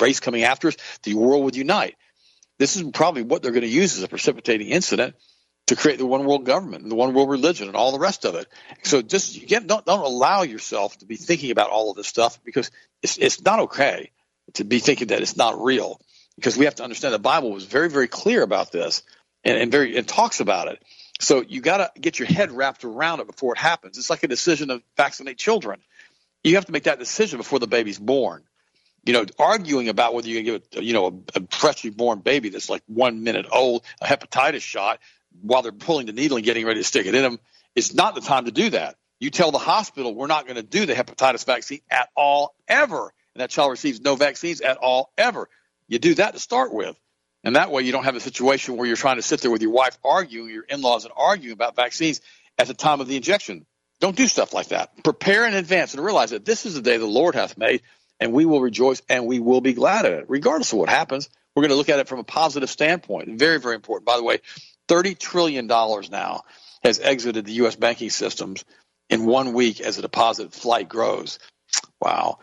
race 0.00 0.20
coming 0.20 0.44
after 0.44 0.68
us, 0.68 0.76
the 1.02 1.14
world 1.14 1.44
would 1.44 1.56
unite. 1.56 1.96
This 2.58 2.76
is 2.76 2.84
probably 2.92 3.22
what 3.22 3.42
they're 3.42 3.52
going 3.52 3.62
to 3.62 3.68
use 3.68 3.96
as 3.96 4.04
a 4.04 4.08
precipitating 4.08 4.68
incident 4.68 5.16
to 5.66 5.76
create 5.76 5.98
the 5.98 6.06
one 6.06 6.26
world 6.26 6.44
government 6.44 6.82
and 6.82 6.90
the 6.90 6.96
one 6.96 7.14
world 7.14 7.30
religion 7.30 7.68
and 7.68 7.76
all 7.76 7.92
the 7.92 7.98
rest 7.98 8.24
of 8.24 8.34
it. 8.34 8.46
So 8.82 9.02
just 9.02 9.46
don't 9.46 9.68
don't 9.68 9.86
allow 9.86 10.42
yourself 10.42 10.96
to 10.98 11.06
be 11.06 11.16
thinking 11.16 11.50
about 11.50 11.70
all 11.70 11.90
of 11.90 11.96
this 11.96 12.06
stuff 12.06 12.38
because 12.44 12.70
it's 13.02 13.16
it's 13.16 13.42
not 13.42 13.60
okay 13.60 14.10
to 14.54 14.64
be 14.64 14.78
thinking 14.78 15.08
that 15.08 15.22
it's 15.22 15.36
not 15.36 15.62
real 15.62 16.00
because 16.36 16.56
we 16.56 16.66
have 16.66 16.74
to 16.76 16.84
understand 16.84 17.14
the 17.14 17.18
Bible 17.18 17.50
was 17.50 17.64
very 17.64 17.88
very 17.88 18.08
clear 18.08 18.42
about 18.42 18.72
this 18.72 19.02
and, 19.42 19.56
and 19.56 19.72
very 19.72 19.96
and 19.96 20.06
talks 20.06 20.40
about 20.40 20.68
it. 20.68 20.82
So 21.20 21.42
you 21.42 21.60
got 21.60 21.94
to 21.94 22.00
get 22.00 22.18
your 22.18 22.26
head 22.28 22.50
wrapped 22.50 22.84
around 22.84 23.20
it 23.20 23.26
before 23.26 23.54
it 23.54 23.58
happens. 23.58 23.96
It's 23.96 24.10
like 24.10 24.24
a 24.24 24.28
decision 24.28 24.68
to 24.68 24.82
vaccinate 24.96 25.38
children. 25.38 25.80
You 26.42 26.56
have 26.56 26.66
to 26.66 26.72
make 26.72 26.82
that 26.84 26.98
decision 26.98 27.38
before 27.38 27.60
the 27.60 27.68
baby's 27.68 27.98
born. 27.98 28.42
You 29.06 29.12
know, 29.12 29.24
arguing 29.38 29.88
about 29.88 30.14
whether 30.14 30.28
you 30.28 30.36
can 30.36 30.44
give 30.44 30.62
a, 30.76 30.84
you 30.84 30.92
know 30.92 31.22
a, 31.34 31.40
a 31.40 31.46
freshly 31.50 31.90
born 31.90 32.20
baby 32.20 32.50
that's 32.50 32.68
like 32.68 32.82
one 32.86 33.22
minute 33.22 33.46
old 33.50 33.84
a 34.02 34.06
hepatitis 34.06 34.60
shot 34.60 34.98
while 35.42 35.62
they're 35.62 35.72
pulling 35.72 36.06
the 36.06 36.12
needle 36.12 36.36
and 36.36 36.44
getting 36.44 36.64
ready 36.64 36.80
to 36.80 36.84
stick 36.84 37.06
it 37.06 37.14
in 37.14 37.22
them 37.22 37.38
it's 37.74 37.92
not 37.92 38.14
the 38.14 38.20
time 38.20 38.44
to 38.44 38.52
do 38.52 38.70
that. 38.70 38.96
You 39.20 39.30
tell 39.30 39.50
the 39.50 39.58
hospital 39.58 40.14
we're 40.14 40.26
not 40.26 40.44
going 40.44 40.56
to 40.56 40.62
do 40.62 40.86
the 40.86 40.94
hepatitis 40.94 41.44
vaccine 41.44 41.80
at 41.90 42.08
all 42.16 42.54
ever, 42.68 43.12
and 43.34 43.40
that 43.40 43.50
child 43.50 43.70
receives 43.70 44.00
no 44.00 44.16
vaccines 44.16 44.60
at 44.60 44.76
all 44.76 45.12
ever. 45.16 45.48
You 45.88 45.98
do 45.98 46.14
that 46.14 46.34
to 46.34 46.40
start 46.40 46.72
with. 46.72 46.96
And 47.42 47.56
that 47.56 47.70
way 47.70 47.82
you 47.82 47.92
don't 47.92 48.04
have 48.04 48.16
a 48.16 48.20
situation 48.20 48.76
where 48.76 48.86
you're 48.86 48.96
trying 48.96 49.16
to 49.16 49.22
sit 49.22 49.40
there 49.40 49.50
with 49.50 49.60
your 49.60 49.70
wife 49.70 49.98
arguing, 50.04 50.50
your 50.50 50.62
in 50.62 50.80
laws 50.80 51.04
and 51.04 51.12
arguing 51.16 51.52
about 51.52 51.76
vaccines 51.76 52.22
at 52.58 52.68
the 52.68 52.74
time 52.74 53.00
of 53.00 53.08
the 53.08 53.16
injection. 53.16 53.66
Don't 54.00 54.16
do 54.16 54.26
stuff 54.26 54.52
like 54.52 54.68
that. 54.68 55.02
Prepare 55.04 55.46
in 55.46 55.54
advance 55.54 55.94
and 55.94 56.04
realize 56.04 56.30
that 56.30 56.44
this 56.44 56.64
is 56.64 56.74
the 56.74 56.82
day 56.82 56.96
the 56.96 57.06
Lord 57.06 57.34
hath 57.34 57.58
made, 57.58 57.82
and 58.18 58.32
we 58.32 58.46
will 58.46 58.60
rejoice 58.60 59.02
and 59.08 59.26
we 59.26 59.40
will 59.40 59.60
be 59.60 59.74
glad 59.74 60.06
at 60.06 60.12
it, 60.12 60.24
regardless 60.28 60.72
of 60.72 60.78
what 60.78 60.88
happens. 60.88 61.28
We're 61.54 61.62
going 61.62 61.70
to 61.70 61.76
look 61.76 61.88
at 61.88 62.00
it 62.00 62.08
from 62.08 62.18
a 62.18 62.24
positive 62.24 62.70
standpoint. 62.70 63.38
Very, 63.38 63.60
very 63.60 63.76
important. 63.76 64.06
By 64.06 64.16
the 64.16 64.24
way, 64.24 64.40
$30 64.88 65.18
trillion 65.18 65.66
now 65.66 66.42
has 66.82 67.00
exited 67.00 67.44
the 67.46 67.52
U.S. 67.52 67.76
banking 67.76 68.10
systems 68.10 68.64
in 69.08 69.26
one 69.26 69.52
week 69.52 69.80
as 69.80 69.96
the 69.96 70.02
deposit 70.02 70.52
flight 70.52 70.88
grows. 70.88 71.38
Wow. 72.00 72.38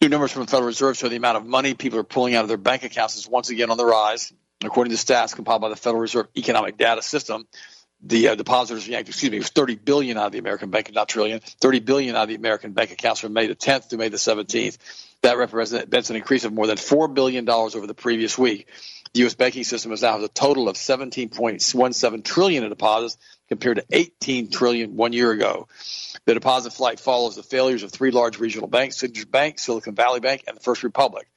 New 0.00 0.08
numbers 0.08 0.32
from 0.32 0.42
the 0.42 0.50
Federal 0.50 0.66
Reserve 0.66 0.96
show 0.96 1.08
the 1.08 1.16
amount 1.16 1.36
of 1.36 1.46
money 1.46 1.74
people 1.74 1.98
are 1.98 2.04
pulling 2.04 2.34
out 2.34 2.42
of 2.42 2.48
their 2.48 2.56
bank 2.56 2.84
accounts 2.84 3.16
is 3.16 3.28
once 3.28 3.50
again 3.50 3.70
on 3.70 3.76
the 3.76 3.84
rise. 3.84 4.32
According 4.62 4.94
to 4.94 5.02
stats 5.02 5.34
compiled 5.34 5.62
by 5.62 5.70
the 5.70 5.76
Federal 5.76 6.00
Reserve 6.02 6.28
Economic 6.36 6.76
Data 6.76 7.02
System, 7.02 7.46
the 8.02 8.28
uh, 8.28 8.34
depositors 8.34 8.88
excuse 8.88 9.30
me, 9.30 9.38
was 9.38 9.50
30 9.50 9.76
billion 9.76 10.16
out 10.16 10.26
of 10.26 10.32
the 10.32 10.38
American 10.38 10.70
bank, 10.70 10.90
not 10.94 11.08
trillion, 11.08 11.40
30 11.40 11.80
billion 11.80 12.16
out 12.16 12.24
of 12.24 12.28
the 12.28 12.34
American 12.34 12.72
bank 12.72 12.92
accounts 12.92 13.20
from 13.20 13.32
May 13.32 13.46
the 13.46 13.54
10th 13.54 13.88
to 13.88 13.96
May 13.96 14.08
the 14.08 14.16
17th. 14.16 14.78
That 15.22 15.36
represents 15.36 16.10
an 16.10 16.16
increase 16.16 16.44
of 16.44 16.52
more 16.52 16.66
than 16.66 16.78
$4 16.78 17.12
billion 17.12 17.48
over 17.48 17.86
the 17.86 17.94
previous 17.94 18.38
week. 18.38 18.68
The 19.12 19.20
U.S. 19.20 19.34
banking 19.34 19.64
system 19.64 19.90
has 19.90 20.02
now 20.02 20.14
has 20.14 20.22
a 20.22 20.28
total 20.28 20.68
of 20.68 20.76
17.17 20.76 22.24
trillion 22.24 22.62
in 22.62 22.70
deposits 22.70 23.18
compared 23.48 23.78
to 23.78 23.84
18 23.90 24.50
trillion 24.50 24.94
one 24.94 25.12
year 25.12 25.32
ago. 25.32 25.66
The 26.26 26.34
deposit 26.34 26.72
flight 26.72 27.00
follows 27.00 27.34
the 27.34 27.42
failures 27.42 27.82
of 27.82 27.90
three 27.90 28.12
large 28.12 28.38
regional 28.38 28.68
banks, 28.68 28.98
Signature 28.98 29.26
Bank, 29.26 29.58
Silicon 29.58 29.96
Valley 29.96 30.20
Bank, 30.20 30.44
and 30.46 30.56
the 30.56 30.60
First 30.60 30.84
Republic. 30.84 31.28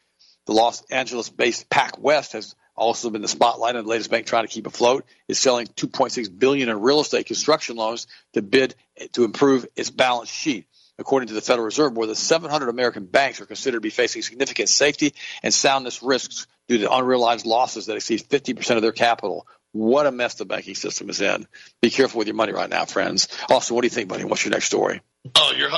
The 0.46 0.54
Los 0.54 0.84
Angeles-based 0.92 1.68
PacWest 1.70 2.34
has 2.34 2.54
also 2.76 3.10
been 3.10 3.24
the 3.24 3.28
spotlight 3.28 3.76
of 3.76 3.86
the 3.86 3.90
latest 3.90 4.12
bank 4.12 4.28
trying 4.28 4.46
to 4.46 4.52
keep 4.52 4.68
afloat. 4.68 5.06
Is 5.28 5.40
selling 5.40 5.66
2.6 5.68 6.38
billion 6.38 6.70
in 6.70 6.80
real 6.80 7.00
estate 7.00 7.26
construction 7.26 7.76
loans 7.76 8.06
to 8.34 8.44
bid 8.44 8.76
to 9.14 9.24
improve 9.24 9.66
its 9.76 9.90
balance 9.90 10.30
sheet. 10.30 10.68
According 11.00 11.30
to 11.30 11.34
the 11.34 11.42
Federal 11.42 11.66
Reserve, 11.66 11.94
more 11.94 12.06
than 12.06 12.16
700 12.16 12.70
American 12.70 13.06
banks 13.06 13.42
are 13.42 13.46
considered 13.46 13.78
to 13.78 13.82
be 13.82 13.90
facing 13.90 14.22
significant 14.22 14.70
safety 14.70 15.14
and 15.42 15.54
soundness 15.54 16.04
risks 16.04 16.46
due 16.68 16.78
to 16.80 16.94
unrealized 16.94 17.46
losses 17.46 17.88
that 17.88 17.96
exceed 17.96 18.22
50% 18.22 18.76
of 18.76 18.82
their 18.82 18.92
capital. 18.92 19.48
What 19.72 20.06
a 20.06 20.12
mess 20.12 20.36
the 20.36 20.46
banking 20.46 20.76
system 20.76 21.10
is 21.10 21.20
in. 21.20 21.48
Be 21.82 21.90
careful 21.90 22.20
with 22.20 22.28
your 22.28 22.36
money 22.36 22.54
right 22.54 22.70
now, 22.70 22.86
friends. 22.86 23.28
Also, 23.50 23.74
what 23.74 23.82
do 23.82 23.88
you 23.88 23.90
think, 23.90 24.08
buddy? 24.08 24.24
What's 24.24 24.46
your 24.46 24.52
next 24.52 24.66
story? 24.66 25.02
Oh, 25.36 25.54
you're 25.58 25.70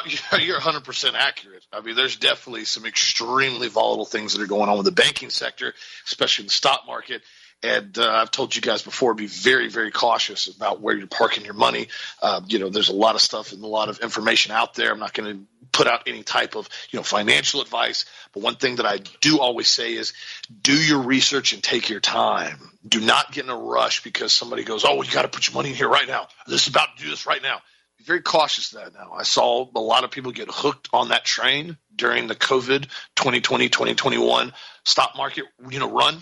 you're 0.42 0.60
100% 0.60 1.14
accurate. 1.14 1.66
I 1.72 1.80
mean, 1.80 1.96
there's 1.96 2.18
definitely 2.18 2.66
some 2.66 2.86
extremely 2.86 3.70
volatile 3.70 4.06
things 4.06 4.34
that 4.34 4.42
are 4.42 4.48
going 4.48 4.70
on 4.70 4.78
with 4.78 4.86
the 4.86 4.92
banking 4.92 5.30
sector, 5.30 5.74
especially 6.06 6.44
in 6.44 6.48
the 6.48 6.54
stock 6.54 6.84
market. 6.86 7.22
And 7.66 7.98
uh, 7.98 8.08
I've 8.08 8.30
told 8.30 8.56
you 8.56 8.62
guys 8.62 8.84
before, 8.84 9.16
be 9.16 9.26
very, 9.26 9.70
very 9.70 9.90
cautious 9.90 10.46
about 10.46 10.82
where 10.82 10.96
you're 10.96 11.08
parking 11.08 11.46
your 11.46 11.56
money. 11.56 11.88
Uh, 12.22 12.42
you 12.46 12.60
know, 12.60 12.70
there's 12.70 12.90
a 12.90 12.96
lot 12.96 13.16
of 13.16 13.22
stuff 13.22 13.54
and 13.54 13.64
a 13.64 13.68
lot 13.68 13.90
of 13.90 14.00
information 14.02 14.52
out 14.52 14.76
there. 14.76 14.92
I'm 14.92 15.00
not 15.00 15.14
going 15.16 15.36
to 15.36 15.44
put 15.72 15.88
out 15.88 16.04
any 16.06 16.22
type 16.22 16.56
of 16.56 16.70
you 16.92 17.00
know 17.00 17.04
financial 17.04 17.62
advice, 17.62 18.06
but 18.34 18.44
one 18.44 18.56
thing 18.56 18.76
that 18.76 18.86
I 18.86 19.00
do 19.20 19.40
always 19.40 19.68
say 19.68 19.94
is 19.94 20.14
do 20.62 20.74
your 20.74 21.00
research 21.00 21.54
and 21.54 21.64
take 21.64 21.90
your 21.90 22.00
time. 22.00 22.72
Do 22.88 23.02
not 23.02 23.32
get 23.32 23.46
in 23.46 23.50
a 23.50 23.58
rush 23.58 24.04
because 24.04 24.32
somebody 24.32 24.64
goes, 24.64 24.86
"Oh, 24.86 25.02
you 25.02 25.12
got 25.12 25.24
to 25.24 25.28
put 25.28 25.48
your 25.48 25.56
money 25.56 25.70
in 25.70 25.76
here 25.76 25.90
right 25.90 26.08
now. 26.08 26.28
This 26.46 26.62
is 26.62 26.68
about 26.68 26.96
to 26.96 27.04
do 27.04 27.10
this 27.10 27.26
right 27.26 27.42
now." 27.42 27.62
Be 27.98 28.04
very 28.04 28.22
cautious 28.22 28.74
of 28.74 28.84
that 28.84 28.94
now. 28.94 29.14
I 29.14 29.24
saw 29.24 29.68
a 29.74 29.80
lot 29.80 30.04
of 30.04 30.12
people 30.12 30.32
get 30.32 30.50
hooked 30.52 30.90
on 30.94 31.10
that 31.10 31.26
train 31.26 31.78
during 31.96 32.28
the 32.28 32.36
COVID 32.36 32.88
2020 33.16 33.70
2021 33.70 34.54
stock 34.84 35.16
market, 35.18 35.46
you 35.70 35.80
know, 35.80 35.90
run 35.90 36.22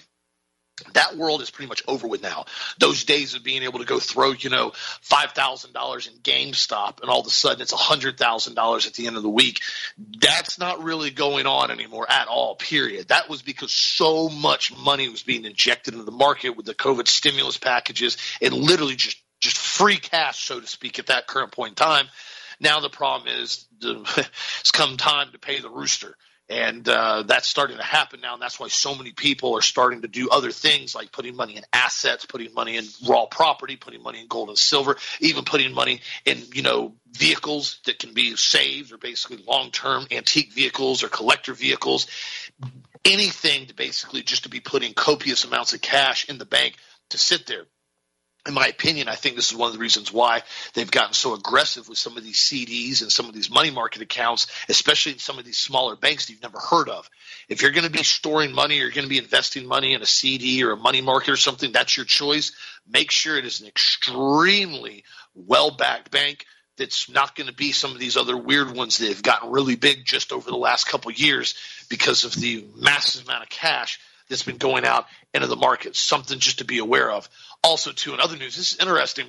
that 0.94 1.16
world 1.18 1.42
is 1.42 1.52
pretty 1.52 1.70
much 1.70 1.84
over 1.88 2.08
with 2.08 2.24
now. 2.24 2.46
Those 2.80 3.04
days 3.04 3.36
of 3.36 3.44
being 3.44 3.64
able 3.64 3.80
to 3.80 3.86
go 3.86 4.00
throw, 4.00 4.32
you 4.32 4.50
know, 4.50 4.74
five 5.02 5.32
thousand 5.32 5.74
dollars 5.74 6.08
in 6.08 6.14
GameStop 6.16 7.02
and 7.02 7.10
all 7.10 7.22
of 7.22 7.28
a 7.28 7.32
sudden 7.32 7.62
it's 7.62 7.72
hundred 7.72 8.18
thousand 8.18 8.56
dollars 8.56 8.88
at 8.88 8.94
the 8.94 9.08
end 9.08 9.16
of 9.16 9.24
the 9.24 9.30
week. 9.30 9.62
That's 10.20 10.58
not 10.58 10.84
really 10.84 11.12
going 11.12 11.46
on 11.46 11.70
anymore 11.70 12.10
at 12.10 12.28
all. 12.28 12.56
Period. 12.56 13.10
That 13.10 13.30
was 13.30 13.42
because 13.42 13.72
so 13.72 14.30
much 14.30 14.76
money 14.76 15.10
was 15.10 15.24
being 15.24 15.46
injected 15.46 15.94
into 15.94 16.06
the 16.06 16.12
market 16.12 16.58
with 16.58 16.66
the 16.66 16.76
COVID 16.76 17.08
stimulus 17.08 17.58
packages 17.58 18.18
and 18.42 18.54
literally 18.54 18.96
just 18.96 19.18
just 19.40 19.58
free 19.58 19.98
cash, 19.98 20.46
so 20.46 20.60
to 20.60 20.68
speak, 20.68 21.00
at 21.00 21.08
that 21.08 21.28
current 21.28 21.52
point 21.52 21.72
in 21.72 21.76
time. 21.76 22.08
Now 22.60 22.80
the 22.80 22.90
problem 22.90 23.28
is 23.28 23.66
the, 23.80 24.00
it's 24.62 24.72
come 24.72 24.98
time 24.98 25.32
to 25.34 25.38
pay 25.38 25.60
the 25.60 25.70
rooster 25.70 26.16
and 26.54 26.88
uh, 26.88 27.24
that's 27.24 27.48
starting 27.48 27.78
to 27.78 27.84
happen 27.84 28.22
now 28.22 28.34
and 28.34 28.42
that's 28.42 28.60
why 28.60 28.68
so 28.68 28.96
many 28.96 29.12
people 29.12 29.56
are 29.56 29.62
starting 29.62 30.02
to 30.02 30.08
do 30.08 30.30
other 30.30 30.52
things 30.52 30.94
like 30.96 31.12
putting 31.12 31.36
money 31.36 31.56
in 31.56 31.64
assets 31.74 32.26
putting 32.26 32.54
money 32.54 32.78
in 32.78 32.86
raw 33.08 33.26
property 33.26 33.76
putting 33.76 34.02
money 34.04 34.20
in 34.22 34.28
gold 34.28 34.50
and 34.50 34.58
silver 34.58 34.98
even 35.20 35.44
putting 35.44 35.74
money 35.74 36.02
in 36.26 36.42
you 36.54 36.62
know 36.62 36.94
vehicles 37.14 37.80
that 37.86 38.00
can 38.00 38.14
be 38.14 38.36
saved 38.36 38.92
or 38.92 38.98
basically 38.98 39.44
long-term 39.48 40.08
antique 40.12 40.52
vehicles 40.52 41.04
or 41.04 41.10
collector 41.10 41.54
vehicles. 41.54 42.08
Anything 43.06 43.68
to 43.68 43.76
basically 43.76 44.24
just 44.24 44.44
to 44.44 44.50
be 44.50 44.60
putting 44.60 44.94
copious 44.94 45.44
amounts 45.44 45.74
of 45.74 45.82
cash 45.82 46.28
in 46.30 46.38
the 46.38 46.46
bank 46.46 46.76
to 47.10 47.18
sit 47.18 47.46
there 47.46 47.66
in 48.46 48.54
my 48.54 48.68
opinion, 48.68 49.08
I 49.08 49.16
think 49.16 49.36
this 49.36 49.52
is 49.52 49.58
one 49.58 49.68
of 49.68 49.74
the 49.74 49.80
reasons 49.80 50.12
why 50.12 50.42
they've 50.74 50.90
gotten 50.90 51.14
so 51.14 51.34
aggressive 51.34 51.88
with 51.88 51.98
some 51.98 52.18
of 52.18 52.24
these 52.24 52.40
CDs 52.40 53.02
and 53.02 53.12
some 53.12 53.28
of 53.28 53.34
these 53.34 53.50
money 53.50 53.72
market 53.72 54.02
accounts, 54.02 54.48
especially 54.68 55.14
in 55.14 55.20
some 55.20 55.40
of 55.40 55.46
these 55.46 55.58
smaller 55.58 55.96
banks 55.96 56.26
that 56.26 56.34
you've 56.34 56.42
never 56.42 56.60
heard 56.60 56.90
of. 56.90 57.10
If 57.48 57.62
you're 57.62 57.72
going 57.72 57.86
to 57.86 57.92
be 57.92 58.04
storing 58.04 58.54
money 58.54 58.80
or 58.80 58.84
you're 58.84 58.92
going 58.92 59.06
to 59.06 59.10
be 59.10 59.18
investing 59.18 59.66
money 59.66 59.94
in 59.94 60.02
a 60.02 60.06
CD 60.06 60.64
or 60.64 60.72
a 60.72 60.78
money 60.78 61.02
market 61.02 61.30
or 61.30 61.38
something, 61.38 61.72
that's 61.72 61.96
your 61.96 62.06
choice. 62.06 62.52
Make 62.86 63.12
sure 63.12 63.38
it 63.38 63.46
is 63.46 63.62
an 63.62 63.68
extremely 63.68 65.06
well 65.36 65.72
backed 65.72 66.12
bank 66.12 66.46
that's 66.78 67.10
not 67.10 67.36
going 67.36 67.48
to 67.48 67.54
be 67.54 67.72
some 67.72 67.92
of 67.92 68.00
these 68.00 68.18
other 68.18 68.36
weird 68.36 68.76
ones 68.76 68.98
that 68.98 69.08
have 69.08 69.24
gotten 69.24 69.52
really 69.52 69.76
big 69.78 70.04
just 70.04 70.34
over 70.34 70.50
the 70.50 70.58
last 70.58 70.88
couple 70.88 71.12
of 71.12 71.18
years 71.18 71.56
because 71.88 72.26
of 72.26 72.34
the 72.34 72.66
massive 72.76 73.24
amount 73.26 73.44
of 73.44 73.50
cash 73.50 74.00
that's 74.30 74.44
been 74.44 74.58
going 74.58 74.86
out 74.86 75.06
into 75.34 75.48
the 75.48 75.56
market. 75.56 75.96
Something 75.96 76.40
just 76.40 76.60
to 76.60 76.66
be 76.66 76.80
aware 76.80 77.12
of. 77.12 77.30
Also, 77.64 77.92
too, 77.92 78.14
in 78.14 78.20
other 78.20 78.38
news, 78.38 78.56
this 78.56 78.74
is 78.74 78.80
interesting. 78.80 79.28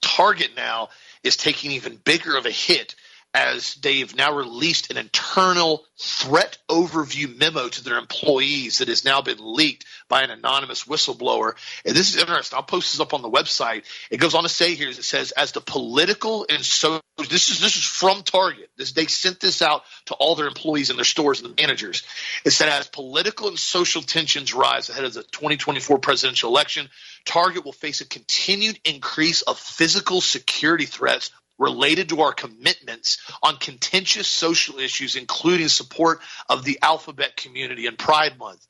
Target 0.00 0.50
now 0.56 0.90
is 1.22 1.36
taking 1.36 1.72
even 1.72 1.96
bigger 1.96 2.36
of 2.36 2.46
a 2.46 2.50
hit 2.50 2.94
as 3.34 3.74
they've 3.74 4.14
now 4.14 4.32
released 4.32 4.92
an 4.92 4.96
internal 4.96 5.84
threat 5.98 6.56
overview 6.70 7.36
memo 7.36 7.68
to 7.68 7.82
their 7.82 7.98
employees 7.98 8.78
that 8.78 8.86
has 8.86 9.04
now 9.04 9.20
been 9.20 9.38
leaked 9.40 9.84
by 10.08 10.22
an 10.22 10.30
anonymous 10.30 10.84
whistleblower. 10.84 11.54
And 11.84 11.96
this 11.96 12.14
is 12.14 12.20
interesting. 12.20 12.56
I'll 12.56 12.62
post 12.62 12.92
this 12.92 13.00
up 13.00 13.12
on 13.12 13.22
the 13.22 13.30
website. 13.30 13.82
It 14.08 14.18
goes 14.18 14.34
on 14.34 14.44
to 14.44 14.48
say 14.48 14.76
here, 14.76 14.88
it 14.88 15.02
says, 15.02 15.32
as 15.32 15.50
the 15.50 15.60
political 15.60 16.46
and 16.48 16.64
so 16.64 17.00
this 17.16 17.48
is 17.48 17.60
this 17.60 17.76
is 17.76 17.84
from 17.84 18.22
Target. 18.22 18.70
This 18.76 18.92
they 18.92 19.06
sent 19.06 19.40
this 19.40 19.62
out 19.62 19.84
to 20.06 20.14
all 20.14 20.34
their 20.34 20.48
employees 20.48 20.90
in 20.90 20.96
their 20.96 21.04
stores 21.04 21.40
and 21.40 21.50
the 21.50 21.62
managers. 21.62 22.02
It 22.44 22.50
said 22.50 22.68
as 22.68 22.88
political 22.88 23.48
and 23.48 23.58
social 23.58 24.02
tensions 24.02 24.52
rise 24.52 24.90
ahead 24.90 25.04
of 25.04 25.14
the 25.14 25.22
2024 25.22 25.98
presidential 25.98 26.50
election, 26.50 26.88
Target 27.24 27.64
will 27.64 27.72
face 27.72 28.00
a 28.00 28.08
continued 28.08 28.78
increase 28.84 29.42
of 29.42 29.58
physical 29.58 30.20
security 30.20 30.86
threats 30.86 31.30
related 31.58 32.08
to 32.08 32.20
our 32.22 32.32
commitments 32.32 33.18
on 33.42 33.56
contentious 33.58 34.26
social 34.26 34.78
issues, 34.78 35.14
including 35.14 35.68
support 35.68 36.20
of 36.48 36.64
the 36.64 36.80
alphabet 36.82 37.36
community 37.36 37.86
and 37.86 37.96
Pride 37.96 38.38
Month. 38.38 38.66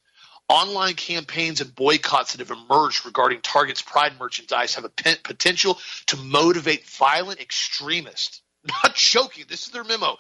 Online 0.48 0.94
campaigns 0.94 1.60
and 1.60 1.74
boycotts 1.74 2.34
that 2.34 2.46
have 2.46 2.56
emerged 2.56 3.06
regarding 3.06 3.40
Target's 3.40 3.82
Pride 3.82 4.12
merchandise 4.18 4.74
have 4.74 4.84
a 4.84 4.90
potential 4.90 5.78
to 6.06 6.16
motivate 6.16 6.86
violent 6.86 7.40
extremists. 7.40 8.42
Not 8.84 8.94
joking, 8.94 9.44
this 9.48 9.66
is 9.66 9.72
their 9.72 9.84
memo. 9.84 10.16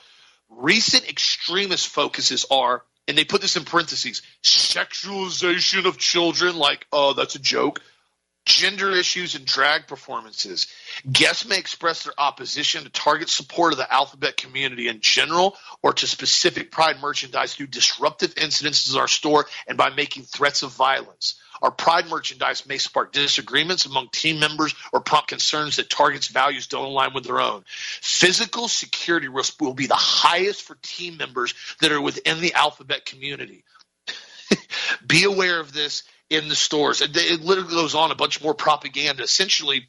Recent 0.48 1.08
extremist 1.08 1.88
focuses 1.88 2.46
are, 2.50 2.82
and 3.06 3.18
they 3.18 3.24
put 3.24 3.42
this 3.42 3.56
in 3.56 3.64
parentheses, 3.64 4.22
sexualization 4.42 5.84
of 5.84 5.98
children, 5.98 6.56
like, 6.56 6.86
oh, 6.92 7.12
that's 7.12 7.34
a 7.34 7.40
joke 7.40 7.80
gender 8.44 8.90
issues 8.90 9.34
and 9.34 9.46
drag 9.46 9.86
performances. 9.86 10.66
Guests 11.10 11.46
may 11.46 11.58
express 11.58 12.04
their 12.04 12.12
opposition 12.18 12.84
to 12.84 12.90
target 12.90 13.28
support 13.28 13.72
of 13.72 13.78
the 13.78 13.92
alphabet 13.92 14.36
community 14.36 14.88
in 14.88 15.00
general 15.00 15.56
or 15.82 15.92
to 15.92 16.06
specific 16.06 16.70
Pride 16.70 17.00
merchandise 17.00 17.54
through 17.54 17.68
disruptive 17.68 18.34
incidents 18.36 18.92
in 18.92 18.98
our 18.98 19.08
store 19.08 19.46
and 19.66 19.78
by 19.78 19.90
making 19.90 20.24
threats 20.24 20.62
of 20.62 20.72
violence. 20.72 21.36
Our 21.62 21.70
Pride 21.70 22.08
merchandise 22.08 22.66
may 22.66 22.78
spark 22.78 23.12
disagreements 23.12 23.86
among 23.86 24.08
team 24.08 24.38
members 24.38 24.74
or 24.92 25.00
prompt 25.00 25.28
concerns 25.28 25.76
that 25.76 25.88
Target's 25.88 26.28
values 26.28 26.66
don't 26.66 26.84
align 26.84 27.14
with 27.14 27.24
their 27.24 27.40
own. 27.40 27.64
Physical 27.66 28.68
security 28.68 29.28
risk 29.28 29.60
will 29.60 29.74
be 29.74 29.86
the 29.86 29.94
highest 29.94 30.62
for 30.62 30.76
team 30.82 31.16
members 31.16 31.54
that 31.80 31.92
are 31.92 32.00
within 32.00 32.40
the 32.40 32.54
alphabet 32.54 33.06
community. 33.06 33.64
be 35.06 35.24
aware 35.24 35.60
of 35.60 35.72
this 35.72 36.02
in 36.30 36.48
the 36.48 36.54
stores. 36.54 37.00
It, 37.00 37.16
it 37.16 37.40
literally 37.42 37.70
goes 37.70 37.94
on 37.94 38.10
a 38.10 38.14
bunch 38.14 38.42
more 38.42 38.54
propaganda. 38.54 39.22
Essentially, 39.22 39.88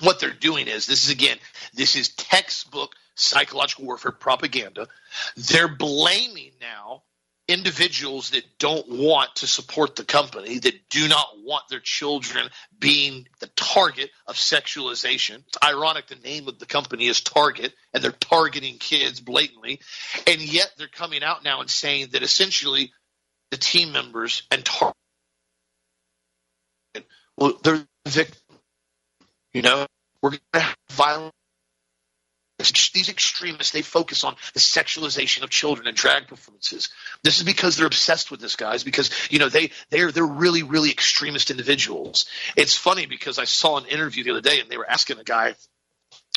what 0.00 0.20
they're 0.20 0.30
doing 0.30 0.68
is 0.68 0.86
this 0.86 1.04
is 1.04 1.10
again, 1.10 1.38
this 1.74 1.96
is 1.96 2.10
textbook 2.10 2.94
psychological 3.14 3.86
warfare 3.86 4.12
propaganda. 4.12 4.88
They're 5.36 5.68
blaming 5.68 6.52
now 6.60 7.02
individuals 7.46 8.30
that 8.30 8.44
don't 8.58 8.88
want 8.88 9.34
to 9.36 9.46
support 9.46 9.96
the 9.96 10.04
company, 10.04 10.58
that 10.58 10.88
do 10.88 11.08
not 11.08 11.26
want 11.42 11.64
their 11.68 11.80
children 11.80 12.48
being 12.78 13.28
the 13.40 13.48
target 13.48 14.10
of 14.26 14.36
sexualization. 14.36 15.42
It's 15.46 15.58
ironic 15.62 16.06
the 16.06 16.16
name 16.16 16.48
of 16.48 16.58
the 16.58 16.66
company 16.66 17.06
is 17.06 17.20
Target, 17.20 17.74
and 17.92 18.02
they're 18.02 18.12
targeting 18.12 18.78
kids 18.78 19.20
blatantly. 19.20 19.80
And 20.26 20.40
yet 20.40 20.72
they're 20.78 20.88
coming 20.88 21.22
out 21.22 21.44
now 21.44 21.60
and 21.60 21.68
saying 21.68 22.08
that 22.12 22.22
essentially 22.22 22.92
the 23.50 23.58
team 23.58 23.92
members 23.92 24.42
and 24.50 24.64
Target 24.64 24.96
well, 27.36 27.58
they're 27.62 27.84
victims. 28.06 28.40
You 29.52 29.62
know, 29.62 29.86
we're 30.20 30.30
going 30.30 30.40
to 30.52 30.60
have 30.60 30.76
violence. 30.90 31.32
These 32.92 33.08
extremists, 33.08 33.72
they 33.72 33.82
focus 33.82 34.24
on 34.24 34.36
the 34.54 34.60
sexualization 34.60 35.42
of 35.42 35.50
children 35.50 35.86
and 35.86 35.96
drag 35.96 36.28
performances. 36.28 36.88
This 37.22 37.38
is 37.38 37.44
because 37.44 37.76
they're 37.76 37.86
obsessed 37.86 38.30
with 38.30 38.40
this, 38.40 38.56
guys. 38.56 38.84
Because 38.84 39.10
you 39.30 39.38
know 39.38 39.48
they 39.48 39.70
they're 39.90 40.12
they're 40.12 40.24
really 40.24 40.62
really 40.62 40.90
extremist 40.90 41.50
individuals. 41.50 42.26
It's 42.56 42.76
funny 42.76 43.06
because 43.06 43.38
I 43.38 43.44
saw 43.44 43.76
an 43.78 43.86
interview 43.86 44.24
the 44.24 44.30
other 44.30 44.40
day, 44.40 44.60
and 44.60 44.68
they 44.70 44.76
were 44.76 44.88
asking 44.88 45.18
a 45.18 45.24
guy 45.24 45.54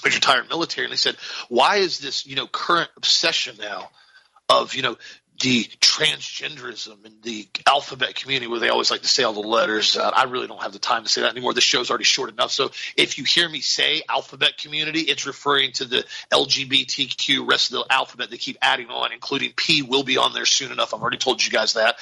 who's 0.03 0.15
retired 0.15 0.49
military, 0.49 0.85
and 0.85 0.91
they 0.91 0.97
said, 0.97 1.15
"Why 1.49 1.77
is 1.77 1.99
this 1.99 2.25
you 2.25 2.35
know 2.35 2.47
current 2.47 2.89
obsession 2.97 3.55
now 3.59 3.89
of 4.49 4.73
you 4.73 4.81
know 4.81 4.97
the 5.39 5.65
transgenderism 5.81 7.05
and 7.05 7.21
the 7.21 7.47
alphabet 7.67 8.15
community 8.15 8.47
where 8.47 8.59
they 8.59 8.69
always 8.69 8.89
like 8.89 9.01
to 9.01 9.07
say 9.07 9.23
all 9.23 9.33
the 9.33 9.39
letters. 9.39 9.95
Uh, 9.95 10.09
I 10.09 10.23
really 10.23 10.47
don't 10.47 10.61
have 10.61 10.73
the 10.73 10.79
time 10.79 11.03
to 11.03 11.09
say 11.09 11.21
that 11.21 11.31
anymore. 11.31 11.53
The 11.53 11.61
show's 11.61 11.89
already 11.89 12.05
short 12.05 12.31
enough. 12.31 12.51
So 12.51 12.71
if 12.95 13.17
you 13.17 13.23
hear 13.23 13.47
me 13.47 13.61
say 13.61 14.01
alphabet 14.09 14.57
community, 14.57 15.01
it's 15.01 15.27
referring 15.27 15.73
to 15.73 15.85
the 15.85 16.05
LGBTQ 16.31 17.49
rest 17.49 17.71
of 17.71 17.79
the 17.79 17.93
alphabet 17.93 18.31
they 18.31 18.37
keep 18.37 18.57
adding 18.61 18.87
on, 18.87 19.11
including 19.13 19.53
P 19.55 19.83
will 19.83 20.03
be 20.03 20.17
on 20.17 20.33
there 20.33 20.45
soon 20.45 20.71
enough. 20.71 20.93
I've 20.93 21.01
already 21.01 21.17
told 21.17 21.43
you 21.43 21.51
guys 21.51 21.73
that. 21.73 21.97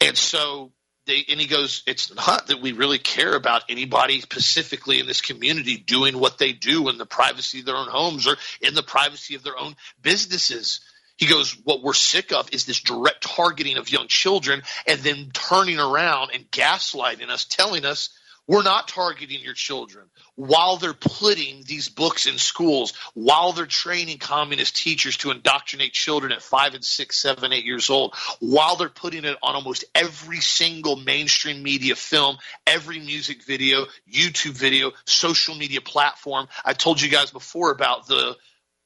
And 0.00 0.16
so 0.16 0.72
they, 1.06 1.24
and 1.28 1.40
he 1.40 1.46
goes, 1.46 1.82
it's 1.86 2.14
not 2.14 2.46
that 2.46 2.60
we 2.60 2.72
really 2.72 2.98
care 2.98 3.34
about 3.34 3.64
anybody 3.68 4.20
specifically 4.20 5.00
in 5.00 5.06
this 5.06 5.20
community 5.20 5.76
doing 5.76 6.18
what 6.18 6.38
they 6.38 6.52
do 6.52 6.88
in 6.88 6.96
the 6.96 7.06
privacy 7.06 7.60
of 7.60 7.66
their 7.66 7.76
own 7.76 7.88
homes 7.88 8.26
or 8.26 8.36
in 8.60 8.74
the 8.74 8.82
privacy 8.82 9.34
of 9.34 9.42
their 9.42 9.58
own 9.58 9.74
businesses 10.00 10.80
he 11.18 11.26
goes, 11.26 11.52
What 11.64 11.82
we're 11.82 11.92
sick 11.92 12.32
of 12.32 12.48
is 12.52 12.64
this 12.64 12.80
direct 12.80 13.22
targeting 13.22 13.76
of 13.76 13.90
young 13.90 14.08
children 14.08 14.62
and 14.86 15.00
then 15.00 15.30
turning 15.34 15.78
around 15.78 16.30
and 16.32 16.50
gaslighting 16.50 17.28
us, 17.28 17.44
telling 17.44 17.84
us 17.84 18.10
we're 18.46 18.62
not 18.62 18.88
targeting 18.88 19.42
your 19.42 19.52
children 19.52 20.06
while 20.34 20.78
they're 20.78 20.94
putting 20.94 21.64
these 21.64 21.90
books 21.90 22.26
in 22.26 22.38
schools, 22.38 22.94
while 23.12 23.52
they're 23.52 23.66
training 23.66 24.16
communist 24.16 24.74
teachers 24.74 25.18
to 25.18 25.30
indoctrinate 25.30 25.92
children 25.92 26.32
at 26.32 26.40
five 26.40 26.72
and 26.72 26.84
six, 26.84 27.20
seven, 27.20 27.52
eight 27.52 27.66
years 27.66 27.90
old, 27.90 28.14
while 28.40 28.76
they're 28.76 28.88
putting 28.88 29.24
it 29.24 29.36
on 29.42 29.54
almost 29.54 29.84
every 29.94 30.38
single 30.38 30.96
mainstream 30.96 31.62
media 31.62 31.94
film, 31.94 32.38
every 32.66 33.00
music 33.00 33.42
video, 33.44 33.84
YouTube 34.10 34.56
video, 34.56 34.92
social 35.04 35.54
media 35.54 35.82
platform. 35.82 36.48
I 36.64 36.72
told 36.72 37.02
you 37.02 37.10
guys 37.10 37.30
before 37.30 37.70
about 37.70 38.06
the 38.06 38.36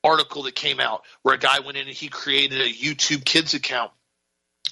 article 0.05 0.45
that 0.45 0.55
came 0.55 0.81
out 0.81 1.03
where 1.23 1.35
a 1.35 1.39
guy 1.39 1.61
went 1.61 1.77
in 1.77 1.87
and 1.87 1.97
he 1.97 2.09
created 2.09 2.61
a 2.61 2.73
YouTube 2.73 3.25
Kids 3.25 3.55
account 3.55 3.93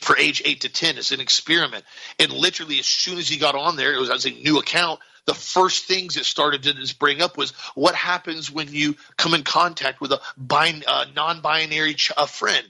for 0.01 0.17
age 0.17 0.43
8 0.45 0.63
to 0.63 0.69
10 0.69 0.99
as 0.99 1.13
an 1.13 1.21
experiment. 1.21 1.85
And 2.19 2.33
literally, 2.33 2.79
as 2.79 2.87
soon 2.87 3.19
as 3.19 3.29
he 3.29 3.37
got 3.39 3.55
on 3.55 3.77
there, 3.77 3.93
it 3.93 4.01
was 4.01 4.11
as 4.11 4.27
a 4.27 4.31
new 4.31 4.59
account. 4.59 5.01
The 5.27 5.35
first 5.35 5.85
things 5.85 6.17
it 6.17 6.25
started 6.25 6.63
to 6.65 6.75
just 6.75 6.99
bring 6.99 7.21
up 7.21 7.37
was 7.37 7.53
what 7.75 7.95
happens 7.95 8.51
when 8.51 8.73
you 8.73 8.97
come 9.17 9.35
in 9.35 9.43
contact 9.43 10.01
with 10.01 10.13
a 10.13 10.21
bin- 10.39 10.85
uh, 10.87 11.07
non 11.15 11.41
binary 11.41 11.95
ch- 11.95 12.13
friend. 12.29 12.67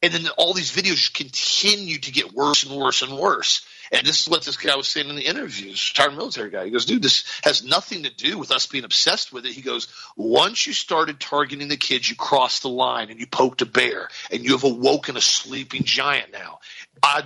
And 0.00 0.12
then 0.12 0.28
all 0.36 0.54
these 0.54 0.70
videos 0.70 1.12
continue 1.12 1.98
to 1.98 2.12
get 2.12 2.32
worse 2.32 2.62
and 2.62 2.76
worse 2.76 3.02
and 3.02 3.18
worse. 3.18 3.66
And 3.92 4.06
this 4.06 4.20
is 4.22 4.28
what 4.28 4.44
this 4.44 4.56
guy 4.56 4.76
was 4.76 4.88
saying 4.88 5.08
in 5.08 5.16
the 5.16 5.26
interviews, 5.26 5.92
retired 5.94 6.16
military 6.16 6.50
guy. 6.50 6.64
He 6.64 6.70
goes, 6.70 6.84
dude, 6.84 7.02
this 7.02 7.24
has 7.42 7.64
nothing 7.64 8.02
to 8.04 8.14
do 8.14 8.38
with 8.38 8.50
us 8.50 8.66
being 8.66 8.84
obsessed 8.84 9.32
with 9.32 9.46
it. 9.46 9.52
He 9.52 9.62
goes, 9.62 9.88
once 10.16 10.66
you 10.66 10.72
started 10.72 11.20
targeting 11.20 11.68
the 11.68 11.76
kids, 11.76 12.08
you 12.08 12.16
crossed 12.16 12.62
the 12.62 12.68
line 12.68 13.10
and 13.10 13.18
you 13.20 13.26
poked 13.26 13.62
a 13.62 13.66
bear 13.66 14.08
and 14.30 14.44
you 14.44 14.52
have 14.52 14.64
awoken 14.64 15.16
a 15.16 15.20
sleeping 15.20 15.84
giant 15.84 16.32
now. 16.32 16.58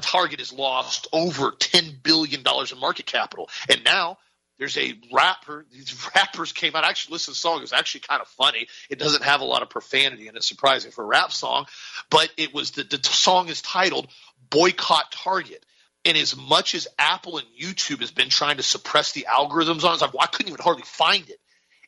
Target 0.01 0.41
has 0.41 0.53
lost 0.53 1.09
over 1.13 1.53
$10 1.53 2.03
billion 2.03 2.41
in 2.41 2.81
market 2.81 3.07
capital. 3.07 3.49
And 3.69 3.83
now 3.85 4.19
there's 4.59 4.77
a 4.77 4.95
rapper. 5.13 5.67
These 5.73 6.09
rappers 6.15 6.53
came 6.53 6.77
out. 6.77 6.85
I 6.85 6.91
actually 6.91 7.15
listened 7.15 7.35
to 7.35 7.39
the 7.39 7.41
song. 7.41 7.59
It 7.59 7.63
was 7.63 7.73
actually 7.73 8.03
kind 8.03 8.21
of 8.21 8.29
funny. 8.29 8.69
It 8.91 8.99
doesn't 8.99 9.25
have 9.25 9.41
a 9.41 9.45
lot 9.45 9.63
of 9.63 9.71
profanity 9.71 10.29
and 10.29 10.37
it's 10.37 10.47
surprising 10.47 10.93
for 10.93 11.03
a 11.03 11.07
rap 11.07 11.33
song, 11.33 11.67
but 12.11 12.31
it 12.37 12.55
was 12.55 12.73
the, 12.73 12.85
the 12.85 13.01
song 13.03 13.49
is 13.49 13.63
titled 13.63 14.09
Boycott 14.51 15.11
Target. 15.11 15.65
And 16.05 16.17
as 16.17 16.37
much 16.37 16.75
as 16.75 16.89
Apple 16.99 17.39
and 17.39 17.47
YouTube 17.59 18.01
has 18.01 18.11
been 18.11 18.29
trying 18.29 18.57
to 18.57 18.63
suppress 18.63 19.13
the 19.13 19.27
algorithms 19.29 19.85
on 19.85 19.95
it, 19.95 20.01
like, 20.01 20.13
well, 20.13 20.23
I 20.23 20.27
couldn't 20.27 20.49
even 20.51 20.63
hardly 20.63 20.83
find 20.83 21.29
it. 21.29 21.39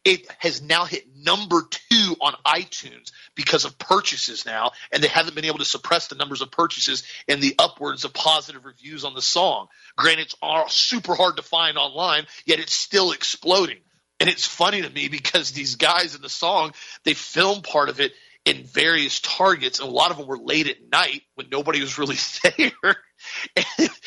It 0.04 0.26
has 0.38 0.60
now 0.60 0.84
hit 0.84 1.06
number 1.16 1.62
two 1.70 2.14
on 2.20 2.34
iTunes 2.46 3.10
because 3.34 3.64
of 3.64 3.78
purchases 3.78 4.44
now, 4.44 4.72
and 4.92 5.02
they 5.02 5.08
haven't 5.08 5.34
been 5.34 5.46
able 5.46 5.58
to 5.58 5.64
suppress 5.64 6.08
the 6.08 6.14
numbers 6.14 6.42
of 6.42 6.50
purchases 6.50 7.04
and 7.26 7.42
the 7.42 7.54
upwards 7.58 8.04
of 8.04 8.12
positive 8.12 8.66
reviews 8.66 9.04
on 9.04 9.14
the 9.14 9.22
song. 9.22 9.68
Granted, 9.96 10.34
it's 10.42 10.74
super 10.74 11.14
hard 11.14 11.38
to 11.38 11.42
find 11.42 11.78
online, 11.78 12.26
yet 12.44 12.60
it's 12.60 12.74
still 12.74 13.12
exploding. 13.12 13.78
And 14.20 14.28
it's 14.28 14.46
funny 14.46 14.82
to 14.82 14.90
me 14.90 15.08
because 15.08 15.52
these 15.52 15.76
guys 15.76 16.14
in 16.14 16.22
the 16.22 16.28
song, 16.28 16.72
they 17.04 17.14
film 17.14 17.62
part 17.62 17.88
of 17.88 17.98
it 17.98 18.12
in 18.44 18.64
various 18.64 19.20
targets, 19.20 19.80
and 19.80 19.88
a 19.88 19.92
lot 19.92 20.10
of 20.10 20.18
them 20.18 20.26
were 20.26 20.38
late 20.38 20.68
at 20.68 20.76
night 20.92 21.22
when 21.34 21.48
nobody 21.50 21.80
was 21.80 21.98
really 21.98 22.16
there. 22.58 22.96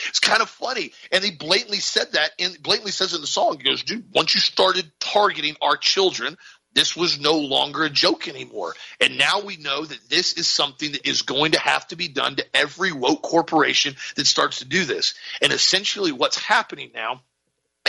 It's 0.07 0.19
kind 0.19 0.41
of 0.41 0.49
funny. 0.49 0.91
And 1.11 1.23
he 1.23 1.31
blatantly 1.31 1.79
said 1.79 2.13
that, 2.13 2.31
and 2.39 2.61
blatantly 2.61 2.91
says 2.91 3.13
in 3.13 3.21
the 3.21 3.27
song, 3.27 3.57
he 3.57 3.63
goes, 3.63 3.83
dude, 3.83 4.05
once 4.13 4.33
you 4.35 4.41
started 4.41 4.91
targeting 4.99 5.55
our 5.61 5.77
children, 5.77 6.37
this 6.73 6.95
was 6.95 7.19
no 7.19 7.39
longer 7.39 7.85
a 7.85 7.89
joke 7.89 8.27
anymore. 8.27 8.75
And 9.01 9.17
now 9.17 9.41
we 9.41 9.57
know 9.57 9.83
that 9.83 10.09
this 10.09 10.33
is 10.33 10.45
something 10.45 10.91
that 10.91 11.07
is 11.07 11.23
going 11.23 11.53
to 11.53 11.59
have 11.59 11.87
to 11.87 11.95
be 11.95 12.07
done 12.07 12.35
to 12.35 12.45
every 12.53 12.91
woke 12.91 13.23
corporation 13.23 13.95
that 14.15 14.27
starts 14.27 14.59
to 14.59 14.65
do 14.65 14.85
this. 14.85 15.15
And 15.41 15.51
essentially, 15.51 16.11
what's 16.11 16.37
happening 16.37 16.91
now 16.93 17.21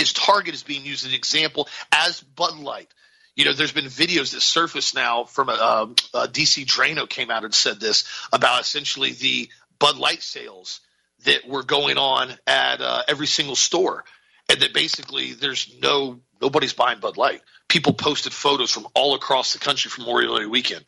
is 0.01 0.15
Target 0.15 0.55
is 0.55 0.63
being 0.63 0.87
used 0.87 1.05
as 1.05 1.11
an 1.11 1.17
example 1.17 1.69
as 1.93 2.21
Bud 2.21 2.59
Light. 2.59 2.89
You 3.37 3.45
know, 3.45 3.53
there's 3.53 3.73
been 3.73 3.85
videos 3.85 4.33
that 4.33 4.41
surface 4.41 4.95
now 4.95 5.25
from 5.25 5.51
a, 5.51 5.53
a, 5.53 5.83
a 6.15 6.29
DC 6.29 6.65
Draino 6.65 7.07
came 7.07 7.31
out 7.31 7.45
and 7.45 7.55
said 7.55 7.81
this 7.81 8.09
about 8.33 8.63
essentially 8.63 9.13
the 9.13 9.51
Bud 9.79 9.97
Light 9.99 10.23
sales 10.23 10.81
that 11.25 11.49
were 11.49 11.63
going 11.63 11.99
on 11.99 12.31
at 12.47 12.81
uh, 12.81 13.03
every 13.09 13.27
single 13.27 13.57
store, 13.57 14.05
and 14.49 14.61
that 14.61 14.73
basically 14.73 15.33
there's 15.33 15.75
no 15.83 16.21
nobody's 16.41 16.73
buying 16.73 17.01
Bud 17.01 17.17
Light. 17.17 17.43
People 17.69 17.93
posted 17.93 18.33
photos 18.33 18.71
from 18.71 18.87
all 18.95 19.15
across 19.15 19.53
the 19.53 19.59
country 19.59 19.91
from 19.91 20.05
Memorial 20.05 20.39
Day 20.39 20.47
weekend. 20.47 20.85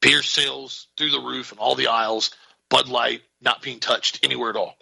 Beer 0.00 0.22
sales 0.22 0.88
through 0.96 1.10
the 1.10 1.20
roof 1.20 1.52
and 1.52 1.60
all 1.60 1.74
the 1.74 1.88
aisles. 1.88 2.30
Bud 2.68 2.88
Light 2.88 3.22
not 3.40 3.62
being 3.62 3.78
touched 3.78 4.20
anywhere 4.24 4.50
at 4.50 4.56
all. 4.56 4.76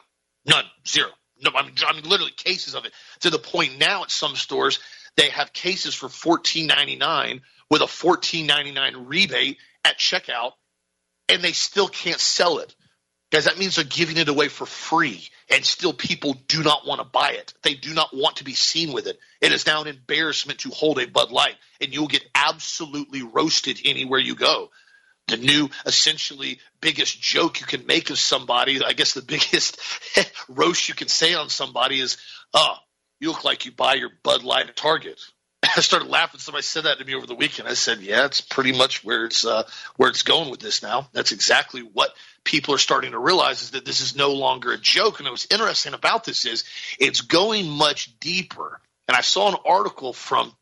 None. 0.47 0.65
Zero. 0.87 1.09
No, 1.43 1.51
I 1.55 1.63
mean, 1.63 1.75
I 1.87 1.93
mean 1.93 2.05
literally 2.05 2.33
cases 2.33 2.75
of 2.75 2.85
it 2.85 2.93
to 3.21 3.31
the 3.31 3.39
point 3.39 3.79
now 3.79 4.05
at 4.05 4.11
some 4.11 4.37
stores 4.37 4.79
they 5.17 5.31
have 5.31 5.53
cases 5.53 5.95
for 5.95 6.09
fourteen 6.09 6.67
ninety 6.67 6.97
nine 6.97 7.43
with 7.71 7.83
a 7.83 7.87
fourteen 7.87 8.47
ninety 8.47 8.73
nine 8.73 9.07
rebate 9.07 9.59
at 9.85 9.99
checkout, 9.99 10.53
and 11.29 11.43
they 11.43 11.53
still 11.53 11.89
can't 11.89 12.21
sell 12.21 12.59
it 12.59 12.75
because 13.35 13.47
that 13.47 13.59
means 13.59 13.74
they're 13.74 13.85
giving 13.85 14.16
it 14.16 14.28
away 14.28 14.47
for 14.47 14.64
free 14.64 15.28
and 15.51 15.64
still 15.64 15.93
people 15.93 16.37
do 16.47 16.62
not 16.62 16.87
want 16.87 17.01
to 17.01 17.05
buy 17.05 17.30
it. 17.30 17.53
They 17.62 17.74
do 17.74 17.93
not 17.93 18.14
want 18.14 18.37
to 18.37 18.45
be 18.45 18.55
seen 18.55 18.93
with 18.93 19.09
it. 19.09 19.18
It 19.41 19.51
is 19.51 19.66
now 19.66 19.82
an 19.82 19.89
embarrassment 19.89 20.61
to 20.61 20.68
hold 20.68 21.01
a 21.01 21.09
Bud 21.09 21.32
Light 21.32 21.57
and 21.80 21.93
you'll 21.93 22.07
get 22.07 22.24
absolutely 22.32 23.22
roasted 23.22 23.80
anywhere 23.85 24.20
you 24.20 24.37
go. 24.37 24.70
The 25.26 25.37
new, 25.37 25.68
essentially, 25.85 26.61
biggest 26.80 27.20
joke 27.20 27.59
you 27.59 27.66
can 27.66 27.87
make 27.87 28.11
of 28.11 28.20
somebody, 28.20 28.80
I 28.85 28.93
guess 28.93 29.14
the 29.14 29.22
biggest 29.26 29.80
roast 30.49 30.89
you 30.89 30.95
can 30.95 31.09
say 31.09 31.35
on 31.35 31.49
somebody 31.49 31.99
is, 31.99 32.18
oh, 32.53 32.76
you 33.18 33.30
look 33.30 33.43
like 33.43 33.66
you 33.66 33.72
buy 33.72 33.95
your 33.95 34.11
Bud 34.22 34.45
Light 34.45 34.68
at 34.68 34.76
Target. 34.76 35.18
I 35.77 35.81
started 35.81 36.09
laughing. 36.09 36.41
Somebody 36.41 36.62
said 36.62 36.85
that 36.85 36.99
to 36.99 37.05
me 37.05 37.15
over 37.15 37.27
the 37.27 37.35
weekend. 37.35 37.69
I 37.69 37.75
said, 37.75 38.01
"Yeah, 38.01 38.27
it's 38.27 38.41
pretty 38.41 38.73
much 38.73 39.05
where 39.05 39.25
it's 39.25 39.45
uh, 39.45 39.65
where 39.97 40.11
it's 40.11 40.23
going 40.23 40.51
with 40.51 40.61
this 40.61 40.83
now. 40.83 41.09
That's 41.12 41.33
exactly 41.33 41.81
what 41.81 42.11
people 42.45 42.75
are 42.75 42.79
starting 42.79 43.12
to 43.12 43.19
realize 43.19 43.62
is 43.62 43.71
that 43.73 43.85
this 43.85 44.01
is 44.01 44.17
no 44.17 44.33
longer 44.33 44.73
a 44.73 44.79
joke. 44.79 45.21
And 45.21 45.29
what's 45.29 45.47
interesting 45.51 45.95
about 45.95 46.25
this 46.25 46.45
is 46.45 46.65
it's 46.99 47.23
going 47.23 47.69
much 47.69 48.19
deeper. 48.21 48.81
And 49.09 49.17
I 49.17 49.23
saw 49.23 49.49
an 49.49 49.57
article 49.65 50.12
from 50.12 50.53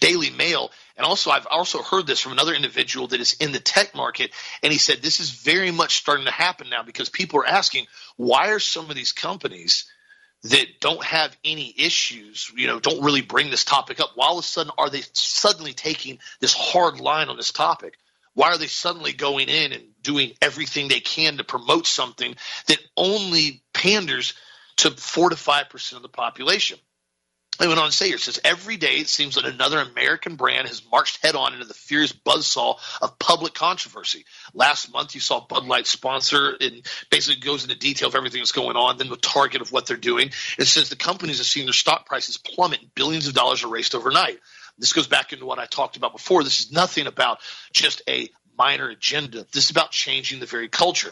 Daily 0.00 0.30
Mail, 0.30 0.70
and 0.96 1.06
also 1.06 1.30
I've 1.30 1.46
also 1.46 1.82
heard 1.82 2.06
this 2.06 2.20
from 2.20 2.32
another 2.32 2.54
individual 2.54 3.08
that 3.08 3.20
is 3.20 3.34
in 3.34 3.52
the 3.52 3.60
tech 3.60 3.94
market, 3.94 4.32
and 4.62 4.72
he 4.72 4.78
said 4.78 4.98
this 5.00 5.20
is 5.20 5.30
very 5.30 5.70
much 5.70 5.96
starting 5.96 6.26
to 6.26 6.32
happen 6.32 6.68
now 6.70 6.82
because 6.82 7.08
people 7.08 7.40
are 7.40 7.46
asking 7.46 7.86
why 8.16 8.48
are 8.50 8.58
some 8.58 8.90
of 8.90 8.96
these 8.96 9.12
companies 9.12 9.86
that 10.44 10.66
don't 10.80 11.04
have 11.04 11.36
any 11.44 11.72
issues, 11.76 12.50
you 12.56 12.66
know, 12.66 12.80
don't 12.80 13.04
really 13.04 13.22
bring 13.22 13.50
this 13.50 13.64
topic 13.64 14.00
up. 14.00 14.10
Why 14.14 14.26
all 14.26 14.38
of 14.38 14.44
a 14.44 14.46
sudden 14.46 14.72
are 14.76 14.90
they 14.90 15.02
suddenly 15.12 15.72
taking 15.72 16.18
this 16.40 16.52
hard 16.52 17.00
line 17.00 17.28
on 17.28 17.36
this 17.36 17.52
topic? 17.52 17.94
Why 18.34 18.48
are 18.48 18.58
they 18.58 18.66
suddenly 18.66 19.12
going 19.12 19.48
in 19.48 19.72
and 19.72 19.84
doing 20.02 20.32
everything 20.40 20.88
they 20.88 21.00
can 21.00 21.36
to 21.36 21.44
promote 21.44 21.86
something 21.86 22.34
that 22.66 22.78
only 22.96 23.62
panders 23.72 24.34
to 24.78 24.90
four 24.90 25.30
to 25.30 25.36
five 25.36 25.68
percent 25.68 25.98
of 25.98 26.02
the 26.02 26.08
population? 26.08 26.78
They 27.58 27.68
went 27.68 27.78
on 27.78 27.86
to 27.86 27.92
say 27.92 28.08
here, 28.08 28.18
says 28.18 28.40
every 28.44 28.76
day 28.78 28.96
it 28.96 29.08
seems 29.08 29.34
that 29.34 29.44
another 29.44 29.78
American 29.78 30.36
brand 30.36 30.68
has 30.68 30.82
marched 30.90 31.22
head 31.22 31.36
on 31.36 31.52
into 31.52 31.66
the 31.66 31.74
furious 31.74 32.12
buzzsaw 32.12 32.78
of 33.00 33.18
public 33.18 33.52
controversy. 33.52 34.24
Last 34.54 34.90
month 34.92 35.14
you 35.14 35.20
saw 35.20 35.46
Bud 35.46 35.66
Light 35.66 35.86
sponsor 35.86 36.56
and 36.58 36.84
basically 37.10 37.40
goes 37.40 37.62
into 37.62 37.76
detail 37.76 38.08
of 38.08 38.14
everything 38.14 38.40
that's 38.40 38.52
going 38.52 38.76
on, 38.76 38.96
then 38.96 39.10
the 39.10 39.16
target 39.16 39.60
of 39.60 39.70
what 39.70 39.86
they're 39.86 39.98
doing. 39.98 40.30
It 40.58 40.64
says 40.64 40.88
the 40.88 40.96
companies 40.96 41.38
have 41.38 41.46
seen 41.46 41.66
their 41.66 41.74
stock 41.74 42.06
prices 42.06 42.38
plummet, 42.38 42.94
billions 42.94 43.28
of 43.28 43.34
dollars 43.34 43.62
erased 43.62 43.94
overnight. 43.94 44.40
This 44.78 44.94
goes 44.94 45.06
back 45.06 45.34
into 45.34 45.44
what 45.44 45.58
I 45.58 45.66
talked 45.66 45.98
about 45.98 46.12
before. 46.12 46.42
This 46.42 46.60
is 46.60 46.72
nothing 46.72 47.06
about 47.06 47.38
just 47.72 48.02
a 48.08 48.30
minor 48.56 48.88
agenda. 48.88 49.46
This 49.52 49.64
is 49.64 49.70
about 49.70 49.90
changing 49.90 50.40
the 50.40 50.46
very 50.46 50.68
culture. 50.68 51.10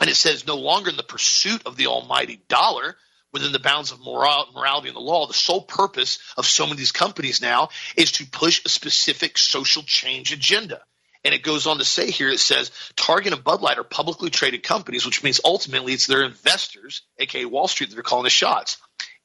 And 0.00 0.10
it 0.10 0.16
says 0.16 0.46
no 0.46 0.56
longer 0.56 0.90
in 0.90 0.96
the 0.96 1.02
pursuit 1.02 1.62
of 1.66 1.76
the 1.76 1.86
almighty 1.86 2.42
dollar 2.48 2.96
within 3.36 3.52
the 3.52 3.58
bounds 3.58 3.92
of 3.92 4.00
moral, 4.00 4.46
morality 4.54 4.88
and 4.88 4.96
the 4.96 5.00
law. 5.00 5.26
The 5.26 5.34
sole 5.34 5.60
purpose 5.60 6.18
of 6.38 6.46
so 6.46 6.64
many 6.64 6.72
of 6.72 6.78
these 6.78 6.92
companies 6.92 7.42
now 7.42 7.68
is 7.94 8.12
to 8.12 8.26
push 8.26 8.62
a 8.64 8.70
specific 8.70 9.36
social 9.36 9.82
change 9.82 10.32
agenda. 10.32 10.80
And 11.22 11.34
it 11.34 11.42
goes 11.42 11.66
on 11.66 11.76
to 11.76 11.84
say 11.84 12.10
here, 12.10 12.30
it 12.30 12.40
says 12.40 12.70
Target 12.94 13.34
and 13.34 13.44
Bud 13.44 13.60
Light 13.60 13.78
are 13.78 13.84
publicly 13.84 14.30
traded 14.30 14.62
companies, 14.62 15.04
which 15.04 15.22
means 15.22 15.40
ultimately 15.44 15.92
it's 15.92 16.06
their 16.06 16.22
investors, 16.22 17.02
aka 17.18 17.44
Wall 17.44 17.68
Street, 17.68 17.90
that 17.90 17.98
are 17.98 18.02
calling 18.02 18.24
the 18.24 18.30
shots. 18.30 18.78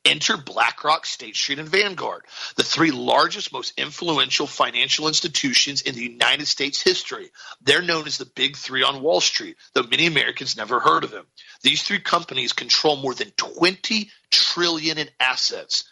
Enter 0.03 0.35
BlackRock, 0.37 1.05
State 1.05 1.35
Street, 1.35 1.59
and 1.59 1.69
Vanguard, 1.69 2.25
the 2.55 2.63
three 2.63 2.91
largest, 2.91 3.53
most 3.53 3.73
influential 3.77 4.47
financial 4.47 5.07
institutions 5.07 5.81
in 5.81 5.93
the 5.93 6.01
United 6.01 6.47
States 6.47 6.81
history. 6.81 7.31
They're 7.61 7.83
known 7.83 8.07
as 8.07 8.17
the 8.17 8.25
Big 8.25 8.57
Three 8.57 8.81
on 8.81 9.03
Wall 9.03 9.21
Street, 9.21 9.57
though 9.73 9.83
many 9.83 10.07
Americans 10.07 10.57
never 10.57 10.79
heard 10.79 11.03
of 11.03 11.11
them. 11.11 11.27
These 11.61 11.83
three 11.83 11.99
companies 11.99 12.53
control 12.53 12.95
more 12.95 13.13
than 13.13 13.31
20 13.31 14.09
trillion 14.31 14.97
in 14.97 15.09
assets, 15.19 15.83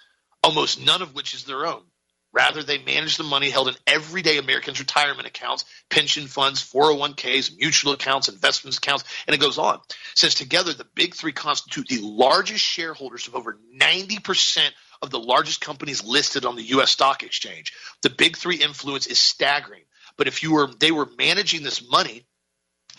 almost 0.44 0.84
none 0.84 1.04
of 1.04 1.14
which 1.14 1.36
is 1.36 1.44
their 1.44 1.68
own. 1.68 1.84
Rather, 2.32 2.62
they 2.62 2.78
manage 2.78 3.18
the 3.18 3.24
money 3.24 3.50
held 3.50 3.70
in 3.70 3.76
everyday 3.88 4.38
Americans' 4.38 4.80
retirement 4.80 5.28
accounts, 5.28 5.66
pension 5.90 6.28
funds, 6.28 6.62
401ks, 6.62 7.58
mutual 7.58 7.94
accounts, 7.94 8.30
investments 8.30 8.78
accounts, 8.78 9.04
and 9.28 9.34
it 9.34 9.40
goes 9.40 9.58
on. 9.58 9.80
Since 10.14 10.36
together, 10.36 10.74
the 10.74 10.86
big 10.96 11.16
three 11.16 11.32
constitute 11.32 11.88
the 11.88 12.02
largest 12.02 12.64
shareholders 12.64 13.28
of 13.28 13.36
over 13.36 13.58
90% 13.76 14.70
of 15.02 15.10
the 15.10 15.20
largest 15.20 15.62
companies 15.62 16.04
listed 16.04 16.46
on 16.46 16.56
the 16.56 16.64
U.S. 16.64 16.92
stock 16.92 17.24
exchange. 17.24 17.74
The 18.04 18.10
big 18.12 18.38
three 18.38 18.58
influence 18.58 19.08
is 19.08 19.18
staggering. 19.18 19.84
But 20.18 20.28
if 20.28 20.44
you 20.44 20.54
were, 20.54 20.68
they 20.80 20.92
were 20.92 21.10
managing 21.18 21.64
this 21.64 21.88
money 21.90 22.26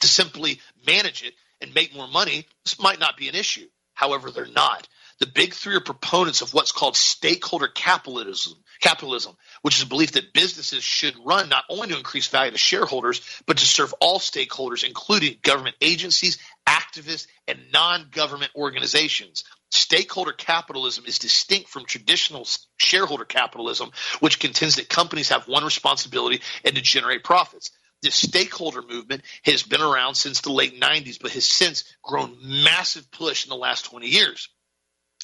to 0.00 0.08
simply 0.08 0.60
manage 0.86 1.22
it 1.22 1.34
and 1.60 1.74
make 1.74 1.94
more 1.94 2.08
money, 2.08 2.46
this 2.64 2.80
might 2.80 2.98
not 2.98 3.16
be 3.16 3.28
an 3.28 3.34
issue. 3.34 3.66
However, 3.94 4.30
they're 4.30 4.46
not. 4.46 4.88
The 5.20 5.26
big 5.26 5.52
three 5.52 5.76
are 5.76 5.80
proponents 5.80 6.40
of 6.40 6.54
what's 6.54 6.72
called 6.72 6.96
stakeholder 6.96 7.68
capitalism, 7.68 8.54
capitalism, 8.80 9.36
which 9.60 9.76
is 9.76 9.82
a 9.82 9.86
belief 9.86 10.12
that 10.12 10.32
businesses 10.32 10.82
should 10.82 11.14
run 11.26 11.50
not 11.50 11.64
only 11.68 11.88
to 11.88 11.96
increase 11.98 12.26
value 12.26 12.52
to 12.52 12.58
shareholders, 12.58 13.20
but 13.46 13.58
to 13.58 13.66
serve 13.66 13.94
all 14.00 14.18
stakeholders, 14.18 14.82
including 14.82 15.36
government 15.42 15.76
agencies, 15.82 16.38
activists, 16.66 17.26
and 17.46 17.58
non-government 17.70 18.50
organizations. 18.56 19.44
Stakeholder 19.70 20.32
capitalism 20.32 21.04
is 21.06 21.18
distinct 21.18 21.68
from 21.68 21.84
traditional 21.84 22.48
shareholder 22.78 23.26
capitalism, 23.26 23.90
which 24.20 24.40
contends 24.40 24.76
that 24.76 24.88
companies 24.88 25.28
have 25.28 25.46
one 25.46 25.64
responsibility 25.64 26.40
and 26.64 26.74
to 26.76 26.80
generate 26.80 27.24
profits. 27.24 27.70
This 28.02 28.14
stakeholder 28.14 28.80
movement 28.80 29.22
has 29.44 29.62
been 29.62 29.82
around 29.82 30.14
since 30.14 30.40
the 30.40 30.50
late 30.50 30.80
90s, 30.80 31.20
but 31.20 31.32
has 31.32 31.44
since 31.44 31.84
grown 32.02 32.38
massive 32.42 33.10
push 33.10 33.44
in 33.44 33.50
the 33.50 33.56
last 33.56 33.84
20 33.84 34.06
years. 34.06 34.48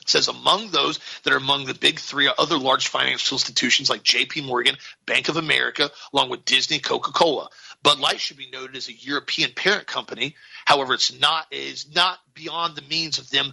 It 0.06 0.10
says 0.10 0.28
among 0.28 0.70
those 0.70 1.00
that 1.24 1.32
are 1.32 1.36
among 1.36 1.64
the 1.64 1.74
big 1.74 1.98
three 1.98 2.28
are 2.28 2.34
other 2.38 2.56
large 2.56 2.86
financial 2.86 3.34
institutions 3.34 3.90
like 3.90 4.04
JP 4.04 4.46
Morgan, 4.46 4.76
Bank 5.04 5.28
of 5.28 5.36
America, 5.36 5.90
along 6.12 6.30
with 6.30 6.44
Disney, 6.44 6.78
Coca-Cola. 6.78 7.48
Bud 7.82 7.98
Light 7.98 8.20
should 8.20 8.36
be 8.36 8.48
noted 8.48 8.76
as 8.76 8.88
a 8.88 8.92
European 8.92 9.50
parent 9.50 9.88
company. 9.88 10.36
However, 10.64 10.94
it's 10.94 11.18
not 11.18 11.46
is 11.50 11.92
not 11.92 12.20
beyond 12.34 12.76
the 12.76 12.82
means 12.82 13.18
of 13.18 13.28
them 13.30 13.52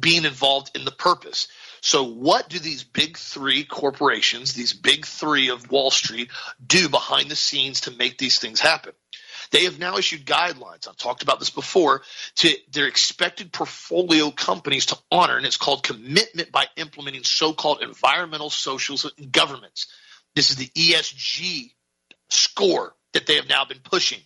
being 0.00 0.24
involved 0.24 0.70
in 0.74 0.86
the 0.86 0.90
purpose. 0.90 1.48
So, 1.82 2.04
what 2.04 2.48
do 2.48 2.58
these 2.58 2.84
big 2.84 3.18
three 3.18 3.64
corporations, 3.64 4.54
these 4.54 4.72
big 4.72 5.04
three 5.04 5.48
of 5.50 5.70
Wall 5.70 5.90
Street, 5.90 6.30
do 6.66 6.88
behind 6.88 7.30
the 7.30 7.36
scenes 7.36 7.82
to 7.82 7.90
make 7.90 8.16
these 8.16 8.38
things 8.38 8.60
happen? 8.60 8.92
They 9.52 9.64
have 9.64 9.78
now 9.78 9.98
issued 9.98 10.24
guidelines. 10.24 10.88
I've 10.88 10.96
talked 10.96 11.22
about 11.22 11.38
this 11.38 11.50
before 11.50 12.02
to 12.36 12.50
their 12.72 12.86
expected 12.86 13.52
portfolio 13.52 14.30
companies 14.30 14.86
to 14.86 14.98
honor, 15.10 15.36
and 15.36 15.44
it's 15.44 15.58
called 15.58 15.82
commitment 15.82 16.50
by 16.50 16.66
implementing 16.76 17.22
so-called 17.22 17.82
environmental, 17.82 18.48
social, 18.48 18.96
and 19.18 19.30
governments. 19.30 19.88
This 20.34 20.50
is 20.50 20.56
the 20.56 20.68
ESG 20.68 21.72
score 22.30 22.94
that 23.12 23.26
they 23.26 23.36
have 23.36 23.48
now 23.48 23.66
been 23.66 23.80
pushing 23.84 24.20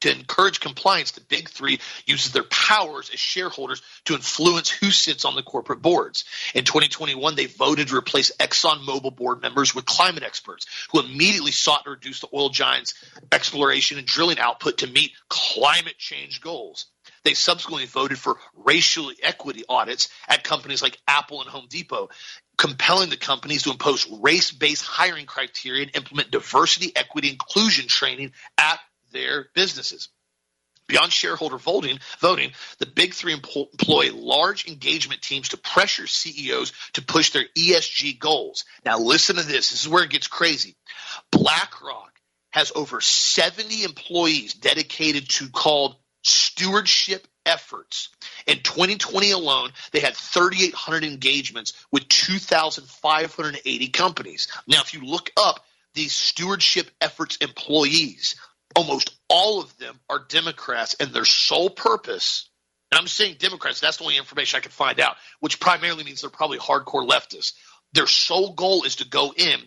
to 0.00 0.10
encourage 0.10 0.60
compliance, 0.60 1.12
the 1.12 1.20
big 1.20 1.48
three 1.48 1.80
uses 2.06 2.32
their 2.32 2.44
powers 2.44 3.10
as 3.12 3.20
shareholders 3.20 3.82
to 4.06 4.14
influence 4.14 4.70
who 4.70 4.90
sits 4.90 5.24
on 5.24 5.34
the 5.34 5.42
corporate 5.42 5.82
boards. 5.82 6.24
In 6.54 6.64
2021, 6.64 7.36
they 7.36 7.46
voted 7.46 7.88
to 7.88 7.96
replace 7.96 8.32
ExxonMobil 8.38 9.14
board 9.16 9.42
members 9.42 9.74
with 9.74 9.84
climate 9.84 10.22
experts 10.22 10.66
who 10.90 11.00
immediately 11.00 11.52
sought 11.52 11.84
to 11.84 11.90
reduce 11.90 12.20
the 12.20 12.28
oil 12.32 12.48
giants' 12.48 12.94
exploration 13.32 13.98
and 13.98 14.06
drilling 14.06 14.38
output 14.38 14.78
to 14.78 14.86
meet 14.86 15.12
climate 15.28 15.98
change 15.98 16.40
goals. 16.40 16.86
They 17.24 17.34
subsequently 17.34 17.86
voted 17.86 18.18
for 18.18 18.38
racial 18.54 19.12
equity 19.22 19.64
audits 19.68 20.08
at 20.28 20.44
companies 20.44 20.82
like 20.82 20.98
Apple 21.06 21.40
and 21.40 21.50
Home 21.50 21.66
Depot, 21.68 22.08
compelling 22.56 23.10
the 23.10 23.16
companies 23.16 23.64
to 23.64 23.70
impose 23.70 24.08
race 24.08 24.52
based 24.52 24.84
hiring 24.84 25.26
criteria 25.26 25.82
and 25.82 25.96
implement 25.96 26.30
diversity, 26.30 26.92
equity, 26.96 27.30
inclusion 27.30 27.88
training 27.88 28.32
at 28.58 28.80
their 29.12 29.48
businesses. 29.54 30.08
Beyond 30.86 31.12
shareholder 31.12 31.56
voting, 31.56 32.00
voting, 32.18 32.50
the 32.78 32.86
big 32.86 33.14
three 33.14 33.32
employ 33.32 34.12
large 34.12 34.66
engagement 34.66 35.22
teams 35.22 35.50
to 35.50 35.56
pressure 35.56 36.08
CEOs 36.08 36.72
to 36.94 37.02
push 37.02 37.30
their 37.30 37.44
ESG 37.56 38.18
goals. 38.18 38.64
Now, 38.84 38.98
listen 38.98 39.36
to 39.36 39.42
this. 39.42 39.70
This 39.70 39.82
is 39.82 39.88
where 39.88 40.02
it 40.02 40.10
gets 40.10 40.26
crazy. 40.26 40.74
BlackRock 41.30 42.12
has 42.50 42.72
over 42.74 43.00
70 43.00 43.84
employees 43.84 44.54
dedicated 44.54 45.28
to 45.28 45.48
called 45.48 45.94
stewardship 46.22 47.26
efforts. 47.46 48.08
In 48.46 48.58
2020 48.58 49.30
alone, 49.30 49.70
they 49.92 50.00
had 50.00 50.16
3,800 50.16 51.04
engagements 51.04 51.72
with 51.90 52.08
2,580 52.08 53.88
companies. 53.88 54.48
Now, 54.66 54.80
if 54.80 54.92
you 54.92 55.04
look 55.04 55.30
up 55.36 55.64
these 55.94 56.12
stewardship 56.12 56.90
efforts 57.00 57.36
employees, 57.36 58.36
almost 58.76 59.18
all 59.28 59.60
of 59.60 59.76
them 59.78 59.98
are 60.08 60.24
Democrats, 60.28 60.96
and 61.00 61.12
their 61.12 61.24
sole 61.24 61.70
purpose, 61.70 62.50
and 62.90 62.98
I'm 62.98 63.06
saying 63.06 63.36
Democrats, 63.38 63.80
that's 63.80 63.98
the 63.98 64.04
only 64.04 64.16
information 64.16 64.58
I 64.58 64.60
can 64.60 64.72
find 64.72 65.00
out, 65.00 65.16
which 65.40 65.60
primarily 65.60 66.04
means 66.04 66.20
they're 66.20 66.30
probably 66.30 66.58
hardcore 66.58 67.08
leftists. 67.08 67.52
Their 67.92 68.06
sole 68.06 68.54
goal 68.54 68.84
is 68.84 68.96
to 68.96 69.08
go 69.08 69.32
in 69.36 69.60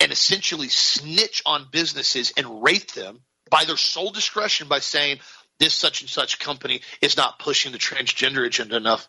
and 0.00 0.12
essentially 0.12 0.68
snitch 0.68 1.42
on 1.46 1.68
businesses 1.70 2.32
and 2.36 2.62
rate 2.62 2.92
them 2.94 3.20
by 3.50 3.64
their 3.64 3.76
sole 3.76 4.10
discretion 4.10 4.68
by 4.68 4.78
saying 4.78 5.18
this 5.58 5.74
such 5.74 6.00
and 6.00 6.10
such 6.10 6.38
company 6.38 6.80
is 7.00 7.16
not 7.16 7.38
pushing 7.38 7.72
the 7.72 7.78
transgender 7.78 8.44
agenda 8.44 8.76
enough. 8.76 9.08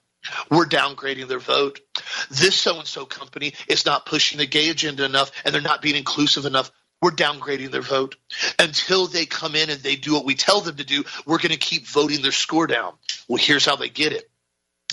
We're 0.50 0.66
downgrading 0.66 1.28
their 1.28 1.40
vote. 1.40 1.80
This 2.30 2.56
so 2.56 2.80
and 2.80 2.88
so 2.88 3.06
company 3.06 3.54
is 3.68 3.86
not 3.86 4.06
pushing 4.06 4.38
the 4.38 4.46
gay 4.46 4.70
agenda 4.70 5.06
enough 5.06 5.32
and 5.44 5.54
they're 5.54 5.62
not 5.62 5.82
being 5.82 5.96
inclusive 5.96 6.46
enough 6.46 6.72
we're 7.02 7.12
downgrading 7.12 7.72
their 7.72 7.82
vote. 7.82 8.16
Until 8.60 9.08
they 9.08 9.26
come 9.26 9.56
in 9.56 9.70
and 9.70 9.80
they 9.82 9.96
do 9.96 10.14
what 10.14 10.26
we 10.26 10.36
tell 10.36 10.62
them 10.62 10.78
to 10.78 10.84
do, 10.84 11.04
we're 11.26 11.38
going 11.38 11.52
to 11.52 11.58
keep 11.58 11.88
voting 11.88 12.22
their 12.22 12.32
score 12.32 12.68
down. 12.68 12.94
Well, 13.28 13.38
here's 13.38 13.66
how 13.66 13.76
they 13.76 13.90
get 13.90 14.14
it 14.14 14.30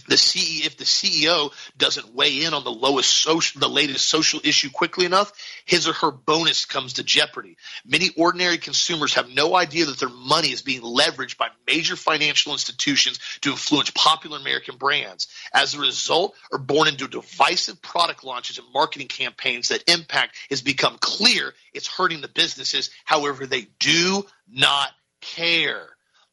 the 0.07 0.17
CE, 0.17 0.67
if 0.67 0.77
the 0.77 0.85
CEO 0.85 1.53
doesn't 1.77 2.15
weigh 2.15 2.45
in 2.45 2.55
on 2.55 2.65
the 2.65 2.71
lowest 2.71 3.13
social, 3.13 3.61
the 3.61 3.69
latest 3.69 4.09
social 4.09 4.41
issue 4.45 4.71
quickly 4.71 5.07
enough, 5.07 5.33
his 5.65 5.87
or 5.89 5.93
her 5.93 6.11
bonus 6.11 6.65
comes 6.65 6.95
to 6.95 7.05
jeopardy. 7.05 7.57
Many 7.85 8.11
ordinary 8.17 8.59
consumers 8.59 9.15
have 9.15 9.29
no 9.29 9.57
idea 9.57 9.87
that 9.87 9.99
their 9.99 10.09
money 10.09 10.49
is 10.49 10.63
being 10.63 10.83
leveraged 10.83 11.37
by 11.37 11.49
major 11.67 11.97
financial 11.97 12.53
institutions 12.53 13.19
to 13.43 13.51
influence 13.51 13.91
popular 13.91 14.39
American 14.39 14.77
brands. 14.77 15.29
As 15.55 15.75
a 15.75 15.81
result, 15.81 16.35
are 16.53 16.59
born 16.59 16.89
into 16.89 17.09
divisive 17.09 17.81
product 17.83 18.25
launches 18.25 18.59
and 18.59 18.67
marketing 18.73 19.09
campaigns 19.09 19.69
that 19.69 19.89
impact 19.89 20.37
has 20.51 20.63
become 20.63 20.97
clear. 20.99 21.55
It's 21.73 21.89
hurting 21.89 22.21
the 22.21 22.29
businesses. 22.29 22.91
However, 23.05 23.47
they 23.47 23.69
do 23.79 24.25
not 24.51 24.91
care. 25.21 25.89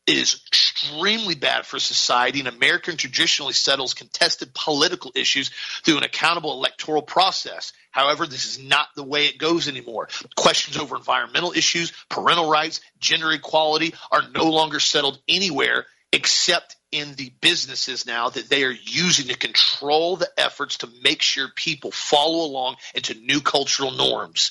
Is 0.10 0.41
extremely 0.47 1.36
bad 1.36 1.68
for 1.68 1.78
society, 1.78 2.39
and 2.39 2.47
America 2.47 2.95
traditionally 2.95 3.53
settles 3.53 3.93
contested 3.93 4.55
political 4.55 5.12
issues 5.14 5.51
through 5.84 5.97
an 5.97 6.03
accountable 6.03 6.53
electoral 6.53 7.03
process. 7.03 7.74
However, 7.91 8.26
this 8.26 8.45
is 8.45 8.57
not 8.57 8.88
the 8.95 9.03
way 9.03 9.28
it 9.28 9.38
goes 9.38 9.68
anymore. 9.68 10.10
Questions 10.36 10.78
over 10.78 10.95
environmental 10.95 11.51
issues, 11.51 11.93
parental 12.10 12.49
rights, 12.49 12.82
gender 12.99 13.32
equality 13.32 13.93
are 14.12 14.24
no 14.34 14.45
longer 14.45 14.80
settled 14.80 15.20
anywhere 15.28 15.86
except 16.12 16.76
in 16.91 17.14
the 17.14 17.32
businesses 17.39 18.07
now 18.07 18.30
that 18.30 18.49
they 18.49 18.64
are 18.64 18.72
using 18.72 19.28
to 19.28 19.38
control 19.38 20.16
the 20.16 20.30
efforts 20.39 20.80
to 20.80 20.89
make 21.03 21.22
sure 21.22 21.49
people 21.55 21.91
follow 21.91 22.45
along 22.45 22.78
into 22.95 23.14
new 23.14 23.41
cultural 23.41 23.91
norms. 23.91 24.49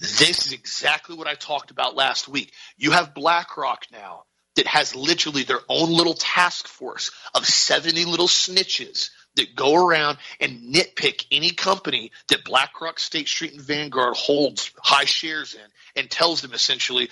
This 0.00 0.46
is 0.46 0.52
exactly 0.52 1.14
what 1.14 1.28
I 1.28 1.34
talked 1.34 1.70
about 1.70 1.94
last 1.94 2.26
week. 2.26 2.54
You 2.78 2.92
have 2.92 3.12
BlackRock 3.12 3.84
now 3.92 4.24
that 4.56 4.66
has 4.66 4.94
literally 4.94 5.42
their 5.42 5.60
own 5.68 5.90
little 5.90 6.14
task 6.14 6.68
force 6.68 7.10
of 7.34 7.46
70 7.46 8.04
little 8.04 8.28
snitches 8.28 9.10
that 9.36 9.56
go 9.56 9.74
around 9.74 10.18
and 10.40 10.74
nitpick 10.74 11.26
any 11.30 11.50
company 11.50 12.12
that 12.28 12.44
BlackRock, 12.44 13.00
State 13.00 13.28
Street, 13.28 13.52
and 13.52 13.60
Vanguard 13.60 14.16
holds 14.16 14.70
high 14.78 15.06
shares 15.06 15.54
in 15.54 16.00
and 16.00 16.10
tells 16.10 16.40
them 16.40 16.52
essentially, 16.52 17.08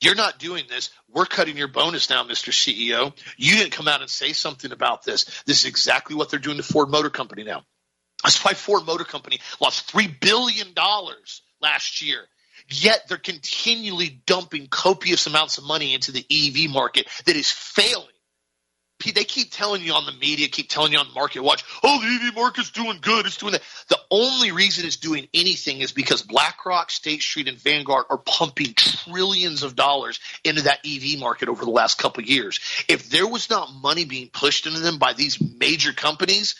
you're 0.00 0.14
not 0.14 0.38
doing 0.38 0.64
this. 0.68 0.90
We're 1.08 1.24
cutting 1.24 1.56
your 1.56 1.68
bonus 1.68 2.10
now, 2.10 2.24
Mr. 2.24 2.52
CEO. 2.52 3.12
You 3.36 3.56
didn't 3.56 3.72
come 3.72 3.88
out 3.88 4.00
and 4.00 4.10
say 4.10 4.32
something 4.32 4.72
about 4.72 5.04
this. 5.04 5.24
This 5.46 5.60
is 5.60 5.66
exactly 5.66 6.16
what 6.16 6.30
they're 6.30 6.40
doing 6.40 6.58
to 6.58 6.62
Ford 6.62 6.90
Motor 6.90 7.10
Company 7.10 7.44
now. 7.44 7.64
That's 8.22 8.44
why 8.44 8.54
Ford 8.54 8.84
Motor 8.84 9.04
Company 9.04 9.40
lost 9.60 9.90
$3 9.92 10.20
billion 10.20 10.74
last 11.60 12.02
year 12.02 12.26
Yet 12.68 13.08
they're 13.08 13.16
continually 13.18 14.20
dumping 14.26 14.66
copious 14.68 15.26
amounts 15.26 15.58
of 15.58 15.64
money 15.64 15.94
into 15.94 16.12
the 16.12 16.24
EV 16.30 16.70
market 16.70 17.06
that 17.24 17.36
is 17.36 17.50
failing. 17.50 18.06
They 19.04 19.24
keep 19.24 19.52
telling 19.52 19.82
you 19.82 19.92
on 19.92 20.06
the 20.06 20.12
media, 20.12 20.48
keep 20.48 20.68
telling 20.68 20.92
you 20.92 20.98
on 20.98 21.12
Market 21.14 21.42
Watch, 21.42 21.64
oh, 21.82 22.00
the 22.00 22.26
EV 22.26 22.34
market's 22.34 22.70
doing 22.70 22.98
good. 23.00 23.26
It's 23.26 23.36
doing 23.36 23.52
that. 23.52 23.62
The 23.88 24.00
only 24.10 24.52
reason 24.52 24.86
it's 24.86 24.96
doing 24.96 25.28
anything 25.34 25.80
is 25.80 25.92
because 25.92 26.22
BlackRock, 26.22 26.90
State 26.90 27.22
Street, 27.22 27.46
and 27.46 27.58
Vanguard 27.58 28.06
are 28.08 28.18
pumping 28.18 28.72
trillions 28.74 29.62
of 29.62 29.76
dollars 29.76 30.18
into 30.44 30.62
that 30.62 30.80
EV 30.84 31.20
market 31.20 31.48
over 31.48 31.64
the 31.64 31.70
last 31.70 31.98
couple 31.98 32.24
years. 32.24 32.58
If 32.88 33.10
there 33.10 33.28
was 33.28 33.50
not 33.50 33.72
money 33.72 34.06
being 34.06 34.28
pushed 34.28 34.66
into 34.66 34.80
them 34.80 34.98
by 34.98 35.12
these 35.12 35.40
major 35.40 35.92
companies, 35.92 36.56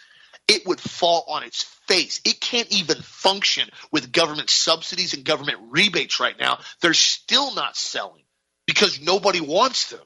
it 0.48 0.66
would 0.66 0.80
fall 0.80 1.24
on 1.28 1.42
its 1.42 1.62
face. 1.88 2.20
It 2.24 2.40
can't 2.40 2.70
even 2.70 2.98
function 3.02 3.68
with 3.90 4.12
government 4.12 4.50
subsidies 4.50 5.14
and 5.14 5.24
government 5.24 5.58
rebates 5.70 6.20
right 6.20 6.38
now. 6.38 6.58
They're 6.80 6.94
still 6.94 7.54
not 7.54 7.76
selling 7.76 8.22
because 8.66 9.00
nobody 9.00 9.40
wants 9.40 9.90
them. 9.90 10.00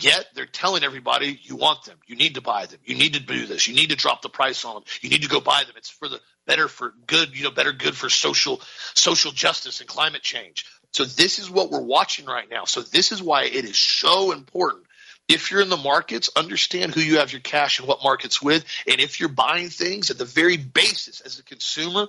Yet 0.00 0.26
they're 0.34 0.46
telling 0.46 0.84
everybody 0.84 1.38
you 1.42 1.56
want 1.56 1.84
them. 1.84 1.98
You 2.06 2.16
need 2.16 2.36
to 2.36 2.40
buy 2.40 2.64
them. 2.64 2.80
You 2.84 2.94
need 2.94 3.12
to 3.12 3.20
do 3.20 3.46
this. 3.46 3.68
You 3.68 3.74
need 3.74 3.90
to 3.90 3.96
drop 3.96 4.22
the 4.22 4.30
price 4.30 4.64
on 4.64 4.74
them. 4.74 4.84
You 5.02 5.10
need 5.10 5.22
to 5.22 5.28
go 5.28 5.40
buy 5.40 5.64
them. 5.64 5.74
It's 5.76 5.90
for 5.90 6.08
the 6.08 6.18
better 6.46 6.66
for 6.66 6.94
good, 7.06 7.36
you 7.36 7.44
know, 7.44 7.50
better 7.50 7.72
good 7.72 7.94
for 7.94 8.08
social 8.08 8.62
social 8.94 9.32
justice 9.32 9.80
and 9.80 9.88
climate 9.88 10.22
change. 10.22 10.64
So 10.92 11.04
this 11.04 11.38
is 11.38 11.50
what 11.50 11.70
we're 11.70 11.82
watching 11.82 12.24
right 12.24 12.48
now. 12.50 12.64
So 12.64 12.80
this 12.80 13.12
is 13.12 13.22
why 13.22 13.44
it 13.44 13.64
is 13.64 13.78
so 13.78 14.32
important 14.32 14.86
if 15.32 15.50
you're 15.50 15.60
in 15.60 15.70
the 15.70 15.76
markets, 15.76 16.30
understand 16.36 16.94
who 16.94 17.00
you 17.00 17.18
have 17.18 17.32
your 17.32 17.40
cash 17.40 17.78
and 17.78 17.88
what 17.88 18.02
markets 18.02 18.42
with. 18.42 18.64
And 18.86 19.00
if 19.00 19.18
you're 19.18 19.28
buying 19.28 19.68
things 19.68 20.10
at 20.10 20.18
the 20.18 20.24
very 20.24 20.56
basis 20.56 21.20
as 21.20 21.38
a 21.38 21.42
consumer, 21.42 22.08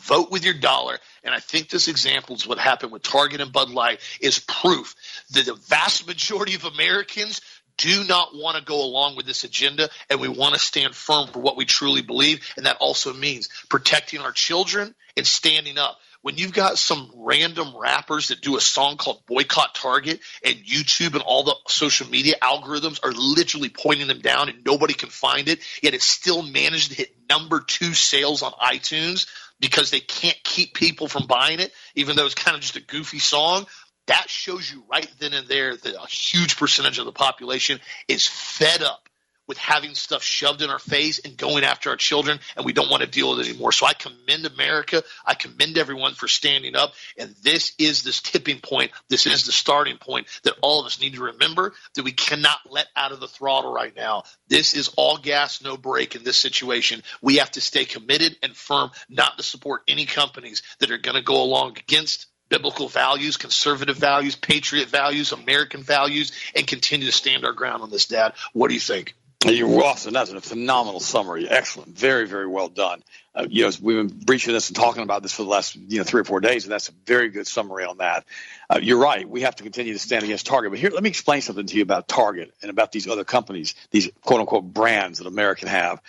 vote 0.00 0.30
with 0.30 0.44
your 0.44 0.54
dollar. 0.54 0.98
And 1.22 1.34
I 1.34 1.40
think 1.40 1.68
this 1.68 1.88
example 1.88 2.36
is 2.36 2.46
what 2.46 2.58
happened 2.58 2.92
with 2.92 3.02
Target 3.02 3.40
and 3.40 3.52
Bud 3.52 3.70
Light 3.70 4.00
is 4.20 4.38
proof 4.38 4.94
that 5.30 5.46
the 5.46 5.54
vast 5.54 6.06
majority 6.06 6.54
of 6.54 6.64
Americans 6.64 7.40
do 7.76 8.04
not 8.04 8.34
want 8.34 8.56
to 8.56 8.62
go 8.62 8.84
along 8.84 9.16
with 9.16 9.26
this 9.26 9.44
agenda 9.44 9.88
and 10.08 10.20
we 10.20 10.28
want 10.28 10.54
to 10.54 10.60
stand 10.60 10.94
firm 10.94 11.26
for 11.28 11.40
what 11.40 11.56
we 11.56 11.64
truly 11.64 12.02
believe. 12.02 12.40
And 12.56 12.66
that 12.66 12.76
also 12.78 13.12
means 13.12 13.48
protecting 13.68 14.20
our 14.20 14.32
children 14.32 14.94
and 15.16 15.26
standing 15.26 15.78
up 15.78 15.98
when 16.24 16.38
you've 16.38 16.54
got 16.54 16.78
some 16.78 17.10
random 17.16 17.76
rappers 17.76 18.28
that 18.28 18.40
do 18.40 18.56
a 18.56 18.60
song 18.60 18.96
called 18.96 19.20
Boycott 19.26 19.74
Target 19.74 20.20
and 20.42 20.54
YouTube 20.54 21.12
and 21.12 21.20
all 21.20 21.44
the 21.44 21.54
social 21.68 22.08
media 22.08 22.36
algorithms 22.40 22.98
are 23.04 23.12
literally 23.12 23.68
pointing 23.68 24.06
them 24.06 24.20
down 24.20 24.48
and 24.48 24.64
nobody 24.64 24.94
can 24.94 25.10
find 25.10 25.48
it, 25.48 25.60
yet 25.82 25.92
it 25.92 26.00
still 26.00 26.40
managed 26.40 26.92
to 26.92 26.96
hit 26.96 27.14
number 27.28 27.60
two 27.60 27.92
sales 27.92 28.42
on 28.42 28.52
iTunes 28.52 29.26
because 29.60 29.90
they 29.90 30.00
can't 30.00 30.42
keep 30.42 30.72
people 30.72 31.08
from 31.08 31.26
buying 31.26 31.60
it, 31.60 31.74
even 31.94 32.16
though 32.16 32.24
it's 32.24 32.34
kind 32.34 32.54
of 32.54 32.62
just 32.62 32.76
a 32.76 32.80
goofy 32.80 33.18
song. 33.18 33.66
That 34.06 34.30
shows 34.30 34.72
you 34.72 34.82
right 34.90 35.10
then 35.18 35.34
and 35.34 35.46
there 35.46 35.76
that 35.76 35.94
a 35.94 36.06
huge 36.06 36.56
percentage 36.56 36.98
of 36.98 37.04
the 37.04 37.12
population 37.12 37.80
is 38.08 38.26
fed 38.26 38.82
up 38.82 39.10
with 39.46 39.58
having 39.58 39.94
stuff 39.94 40.22
shoved 40.22 40.62
in 40.62 40.70
our 40.70 40.78
face 40.78 41.18
and 41.18 41.36
going 41.36 41.64
after 41.64 41.90
our 41.90 41.96
children, 41.96 42.38
and 42.56 42.64
we 42.64 42.72
don't 42.72 42.90
want 42.90 43.02
to 43.02 43.08
deal 43.08 43.30
with 43.30 43.40
it 43.40 43.50
anymore. 43.50 43.72
So 43.72 43.86
I 43.86 43.92
commend 43.92 44.46
America. 44.46 45.02
I 45.24 45.34
commend 45.34 45.78
everyone 45.78 46.14
for 46.14 46.28
standing 46.28 46.76
up. 46.76 46.94
And 47.18 47.34
this 47.42 47.74
is 47.78 48.02
this 48.02 48.20
tipping 48.20 48.60
point. 48.60 48.92
This 49.08 49.26
is 49.26 49.44
the 49.44 49.52
starting 49.52 49.98
point 49.98 50.26
that 50.44 50.54
all 50.62 50.80
of 50.80 50.86
us 50.86 51.00
need 51.00 51.14
to 51.14 51.24
remember 51.24 51.74
that 51.94 52.04
we 52.04 52.12
cannot 52.12 52.58
let 52.68 52.86
out 52.96 53.12
of 53.12 53.20
the 53.20 53.28
throttle 53.28 53.72
right 53.72 53.94
now. 53.94 54.24
This 54.48 54.74
is 54.74 54.88
all 54.96 55.18
gas, 55.18 55.62
no 55.62 55.76
break 55.76 56.14
in 56.14 56.24
this 56.24 56.36
situation. 56.36 57.02
We 57.20 57.36
have 57.36 57.50
to 57.52 57.60
stay 57.60 57.84
committed 57.84 58.36
and 58.42 58.56
firm 58.56 58.90
not 59.08 59.36
to 59.36 59.42
support 59.42 59.82
any 59.88 60.06
companies 60.06 60.62
that 60.78 60.90
are 60.90 60.98
going 60.98 61.16
to 61.16 61.22
go 61.22 61.42
along 61.42 61.78
against 61.78 62.26
biblical 62.48 62.88
values, 62.88 63.36
conservative 63.36 63.96
values, 63.96 64.36
patriot 64.36 64.88
values, 64.88 65.32
American 65.32 65.82
values, 65.82 66.32
and 66.54 66.66
continue 66.66 67.06
to 67.06 67.12
stand 67.12 67.44
our 67.44 67.52
ground 67.52 67.82
on 67.82 67.90
this, 67.90 68.06
Dad. 68.06 68.34
What 68.52 68.68
do 68.68 68.74
you 68.74 68.80
think? 68.80 69.14
You're 69.44 69.84
awesome. 69.84 70.14
That's 70.14 70.30
a 70.32 70.40
phenomenal 70.40 71.00
summary. 71.00 71.48
Excellent. 71.48 71.96
Very, 71.96 72.26
very 72.26 72.46
well 72.46 72.68
done. 72.68 73.02
Uh, 73.34 73.46
you 73.48 73.64
know, 73.64 73.70
we've 73.82 73.96
been 73.96 74.18
breaching 74.18 74.54
this 74.54 74.68
and 74.68 74.76
talking 74.76 75.02
about 75.02 75.22
this 75.22 75.32
for 75.32 75.42
the 75.42 75.48
last, 75.48 75.74
you 75.76 75.98
know, 75.98 76.04
three 76.04 76.20
or 76.20 76.24
four 76.24 76.40
days, 76.40 76.64
and 76.64 76.72
that's 76.72 76.88
a 76.88 76.92
very 77.04 77.28
good 77.28 77.46
summary 77.46 77.84
on 77.84 77.98
that. 77.98 78.24
Uh, 78.70 78.78
you're 78.80 78.98
right. 78.98 79.28
We 79.28 79.42
have 79.42 79.56
to 79.56 79.62
continue 79.62 79.92
to 79.92 79.98
stand 79.98 80.24
against 80.24 80.46
Target. 80.46 80.70
But 80.70 80.78
here, 80.78 80.90
let 80.90 81.02
me 81.02 81.08
explain 81.08 81.42
something 81.42 81.66
to 81.66 81.76
you 81.76 81.82
about 81.82 82.08
Target 82.08 82.54
and 82.62 82.70
about 82.70 82.92
these 82.92 83.08
other 83.08 83.24
companies, 83.24 83.74
these 83.90 84.08
quote 84.22 84.40
unquote 84.40 84.64
brands 84.64 85.18
that 85.18 85.26
American 85.26 85.68
have. 85.68 86.00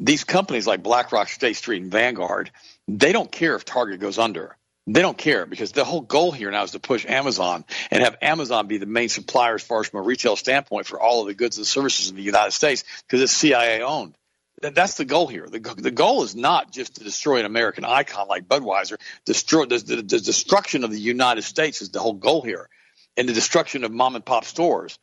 These 0.00 0.24
companies 0.24 0.66
like 0.66 0.82
BlackRock, 0.82 1.28
State 1.28 1.56
Street, 1.56 1.82
and 1.82 1.92
Vanguard, 1.92 2.50
they 2.88 3.12
don't 3.12 3.30
care 3.30 3.54
if 3.54 3.64
Target 3.64 4.00
goes 4.00 4.18
under. 4.18 4.56
They 4.92 5.02
don't 5.02 5.16
care 5.16 5.46
because 5.46 5.72
the 5.72 5.84
whole 5.84 6.00
goal 6.00 6.32
here 6.32 6.50
now 6.50 6.64
is 6.64 6.72
to 6.72 6.80
push 6.80 7.06
Amazon 7.06 7.64
and 7.90 8.02
have 8.02 8.16
Amazon 8.22 8.66
be 8.66 8.78
the 8.78 8.86
main 8.86 9.08
supplier 9.08 9.54
as 9.54 9.62
far 9.62 9.80
as 9.80 9.88
from 9.88 10.00
a 10.00 10.02
retail 10.02 10.34
standpoint 10.36 10.86
for 10.86 11.00
all 11.00 11.20
of 11.20 11.28
the 11.28 11.34
goods 11.34 11.58
and 11.58 11.66
services 11.66 12.10
in 12.10 12.16
the 12.16 12.22
United 12.22 12.50
States 12.52 12.84
because 13.06 13.20
it's 13.20 13.32
CIA 13.32 13.82
owned. 13.82 14.16
That's 14.60 14.94
the 14.94 15.04
goal 15.04 15.26
here. 15.26 15.46
The, 15.48 15.60
the 15.60 15.90
goal 15.90 16.22
is 16.22 16.36
not 16.36 16.70
just 16.70 16.96
to 16.96 17.04
destroy 17.04 17.38
an 17.38 17.46
American 17.46 17.84
icon 17.84 18.28
like 18.28 18.46
Budweiser. 18.46 18.98
Destroy 19.24 19.64
the, 19.64 19.78
the, 19.78 19.96
the 19.96 20.20
destruction 20.20 20.84
of 20.84 20.90
the 20.90 21.00
United 21.00 21.42
States 21.42 21.80
is 21.80 21.90
the 21.90 22.00
whole 22.00 22.12
goal 22.12 22.42
here, 22.42 22.68
and 23.16 23.28
the 23.28 23.32
destruction 23.32 23.84
of 23.84 23.92
mom 23.92 24.16
and 24.16 24.24
pop 24.24 24.44
stores. 24.44 24.98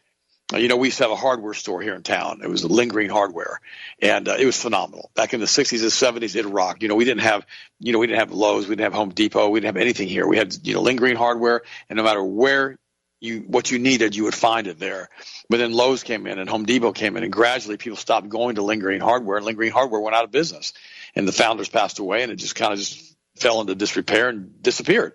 You 0.56 0.70
know, 0.70 0.78
we 0.78 0.88
used 0.88 0.98
to 1.00 1.04
have 1.04 1.12
a 1.12 1.18
hardware 1.18 1.54
store 1.54 1.82
here 1.82 1.93
in 1.93 2.04
town. 2.04 2.39
It 2.41 2.50
was 2.50 2.64
Lingering 2.64 3.10
Hardware, 3.10 3.60
and 4.02 4.30
uh, 4.30 4.38
it 4.39 4.45
was 4.45 4.62
phenomenal. 4.62 5.12
Back 5.14 5.34
in 5.34 5.41
the 5.41 5.45
60s 5.45 5.82
and 5.82 6.22
70s, 6.22 6.38
it 6.38 6.45
rocked. 6.45 6.82
You 6.82 6.88
know, 6.88 6.95
we 6.95 7.04
didn't 7.04 7.24
have, 7.24 7.45
you 7.82 7.91
know, 7.91 8.00
we 8.00 8.08
didn't 8.08 8.20
have 8.20 8.32
Lowe's, 8.32 8.66
we 8.66 8.76
didn't 8.78 8.86
have 8.86 8.93
Home 8.93 9.10
Depot, 9.10 9.50
we 9.50 9.60
didn't 9.60 9.76
have 9.76 9.82
anything 9.82 10.08
here. 10.08 10.26
We 10.26 10.38
had, 10.38 10.56
you 10.66 10.74
know, 10.74 10.82
Lingering 10.82 11.18
Hardware, 11.18 11.64
and 11.89 11.98
no 11.98 12.04
matter 12.04 12.24
where 12.24 12.78
you 13.20 13.39
what 13.41 13.72
you 13.72 13.80
needed, 13.80 14.16
you 14.16 14.24
would 14.24 14.36
find 14.36 14.68
it 14.68 14.80
there. 14.80 15.10
But 15.50 15.58
then 15.58 15.74
Lowe's 15.74 16.04
came 16.04 16.28
in 16.28 16.39
and 16.39 16.50
Home 16.50 16.66
Depot 16.66 16.93
came 16.93 17.18
in, 17.18 17.24
and 17.24 17.34
gradually 17.34 17.76
people 17.76 17.98
stopped 17.98 18.30
going 18.30 18.56
to 18.56 18.62
Lingering 18.62 19.02
Hardware, 19.02 19.36
and 19.36 19.45
Lingering 19.45 19.72
Hardware 19.72 20.00
went 20.00 20.16
out 20.16 20.24
of 20.24 20.32
business, 20.32 20.72
and 21.14 21.28
the 21.28 21.34
founders 21.34 21.68
passed 21.68 22.00
away, 22.00 22.24
and 22.24 22.32
it 22.32 22.38
just 22.38 22.56
kind 22.56 22.72
of 22.72 22.80
just 22.80 23.18
fell 23.36 23.60
into 23.60 23.76
disrepair 23.76 24.30
and 24.30 24.62
disappeared. 24.64 25.14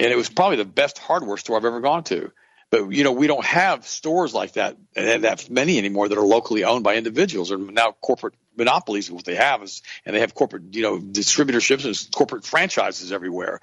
And 0.00 0.10
it 0.10 0.16
was 0.16 0.28
probably 0.28 0.56
the 0.56 0.64
best 0.64 0.98
hardware 0.98 1.36
store 1.36 1.56
I've 1.56 1.64
ever 1.64 1.80
gone 1.80 2.02
to. 2.04 2.32
But 2.74 2.90
you 2.90 3.04
know, 3.04 3.12
we 3.12 3.28
don't 3.28 3.44
have 3.44 3.86
stores 3.86 4.34
like 4.34 4.54
that 4.54 4.76
and 4.96 5.22
that 5.22 5.48
many 5.48 5.78
anymore 5.78 6.08
that 6.08 6.18
are 6.18 6.26
locally 6.26 6.64
owned 6.64 6.82
by 6.82 6.96
individuals 6.96 7.52
or 7.52 7.56
now 7.56 7.92
corporate 8.00 8.34
monopolies. 8.56 9.08
What 9.12 9.24
they 9.24 9.36
have 9.36 9.62
is, 9.62 9.80
and 10.04 10.16
they 10.16 10.18
have 10.18 10.34
corporate, 10.34 10.74
you 10.74 10.82
know, 10.82 10.98
distributorships 10.98 11.84
and 11.84 12.12
corporate 12.12 12.44
franchises 12.44 13.12
everywhere. 13.12 13.60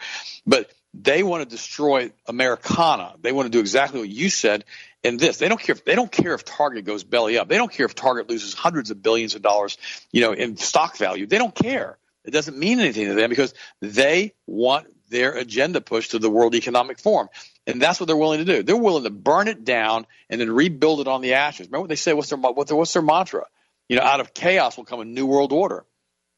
But 0.47 0.71
they 0.93 1.23
want 1.23 1.43
to 1.43 1.49
destroy 1.53 2.13
Americana. 2.25 3.15
They 3.21 3.33
want 3.33 3.47
to 3.47 3.49
do 3.49 3.59
exactly 3.59 3.99
what 3.99 4.07
you 4.07 4.29
said 4.29 4.63
in 5.03 5.17
this. 5.17 5.39
They 5.39 5.49
don't 5.49 5.59
care 5.59 5.75
if 5.75 5.83
they 5.83 5.95
don't 5.95 6.11
care 6.11 6.33
if 6.33 6.45
Target 6.45 6.85
goes 6.85 7.03
belly 7.03 7.37
up. 7.37 7.49
They 7.49 7.57
don't 7.57 7.71
care 7.71 7.87
if 7.87 7.95
Target 7.95 8.29
loses 8.29 8.53
hundreds 8.53 8.91
of 8.91 9.03
billions 9.03 9.35
of 9.35 9.41
dollars, 9.41 9.77
you 10.13 10.21
know, 10.21 10.31
in 10.31 10.55
stock 10.55 10.95
value. 10.95 11.27
They 11.27 11.37
don't 11.37 11.53
care. 11.53 11.97
It 12.23 12.31
doesn't 12.31 12.57
mean 12.57 12.79
anything 12.79 13.07
to 13.07 13.13
them 13.13 13.29
because 13.29 13.53
they 13.81 14.31
want 14.47 14.87
their 15.09 15.33
agenda 15.33 15.81
pushed 15.81 16.11
to 16.11 16.19
the 16.19 16.29
World 16.29 16.55
Economic 16.55 16.97
Forum. 16.97 17.27
And 17.67 17.81
that's 17.81 17.99
what 17.99 18.07
they're 18.07 18.17
willing 18.17 18.39
to 18.39 18.45
do. 18.45 18.63
They're 18.63 18.75
willing 18.75 19.03
to 19.03 19.09
burn 19.09 19.47
it 19.47 19.63
down 19.63 20.07
and 20.29 20.41
then 20.41 20.49
rebuild 20.51 20.99
it 21.01 21.07
on 21.07 21.21
the 21.21 21.35
ashes. 21.35 21.67
Remember 21.67 21.81
what 21.81 21.89
they 21.89 21.95
say? 21.95 22.13
What's 22.13 22.29
their 22.29 22.39
what's 22.39 22.93
their 22.93 23.01
mantra? 23.01 23.45
You 23.87 23.97
know, 23.97 24.03
out 24.03 24.19
of 24.19 24.33
chaos 24.33 24.77
will 24.77 24.85
come 24.85 24.99
a 24.99 25.05
new 25.05 25.25
world 25.25 25.51
order. 25.51 25.85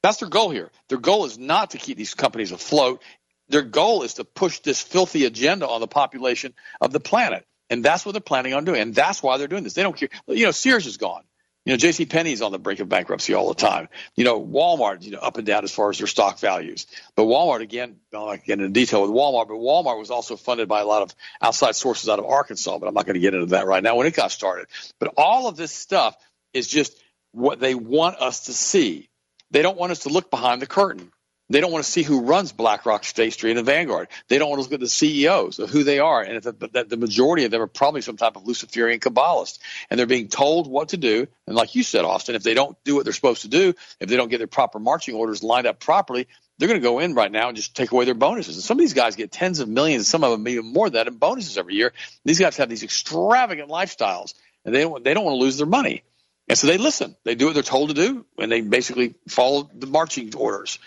That's 0.02 0.18
their 0.18 0.30
goal 0.30 0.50
here. 0.50 0.70
Their 0.90 0.98
goal 0.98 1.26
is 1.26 1.38
not 1.38 1.72
to 1.72 1.78
keep 1.78 1.98
these 1.98 2.14
companies 2.14 2.52
afloat. 2.52 3.02
Their 3.48 3.62
goal 3.62 4.04
is 4.04 4.16
to 4.16 4.26
push 4.26 4.60
this 4.60 4.82
filthy 4.82 5.26
agenda 5.26 5.68
on 5.68 5.80
the 5.80 5.88
population 5.88 6.54
of 6.82 6.92
the 6.92 7.00
planet. 7.00 7.46
And 7.70 7.84
that's 7.84 8.06
what 8.06 8.12
they're 8.12 8.22
planning 8.22 8.54
on 8.54 8.66
doing. 8.66 8.82
And 8.82 8.94
that's 8.94 9.24
why 9.24 9.38
they're 9.38 9.48
doing 9.48 9.64
this. 9.64 9.74
They 9.74 9.84
don't 9.84 9.96
care. 9.96 10.10
You 10.28 10.46
know, 10.46 10.52
Sears 10.52 10.86
is 10.86 10.98
gone. 10.98 11.24
You 11.66 11.72
know, 11.72 11.78
J.C. 11.78 12.05
Penney's 12.05 12.41
on 12.41 12.51
the 12.51 12.59
brink 12.59 12.82
of 12.82 12.89
bankruptcy 12.89 13.34
all 13.34 13.47
the 13.47 13.55
time. 13.55 13.88
You 14.18 14.26
know, 14.26 14.41
Walmart, 14.41 15.01
you 15.01 15.11
know, 15.11 15.20
up 15.20 15.38
and 15.38 15.47
down 15.47 15.64
as 15.64 15.72
far 15.72 15.89
as 15.89 15.97
their 15.97 16.07
stock 16.07 16.39
values. 16.39 16.88
But 17.16 17.24
Walmart, 17.24 17.61
again, 17.61 17.95
I 18.14 18.18
don't 18.18 18.43
get 18.43 18.59
into 18.59 18.70
detail 18.70 19.01
with 19.01 19.11
Walmart, 19.11 19.47
but 19.47 19.55
Walmart 19.55 19.97
was 19.97 20.11
also 20.11 20.36
funded 20.36 20.68
by 20.68 20.82
a 20.82 20.86
lot 20.86 21.03
of 21.03 21.16
outside 21.41 21.76
sources 21.76 22.09
out 22.09 22.20
of 22.20 22.26
Arkansas, 22.26 22.78
but 22.80 22.88
I'm 22.88 22.93
not 22.93 23.05
going 23.05 23.14
to 23.14 23.22
get 23.22 23.34
into 23.34 23.47
that 23.47 23.66
right 23.66 23.82
now 23.82 23.95
when 23.95 24.07
it 24.07 24.14
got 24.14 24.32
started. 24.32 24.68
But 24.99 25.14
all 25.16 25.47
of 25.47 25.55
this 25.55 25.72
stuff 25.72 26.18
is 26.53 26.68
just 26.68 27.01
what 27.32 27.61
they 27.61 27.76
want 27.76 28.18
us 28.20 28.45
to 28.45 28.53
see. 28.53 29.07
They 29.51 29.61
don't 29.61 29.78
want 29.78 29.93
us 29.93 29.99
to 29.99 30.09
look 30.09 30.30
behind 30.30 30.61
the 30.61 30.68
curtain. 30.68 31.12
They 31.50 31.60
don't 31.60 31.72
want 31.72 31.84
to 31.84 31.91
see 31.91 32.04
who 32.04 32.22
runs 32.22 32.52
BlackRock, 32.52 33.04
State 33.04 33.34
Street, 33.34 33.52
and 33.52 33.60
the 33.60 33.64
Vanguard. 33.64 34.08
They 34.28 34.38
don't 34.38 34.50
want 34.50 34.60
to 34.60 34.64
look 34.64 34.74
at 34.74 34.80
the 34.80 34.88
CEOs 34.88 35.60
of 35.60 35.70
who 35.70 35.84
they 35.84 36.00
are, 36.00 36.22
and 36.22 36.41
that 36.41 36.89
the 36.89 36.98
majority 36.98 37.44
of 37.44 37.52
them 37.52 37.62
are 37.62 37.68
probably 37.68 38.02
some 38.02 38.18
type 38.18 38.38
of 38.38 38.48
Luciferian 38.48 39.00
Kabbalist, 39.00 39.60
and 39.89 40.00
they're 40.00 40.08
being 40.08 40.30
told 40.30 40.68
what 40.68 40.89
to 40.89 40.98
do. 40.98 41.28
And 41.46 41.56
like 41.56 41.76
you 41.76 41.84
said, 41.84 42.06
Austin, 42.06 42.36
if 42.36 42.44
they 42.44 42.54
don't 42.54 42.78
do 42.86 42.96
what 42.96 43.04
they're 43.04 43.14
supposed 43.14 43.41
to 43.41 43.50
do, 43.50 43.74
if 44.00 44.10
they 44.10 44.16
don't 44.16 44.30
get 44.30 44.38
their 44.38 44.48
proper 44.48 44.80
marching 44.80 45.16
orders 45.16 45.44
lined 45.44 45.68
up 45.68 45.80
properly, 45.80 46.28
they're 46.58 46.70
going 46.70 46.80
to 46.80 46.84
go 46.84 47.00
in 47.00 47.14
right 47.14 47.32
now 47.32 47.50
and 47.50 47.58
just 47.58 47.76
take 47.76 47.91
away 47.91 48.06
their 48.06 48.14
bonuses. 48.14 48.56
And 48.56 48.64
some 48.64 48.78
of 48.78 48.80
these 48.80 48.94
guys 48.94 49.16
get 49.16 49.32
tens 49.32 49.60
of 49.60 49.68
millions, 49.68 50.08
some 50.08 50.24
of 50.24 50.32
them 50.32 50.48
even 50.48 50.72
more 50.72 50.89
than 50.89 50.94
that 50.96 51.08
in 51.08 51.18
bonuses 51.18 51.58
every 51.58 51.76
year. 51.76 51.94
These 52.24 52.39
guys 52.39 52.58
have 52.58 52.70
these 52.70 52.84
extravagant 52.84 53.70
lifestyles, 53.70 54.34
and 54.64 54.74
they 54.74 54.82
don't 54.82 55.04
they 55.04 55.14
don't 55.14 55.26
want 55.26 55.36
to 55.36 55.44
lose 55.44 55.58
their 55.58 55.68
money. 55.68 56.04
And 56.48 56.58
so 56.58 56.68
they 56.68 56.78
listen. 56.78 57.16
They 57.24 57.36
do 57.36 57.48
what 57.48 57.54
they're 57.54 57.64
told 57.64 57.89
to 57.89 57.96
do, 57.96 58.26
and 58.38 58.52
they 58.52 58.62
basically 58.62 59.16
follow 59.28 59.70
the 59.74 59.88
marching 59.88 60.34
orders. 60.36 60.78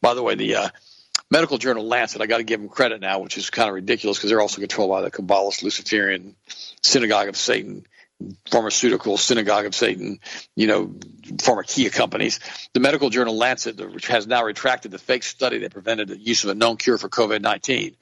By 0.00 0.14
the 0.14 0.22
way, 0.22 0.34
the 0.34 0.56
uh, 0.56 0.68
medical 1.30 1.58
journal 1.58 1.86
Lancet, 1.86 2.20
I 2.20 2.26
got 2.26 2.38
to 2.38 2.44
give 2.44 2.60
them 2.60 2.68
credit 2.68 3.00
now, 3.00 3.20
which 3.20 3.36
is 3.36 3.50
kind 3.50 3.68
of 3.68 3.74
ridiculous 3.74 4.18
because 4.18 4.30
they're 4.30 4.40
also 4.40 4.60
controlled 4.60 4.90
by 4.90 5.02
the 5.02 5.10
Kabbalist, 5.10 5.62
Luciferian, 5.62 6.36
Synagogue 6.82 7.28
of 7.28 7.36
Satan, 7.36 7.86
pharmaceutical 8.50 9.16
synagogue 9.16 9.66
of 9.66 9.74
Satan, 9.74 10.18
you 10.56 10.66
know, 10.66 10.86
pharmakia 10.86 11.92
companies. 11.92 12.40
The 12.72 12.80
medical 12.80 13.10
journal 13.10 13.36
Lancet, 13.36 13.78
which 13.92 14.08
has 14.08 14.26
now 14.26 14.44
retracted 14.44 14.90
the 14.90 14.98
fake 14.98 15.22
study 15.22 15.58
that 15.58 15.72
prevented 15.72 16.08
the 16.08 16.18
use 16.18 16.44
of 16.44 16.50
a 16.50 16.54
known 16.54 16.76
cure 16.76 16.98
for 16.98 17.08
COVID 17.08 17.40
19. 17.40 17.96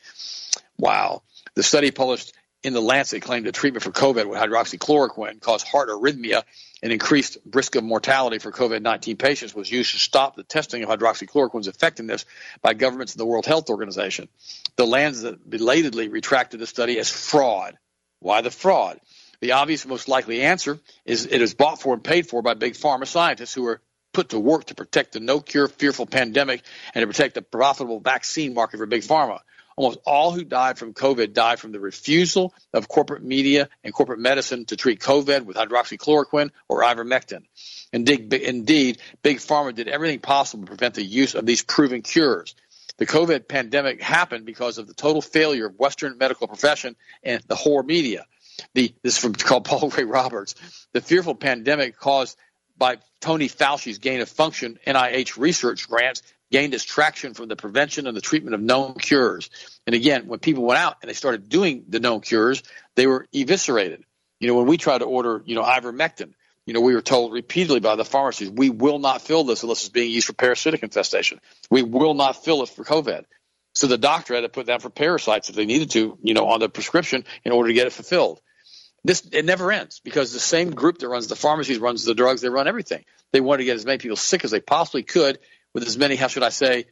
Wow. 0.78 1.22
The 1.54 1.62
study 1.62 1.90
published 1.90 2.34
in 2.62 2.72
the 2.72 2.80
Lancet 2.80 3.22
claimed 3.22 3.46
that 3.46 3.54
treatment 3.54 3.82
for 3.82 3.90
COVID 3.90 4.28
with 4.28 4.38
hydroxychloroquine 4.38 5.40
caused 5.40 5.66
heart 5.68 5.88
arrhythmia 5.88 6.42
and 6.86 6.92
increased 6.92 7.36
risk 7.52 7.74
of 7.74 7.82
mortality 7.82 8.38
for 8.38 8.52
COVID 8.52 8.80
19 8.80 9.16
patients 9.16 9.52
was 9.52 9.68
used 9.68 9.90
to 9.90 9.98
stop 9.98 10.36
the 10.36 10.44
testing 10.44 10.84
of 10.84 10.88
hydroxychloroquine's 10.88 11.66
effectiveness 11.66 12.24
by 12.62 12.74
governments 12.74 13.12
and 13.12 13.18
the 13.18 13.26
World 13.26 13.44
Health 13.44 13.70
Organization. 13.70 14.28
The 14.76 14.86
Lancet 14.86 15.50
belatedly 15.50 16.06
retracted 16.06 16.60
the 16.60 16.66
study 16.68 17.00
as 17.00 17.10
fraud. 17.10 17.76
Why 18.20 18.40
the 18.40 18.52
fraud? 18.52 19.00
The 19.40 19.52
obvious 19.52 19.84
most 19.84 20.06
likely 20.06 20.42
answer 20.42 20.78
is 21.04 21.26
it 21.26 21.42
is 21.42 21.54
bought 21.54 21.82
for 21.82 21.92
and 21.92 22.04
paid 22.04 22.28
for 22.28 22.40
by 22.40 22.54
big 22.54 22.74
pharma 22.74 23.08
scientists 23.08 23.52
who 23.52 23.66
are 23.66 23.80
put 24.12 24.28
to 24.28 24.38
work 24.38 24.66
to 24.66 24.76
protect 24.76 25.14
the 25.14 25.18
no 25.18 25.40
cure 25.40 25.66
fearful 25.66 26.06
pandemic 26.06 26.62
and 26.94 27.02
to 27.02 27.06
protect 27.08 27.34
the 27.34 27.42
profitable 27.42 27.98
vaccine 27.98 28.54
market 28.54 28.76
for 28.76 28.86
big 28.86 29.02
pharma. 29.02 29.40
Almost 29.76 29.98
all 30.06 30.32
who 30.32 30.42
died 30.42 30.78
from 30.78 30.94
COVID 30.94 31.34
died 31.34 31.60
from 31.60 31.70
the 31.72 31.80
refusal 31.80 32.54
of 32.72 32.88
corporate 32.88 33.22
media 33.22 33.68
and 33.84 33.92
corporate 33.92 34.18
medicine 34.18 34.64
to 34.66 34.76
treat 34.76 35.00
COVID 35.00 35.44
with 35.44 35.58
hydroxychloroquine 35.58 36.50
or 36.66 36.82
ivermectin. 36.82 37.42
Indeed, 37.92 38.32
indeed, 38.32 38.98
Big 39.22 39.36
Pharma 39.36 39.74
did 39.74 39.88
everything 39.88 40.20
possible 40.20 40.64
to 40.64 40.68
prevent 40.68 40.94
the 40.94 41.04
use 41.04 41.34
of 41.34 41.44
these 41.44 41.62
proven 41.62 42.00
cures. 42.00 42.54
The 42.96 43.06
COVID 43.06 43.48
pandemic 43.48 44.00
happened 44.00 44.46
because 44.46 44.78
of 44.78 44.86
the 44.86 44.94
total 44.94 45.20
failure 45.20 45.66
of 45.66 45.78
Western 45.78 46.16
medical 46.16 46.48
profession 46.48 46.96
and 47.22 47.42
the 47.46 47.54
whore 47.54 47.84
media. 47.84 48.24
The, 48.72 48.94
this 49.02 49.14
is 49.14 49.18
from 49.18 49.34
called 49.34 49.66
Paul 49.66 49.90
Craig 49.90 50.08
Roberts. 50.08 50.54
The 50.92 51.02
fearful 51.02 51.34
pandemic 51.34 51.98
caused 51.98 52.38
by 52.78 52.96
Tony 53.20 53.48
Fauci's 53.48 53.98
gain 53.98 54.20
of 54.20 54.28
function 54.30 54.78
NIH 54.86 55.36
research 55.36 55.88
grants 55.88 56.22
gained 56.50 56.74
its 56.74 56.84
traction 56.84 57.34
from 57.34 57.48
the 57.48 57.56
prevention 57.56 58.06
and 58.06 58.16
the 58.16 58.20
treatment 58.20 58.54
of 58.54 58.60
known 58.60 58.94
cures. 58.94 59.50
And 59.86 59.94
again, 59.94 60.26
when 60.26 60.38
people 60.38 60.64
went 60.64 60.80
out 60.80 60.96
and 61.02 61.08
they 61.08 61.14
started 61.14 61.48
doing 61.48 61.84
the 61.88 62.00
known 62.00 62.20
cures, 62.20 62.62
they 62.94 63.06
were 63.06 63.26
eviscerated. 63.32 64.04
You 64.40 64.48
know, 64.48 64.54
when 64.54 64.66
we 64.66 64.76
tried 64.76 64.98
to 64.98 65.06
order, 65.06 65.42
you 65.44 65.54
know, 65.54 65.62
ivermectin, 65.62 66.34
you 66.66 66.74
know, 66.74 66.80
we 66.80 66.94
were 66.94 67.02
told 67.02 67.32
repeatedly 67.32 67.80
by 67.80 67.96
the 67.96 68.04
pharmacies, 68.04 68.50
we 68.50 68.70
will 68.70 68.98
not 68.98 69.22
fill 69.22 69.44
this 69.44 69.62
unless 69.62 69.82
it's 69.82 69.88
being 69.88 70.10
used 70.10 70.26
for 70.26 70.32
parasitic 70.32 70.82
infestation. 70.82 71.40
We 71.70 71.82
will 71.82 72.14
not 72.14 72.44
fill 72.44 72.62
it 72.62 72.68
for 72.68 72.84
COVID. 72.84 73.24
So 73.74 73.86
the 73.86 73.98
doctor 73.98 74.34
had 74.34 74.40
to 74.40 74.48
put 74.48 74.66
that 74.66 74.82
for 74.82 74.90
parasites 74.90 75.48
if 75.48 75.54
they 75.54 75.66
needed 75.66 75.90
to, 75.90 76.18
you 76.22 76.34
know, 76.34 76.48
on 76.48 76.60
the 76.60 76.68
prescription 76.68 77.24
in 77.44 77.52
order 77.52 77.68
to 77.68 77.74
get 77.74 77.86
it 77.86 77.92
fulfilled. 77.92 78.40
This 79.04 79.28
it 79.30 79.44
never 79.44 79.70
ends 79.70 80.00
because 80.00 80.32
the 80.32 80.40
same 80.40 80.70
group 80.70 80.98
that 80.98 81.08
runs 81.08 81.28
the 81.28 81.36
pharmacies 81.36 81.78
runs 81.78 82.04
the 82.04 82.14
drugs. 82.14 82.40
They 82.40 82.48
run 82.48 82.66
everything. 82.66 83.04
They 83.32 83.40
want 83.40 83.60
to 83.60 83.64
get 83.64 83.76
as 83.76 83.86
many 83.86 83.98
people 83.98 84.16
sick 84.16 84.44
as 84.44 84.50
they 84.50 84.60
possibly 84.60 85.04
could 85.04 85.38
with 85.76 85.86
as 85.86 85.98
many. 85.98 86.16
How 86.16 86.28
should 86.28 86.42
I 86.42 86.48
say? 86.48 86.86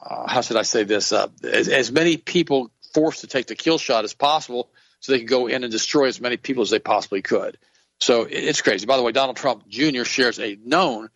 Uh, 0.00 0.28
how 0.28 0.40
should 0.40 0.56
I 0.56 0.62
say 0.62 0.84
this? 0.84 1.10
Uh, 1.10 1.26
as, 1.42 1.68
as 1.68 1.90
many 1.90 2.16
people 2.16 2.70
forced 2.94 3.22
to 3.22 3.26
take 3.26 3.48
the 3.48 3.56
kill 3.56 3.78
shot 3.78 4.04
as 4.04 4.14
possible, 4.14 4.70
so 5.00 5.10
they 5.10 5.18
could 5.18 5.28
go 5.28 5.48
in 5.48 5.64
and 5.64 5.72
destroy 5.72 6.06
as 6.06 6.20
many 6.20 6.36
people 6.36 6.62
as 6.62 6.70
they 6.70 6.78
possibly 6.78 7.20
could. 7.20 7.58
So 7.98 8.22
it, 8.22 8.34
it's 8.34 8.62
crazy. 8.62 8.86
By 8.86 8.96
the 8.96 9.02
way, 9.02 9.10
Donald 9.10 9.36
Trump 9.36 9.66
Jr. 9.66 10.04
shares 10.04 10.38
a 10.38 10.56
known 10.64 11.08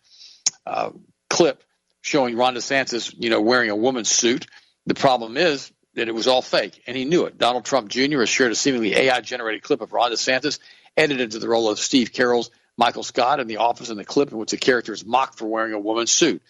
uh, 0.65 0.89
clip 1.29 1.63
showing 2.01 2.35
Ron 2.35 2.55
DeSantis, 2.55 3.15
you 3.17 3.29
know, 3.29 3.39
wearing 3.39 3.69
a 3.69 3.75
woman's 3.75 4.09
suit. 4.09 4.47
The 4.85 4.93
problem 4.93 5.37
is 5.37 5.71
that 5.93 6.09
it 6.09 6.13
was 6.13 6.27
all 6.27 6.41
fake, 6.41 6.83
and 6.87 6.97
he 6.97 7.05
knew 7.05 7.23
it. 7.23 7.37
Donald 7.37 7.63
Trump 7.63 7.87
Jr. 7.87 8.19
has 8.19 8.29
shared 8.29 8.51
a 8.51 8.55
seemingly 8.55 8.95
AI-generated 8.95 9.63
clip 9.63 9.79
of 9.79 9.93
Ron 9.93 10.11
DeSantis, 10.11 10.59
edited 10.97 11.21
into 11.21 11.39
the 11.39 11.47
role 11.47 11.69
of 11.69 11.79
Steve 11.79 12.11
Carell's 12.11 12.51
Michael 12.77 13.03
Scott 13.03 13.39
in 13.39 13.47
the 13.47 13.57
office 13.57 13.89
in 13.89 13.97
the 13.97 14.03
clip 14.03 14.31
in 14.31 14.37
which 14.37 14.51
the 14.51 14.57
character 14.57 14.91
is 14.91 15.05
mocked 15.05 15.37
for 15.37 15.45
wearing 15.45 15.73
a 15.73 15.79
woman's 15.79 16.11
suit. 16.11 16.41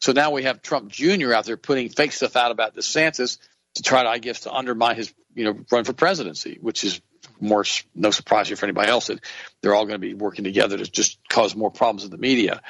So 0.00 0.12
now 0.12 0.30
we 0.30 0.44
have 0.44 0.62
Trump 0.62 0.90
Jr. 0.90 1.32
out 1.32 1.44
there 1.44 1.56
putting 1.56 1.88
fake 1.88 2.12
stuff 2.12 2.36
out 2.36 2.50
about 2.50 2.74
DeSantis 2.74 3.38
to 3.74 3.82
try 3.82 4.02
to, 4.02 4.08
I 4.08 4.18
guess, 4.18 4.40
to 4.40 4.52
undermine 4.52 4.96
his, 4.96 5.12
you 5.34 5.44
know, 5.44 5.58
run 5.70 5.84
for 5.84 5.92
presidency, 5.92 6.58
which 6.60 6.84
is 6.84 7.00
more 7.40 7.64
no 7.94 8.10
surprise 8.10 8.48
here 8.48 8.56
for 8.56 8.66
anybody 8.66 8.88
else 8.88 9.08
that 9.08 9.20
they're 9.60 9.74
all 9.74 9.84
going 9.84 10.00
to 10.00 10.06
be 10.06 10.14
working 10.14 10.44
together 10.44 10.78
to 10.78 10.84
just 10.84 11.18
cause 11.28 11.54
more 11.54 11.70
problems 11.70 12.04
in 12.04 12.10
the 12.10 12.18
media. 12.18 12.62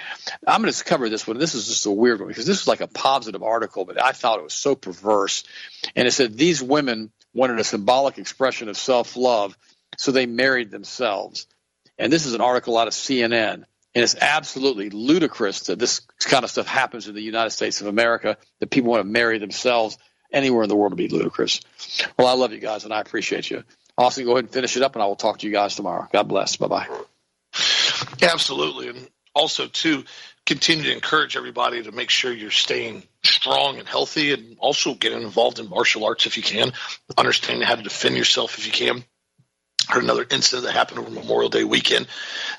I'm 0.47 0.63
going 0.63 0.73
to 0.73 0.85
cover 0.85 1.09
this 1.09 1.27
one. 1.27 1.39
This 1.39 1.55
is 1.55 1.69
just 1.69 1.87
a 1.87 1.91
weird 1.91 2.21
one 2.21 2.29
because 2.29 2.47
this 2.47 2.63
was 2.63 2.69
like 2.69 2.81
a 2.81 2.89
positive 2.89 3.43
article, 3.43 3.85
but 3.85 4.03
I 4.03 4.13
thought 4.13 4.39
it 4.39 4.45
was 4.45 4.55
so 4.55 4.75
perverse. 4.75 5.45
And 5.95 6.09
it 6.09 6.13
said 6.13 6.37
these 6.37 6.63
women 6.63 7.13
wanted 7.35 7.61
a 7.61 7.65
symbolic 7.65 8.19
expression 8.19 8.69
of 8.69 8.77
self-love, 8.77 9.57
so 9.99 10.11
they 10.11 10.27
married 10.27 10.71
themselves. 10.71 11.47
And 11.99 12.13
this 12.13 12.27
is 12.27 12.35
an 12.35 12.41
article 12.41 12.77
out 12.77 12.89
of 12.89 12.95
CNN. 12.95 13.65
And 13.97 14.03
it's 14.03 14.15
absolutely 14.21 14.91
ludicrous 14.91 15.61
that 15.69 15.79
this 15.79 16.01
kind 16.21 16.45
of 16.45 16.51
stuff 16.51 16.67
happens 16.67 17.09
in 17.09 17.15
the 17.15 17.23
United 17.23 17.49
States 17.49 17.81
of 17.81 17.87
America, 17.87 18.37
that 18.61 18.69
people 18.69 18.91
want 18.91 19.03
to 19.03 19.09
marry 19.11 19.39
themselves 19.39 19.97
anywhere 20.31 20.65
in 20.65 20.69
the 20.69 20.77
world 20.77 20.93
to 20.93 20.97
be 20.97 21.09
ludicrous. 21.09 21.63
Well, 22.19 22.29
I 22.29 22.35
love 22.35 22.53
you 22.53 22.59
guys 22.59 22.85
and 22.85 22.93
I 22.93 23.01
appreciate 23.01 23.49
you. 23.49 23.65
Austin, 23.97 24.27
go 24.27 24.33
ahead 24.33 24.45
and 24.45 24.53
finish 24.53 24.77
it 24.77 24.83
up 24.83 24.97
and 24.97 25.03
I 25.03 25.07
will 25.07 25.17
talk 25.17 25.39
to 25.39 25.47
you 25.47 25.53
guys 25.55 25.77
tomorrow. 25.77 26.07
God 26.13 26.25
bless. 26.25 26.57
Bye 26.57 26.67
bye. 26.67 26.89
Absolutely. 28.21 28.89
And 28.91 29.09
also, 29.35 29.67
too, 29.67 30.05
continue 30.45 30.85
to 30.85 30.93
encourage 30.93 31.35
everybody 31.35 31.83
to 31.83 31.91
make 31.91 32.11
sure 32.11 32.31
you're 32.31 32.51
staying 32.51 33.03
strong 33.23 33.79
and 33.79 33.89
healthy 33.89 34.35
and 34.35 34.59
also 34.59 34.93
getting 34.93 35.23
involved 35.23 35.59
in 35.59 35.71
martial 35.71 36.05
arts 36.05 36.27
if 36.27 36.37
you 36.37 36.43
can, 36.43 36.75
understanding 37.17 37.67
how 37.67 37.77
to 37.77 37.83
defend 37.83 38.15
yourself 38.19 38.59
if 38.59 38.67
you 38.67 38.73
can 38.73 39.07
heard 39.89 40.05
another 40.05 40.27
incident 40.31 40.65
that 40.65 40.73
happened 40.73 41.01
over 41.01 41.11
Memorial 41.11 41.51
Day 41.51 41.65
weekend. 41.65 42.07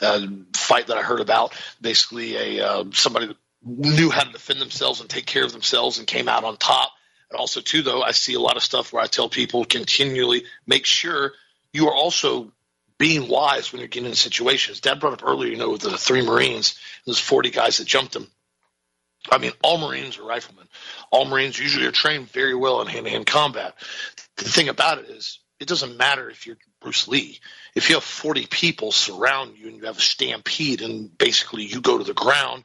Uh, 0.01 0.27
fight 0.55 0.87
that 0.87 0.97
I 0.97 1.01
heard 1.01 1.21
about. 1.21 1.53
Basically, 1.81 2.35
a 2.35 2.65
uh, 2.65 2.83
somebody 2.93 3.35
knew 3.63 4.09
how 4.09 4.23
to 4.23 4.31
defend 4.31 4.61
themselves 4.61 5.01
and 5.01 5.09
take 5.09 5.25
care 5.25 5.43
of 5.43 5.51
themselves 5.51 5.97
and 5.99 6.07
came 6.07 6.29
out 6.29 6.43
on 6.43 6.57
top. 6.57 6.91
And 7.29 7.39
also, 7.39 7.59
too, 7.61 7.81
though, 7.81 8.01
I 8.01 8.11
see 8.11 8.35
a 8.35 8.39
lot 8.39 8.55
of 8.55 8.63
stuff 8.63 8.93
where 8.93 9.03
I 9.03 9.07
tell 9.07 9.29
people 9.29 9.65
continually 9.65 10.45
make 10.65 10.85
sure 10.85 11.33
you 11.73 11.87
are 11.87 11.93
also 11.93 12.51
being 12.97 13.27
wise 13.27 13.71
when 13.71 13.79
you're 13.79 13.87
getting 13.87 14.09
in 14.09 14.15
situations. 14.15 14.79
Dad 14.79 14.99
brought 14.99 15.13
up 15.13 15.27
earlier, 15.27 15.51
you 15.51 15.57
know, 15.57 15.71
with 15.71 15.81
the 15.81 15.97
three 15.97 16.23
Marines, 16.23 16.79
those 17.05 17.19
40 17.19 17.51
guys 17.51 17.77
that 17.77 17.87
jumped 17.87 18.13
them. 18.13 18.27
I 19.29 19.37
mean, 19.37 19.51
all 19.61 19.77
Marines 19.77 20.17
are 20.17 20.23
riflemen. 20.23 20.67
All 21.11 21.25
Marines 21.25 21.59
usually 21.59 21.85
are 21.85 21.91
trained 21.91 22.29
very 22.29 22.55
well 22.55 22.81
in 22.81 22.87
hand 22.87 23.05
to 23.05 23.11
hand 23.11 23.25
combat. 23.25 23.75
The 24.37 24.45
thing 24.45 24.69
about 24.69 24.99
it 24.99 25.09
is, 25.09 25.39
it 25.59 25.67
doesn't 25.67 25.97
matter 25.97 26.29
if 26.29 26.45
you're 26.45 26.57
Bruce 26.87 27.09
Lee. 27.09 27.41
If 27.75 27.89
you 27.89 27.95
have 27.95 28.03
40 28.05 28.45
people 28.45 28.93
surround 28.93 29.57
you 29.57 29.67
and 29.67 29.75
you 29.75 29.87
have 29.87 29.97
a 29.97 30.01
stampede 30.01 30.81
and 30.81 31.15
basically 31.17 31.65
you 31.65 31.81
go 31.81 31.97
to 31.97 32.03
the 32.05 32.13
ground, 32.13 32.63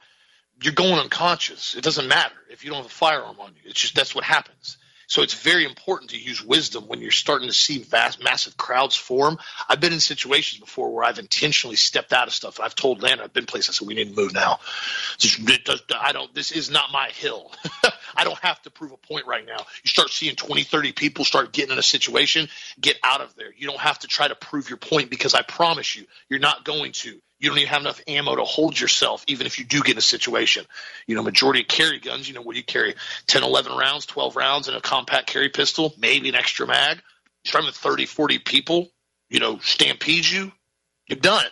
you're 0.63 0.75
going 0.75 1.01
unconscious. 1.01 1.75
It 1.75 1.83
doesn't 1.83 2.07
matter 2.07 2.37
if 2.49 2.65
you 2.65 2.71
don't 2.71 2.83
have 2.83 2.87
a 2.87 2.89
firearm 2.89 3.41
on 3.41 3.49
you. 3.57 3.63
It's 3.65 3.81
just 3.81 3.97
that's 3.97 4.15
what 4.15 4.23
happens. 4.23 4.77
So 5.13 5.21
it's 5.21 5.35
very 5.35 5.67
important 5.67 6.13
to 6.13 6.19
use 6.19 6.43
wisdom 6.43 6.85
when 6.89 7.03
you're 7.03 7.11
starting 7.11 7.47
to 7.47 7.53
see 7.53 7.81
vast, 7.81 8.25
massive 8.25 8.57
crowds 8.57 8.97
form. 8.97 9.37
I've 9.69 9.79
been 9.79 9.93
in 9.93 10.01
situations 10.01 10.59
before 10.59 10.91
where 10.91 11.05
I've 11.05 11.19
intentionally 11.19 11.77
stepped 11.77 12.15
out 12.15 12.29
of 12.29 12.33
stuff. 12.33 12.59
I've 12.61 12.75
told 12.75 13.03
Lana, 13.03 13.25
I've 13.25 13.33
been 13.35 13.45
places 13.45 13.69
I 13.69 13.73
said, 13.75 13.89
we 13.89 13.93
need 13.93 14.09
to 14.09 14.17
move 14.17 14.33
now. 14.33 14.61
I 16.01 16.13
don't, 16.13 16.35
this 16.35 16.51
is 16.51 16.71
not 16.71 16.93
my 16.95 17.11
hill. 17.11 17.53
I 18.17 18.25
don't 18.25 18.39
have 18.39 18.63
to 18.63 18.71
prove 18.71 18.93
a 18.93 18.97
point 18.97 19.27
right 19.27 19.45
now. 19.45 19.59
You 19.85 19.89
start 19.89 20.09
seeing 20.09 20.35
20, 20.35 20.63
30 20.63 20.93
people 20.93 21.27
start 21.27 21.53
getting 21.53 21.73
in 21.73 21.79
a 21.79 21.83
situation, 21.83 22.49
get 22.81 22.97
out 23.05 23.21
of 23.21 23.37
there. 23.37 23.53
You 23.55 23.67
don't 23.67 23.81
have 23.81 23.99
to 23.99 24.07
try 24.07 24.29
to 24.29 24.35
prove 24.35 24.71
your 24.71 24.79
point 24.79 25.11
because 25.11 25.35
I 25.35 25.43
promise 25.43 25.95
you, 25.95 26.07
you're 26.31 26.41
not 26.41 26.65
going 26.65 26.93
to. 26.93 27.21
You 27.43 27.49
don't 27.49 27.59
even 27.59 27.71
have 27.71 27.81
enough 27.81 28.01
ammo 28.07 28.37
to 28.37 28.45
hold 28.45 28.79
yourself, 28.79 29.25
even 29.27 29.49
if 29.49 29.59
you 29.59 29.65
do 29.65 29.83
get 29.83 29.93
in 29.93 29.99
a 29.99 30.01
situation. 30.01 30.65
You 31.09 31.17
know, 31.17 31.25
majority 31.25 31.63
of 31.63 31.67
carry 31.67 31.99
guns, 31.99 32.29
you 32.29 32.35
know, 32.35 32.41
what 32.41 32.55
you 32.55 32.63
carry? 32.63 32.95
10, 33.27 33.43
11 33.43 33.77
rounds, 33.77 34.07
12 34.07 34.37
rounds 34.37 34.69
in 34.69 34.77
a 34.77 34.81
compact 34.81 35.27
carry 35.27 35.49
pistol, 35.49 35.93
maybe 35.99 36.29
an 36.29 36.37
extra 36.37 36.69
mag. 36.69 37.03
Trying 37.45 37.65
with 37.65 37.75
30, 37.75 38.07
40 38.07 38.39
people, 38.39 38.93
you 39.29 39.41
know, 39.41 39.59
stampede 39.59 40.25
you, 40.25 40.53
you're 41.09 41.19
done. 41.19 41.45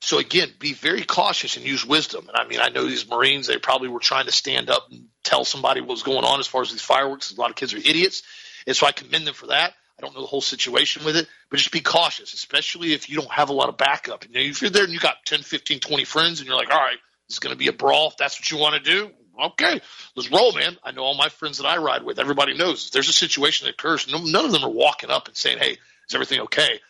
So 0.00 0.18
again, 0.18 0.48
be 0.60 0.74
very 0.74 1.02
cautious 1.02 1.56
and 1.56 1.66
use 1.66 1.84
wisdom. 1.84 2.28
And 2.28 2.36
I 2.36 2.46
mean, 2.46 2.60
I 2.60 2.68
know 2.68 2.86
these 2.86 3.08
Marines, 3.08 3.48
they 3.48 3.58
probably 3.58 3.88
were 3.88 3.98
trying 3.98 4.26
to 4.26 4.32
stand 4.32 4.70
up 4.70 4.86
and 4.92 5.06
tell 5.24 5.44
somebody 5.44 5.80
what 5.80 5.90
was 5.90 6.04
going 6.04 6.24
on 6.24 6.38
as 6.38 6.46
far 6.46 6.62
as 6.62 6.70
these 6.70 6.82
fireworks. 6.82 7.32
A 7.32 7.40
lot 7.40 7.50
of 7.50 7.56
kids 7.56 7.74
are 7.74 7.78
idiots. 7.78 8.22
And 8.64 8.76
so 8.76 8.86
I 8.86 8.92
commend 8.92 9.26
them 9.26 9.34
for 9.34 9.48
that. 9.48 9.72
I 9.98 10.02
don't 10.02 10.14
know 10.14 10.20
the 10.20 10.26
whole 10.26 10.42
situation 10.42 11.04
with 11.04 11.16
it, 11.16 11.26
but 11.48 11.56
just 11.56 11.72
be 11.72 11.80
cautious, 11.80 12.34
especially 12.34 12.92
if 12.92 13.08
you 13.08 13.16
don't 13.16 13.30
have 13.30 13.48
a 13.48 13.54
lot 13.54 13.70
of 13.70 13.78
backup. 13.78 14.26
You 14.26 14.34
know, 14.34 14.40
if 14.40 14.60
you're 14.60 14.70
there 14.70 14.84
and 14.84 14.92
you 14.92 14.98
got 14.98 15.24
10, 15.24 15.40
15, 15.40 15.80
20 15.80 16.04
friends 16.04 16.40
and 16.40 16.46
you're 16.46 16.56
like, 16.56 16.70
all 16.70 16.78
right, 16.78 16.98
this 17.28 17.36
is 17.36 17.38
going 17.38 17.54
to 17.54 17.58
be 17.58 17.68
a 17.68 17.72
brawl. 17.72 18.08
If 18.08 18.18
that's 18.18 18.38
what 18.38 18.50
you 18.50 18.58
want 18.58 18.74
to 18.74 18.90
do, 18.90 19.10
okay, 19.42 19.80
let's 20.14 20.30
roll, 20.30 20.52
man. 20.52 20.76
I 20.84 20.92
know 20.92 21.02
all 21.02 21.16
my 21.16 21.30
friends 21.30 21.58
that 21.58 21.66
I 21.66 21.78
ride 21.78 22.02
with. 22.02 22.18
Everybody 22.18 22.54
knows 22.54 22.86
if 22.86 22.92
there's 22.92 23.08
a 23.08 23.14
situation 23.14 23.66
that 23.66 23.74
occurs, 23.74 24.06
none 24.10 24.44
of 24.44 24.52
them 24.52 24.64
are 24.64 24.70
walking 24.70 25.10
up 25.10 25.28
and 25.28 25.36
saying, 25.36 25.58
hey, 25.58 25.78
is 26.08 26.14
everything 26.14 26.40
okay? 26.40 26.80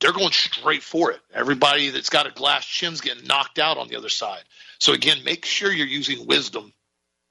They're 0.00 0.12
going 0.12 0.32
straight 0.32 0.82
for 0.82 1.10
it. 1.12 1.20
Everybody 1.32 1.90
that's 1.90 2.10
got 2.10 2.26
a 2.26 2.30
glass 2.30 2.66
chin's 2.66 3.00
getting 3.00 3.26
knocked 3.26 3.58
out 3.58 3.78
on 3.78 3.88
the 3.88 3.96
other 3.96 4.10
side. 4.10 4.42
So 4.78 4.92
again, 4.92 5.24
make 5.24 5.44
sure 5.44 5.72
you're 5.72 5.86
using 5.86 6.26
wisdom 6.26 6.72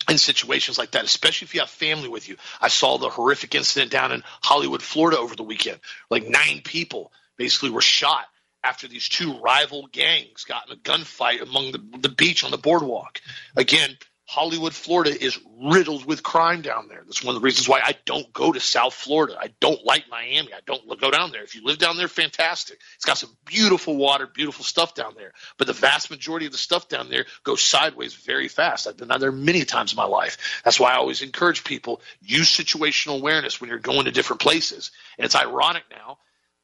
in 0.10 0.18
situations 0.18 0.78
like 0.78 0.92
that, 0.92 1.04
especially 1.04 1.46
if 1.46 1.54
you 1.54 1.62
have 1.62 1.70
family 1.70 2.10
with 2.10 2.30
you. 2.30 2.38
I 2.62 2.68
saw 2.68 2.98
the 2.98 3.10
horrific 3.10 3.56
incident 3.56 3.92
down 3.92 4.12
in 4.12 4.24
Hollywood, 4.42 4.82
Florida 4.82 5.18
over 5.18 5.36
the 5.36 5.44
weekend. 5.44 5.80
Like 6.10 6.28
nine 6.28 6.62
people 6.64 7.12
basically 7.38 7.70
were 7.70 7.82
shot 7.82 8.26
after 8.64 8.88
these 8.88 9.08
two 9.08 9.40
rival 9.40 9.88
gangs 9.92 10.44
got 10.44 10.68
in 10.68 10.74
a 10.74 10.80
gunfight 10.80 11.42
among 11.42 11.72
the, 11.72 11.84
the 12.00 12.10
beach 12.10 12.44
on 12.44 12.52
the 12.52 12.58
boardwalk. 12.58 13.22
Again, 13.56 13.98
Hollywood, 14.28 14.74
Florida 14.74 15.24
is 15.24 15.40
riddled 15.62 16.06
with 16.06 16.24
crime 16.24 16.64
down 16.64 16.88
there. 16.88 17.04
That's 17.06 17.24
one 17.24 17.36
of 17.36 17.42
the 17.42 17.46
reasons 17.46 17.70
why 17.70 17.82
I 17.84 17.96
don't 18.06 18.32
go 18.34 18.52
to 18.52 18.60
South 18.60 18.96
Florida. 18.96 19.38
I 19.40 19.54
don't 19.60 19.86
like 19.86 20.06
Miami. 20.10 20.52
I 20.52 20.62
don't 20.66 21.00
go 21.00 21.12
down 21.12 21.32
there. 21.32 21.44
If 21.44 21.54
you 21.54 21.64
live 21.64 21.78
down 21.78 21.96
there, 21.96 22.08
fantastic. 22.08 22.80
It's 22.96 23.06
got 23.06 23.20
some 23.20 23.30
beautiful 23.46 23.96
water, 23.96 24.26
beautiful 24.26 24.66
stuff 24.66 24.96
down 24.96 25.14
there. 25.16 25.34
But 25.58 25.68
the 25.68 25.74
vast 25.74 26.10
majority 26.10 26.48
of 26.48 26.52
the 26.52 26.58
stuff 26.58 26.90
down 26.90 27.10
there 27.10 27.26
goes 27.44 27.62
sideways 27.62 28.16
very 28.16 28.48
fast. 28.48 28.88
I've 28.88 28.98
been 28.98 29.10
down 29.10 29.20
there 29.20 29.32
many 29.32 29.64
times 29.64 29.94
in 29.94 29.98
my 29.98 30.06
life. 30.06 30.62
That's 30.66 30.80
why 30.80 30.94
I 30.94 30.96
always 30.96 31.22
encourage 31.22 31.64
people 31.64 32.02
use 32.20 32.50
situational 32.50 33.20
awareness 33.20 33.62
when 33.62 33.70
you're 33.70 33.78
going 33.78 34.06
to 34.06 34.12
different 34.12 34.42
places. 34.42 34.90
And 35.20 35.26
it's 35.26 35.36
ironic 35.36 35.84
now. 35.92 36.18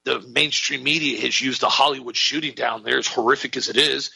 The 0.03 0.19
mainstream 0.19 0.83
media 0.83 1.21
has 1.21 1.39
used 1.39 1.61
the 1.61 1.69
Hollywood 1.69 2.17
shooting 2.17 2.55
down 2.55 2.81
there, 2.81 2.97
as 2.97 3.05
horrific 3.05 3.55
as 3.55 3.69
it 3.69 3.77
is, 3.77 4.09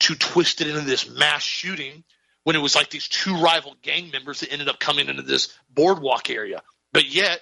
to 0.00 0.14
twist 0.14 0.60
it 0.60 0.68
into 0.68 0.82
this 0.82 1.10
mass 1.10 1.42
shooting 1.42 2.04
when 2.44 2.56
it 2.56 2.60
was 2.60 2.74
like 2.74 2.90
these 2.90 3.08
two 3.08 3.36
rival 3.36 3.76
gang 3.82 4.10
members 4.10 4.40
that 4.40 4.52
ended 4.52 4.68
up 4.68 4.80
coming 4.80 5.08
into 5.08 5.22
this 5.22 5.56
boardwalk 5.70 6.30
area. 6.30 6.62
But 6.92 7.12
yet 7.12 7.40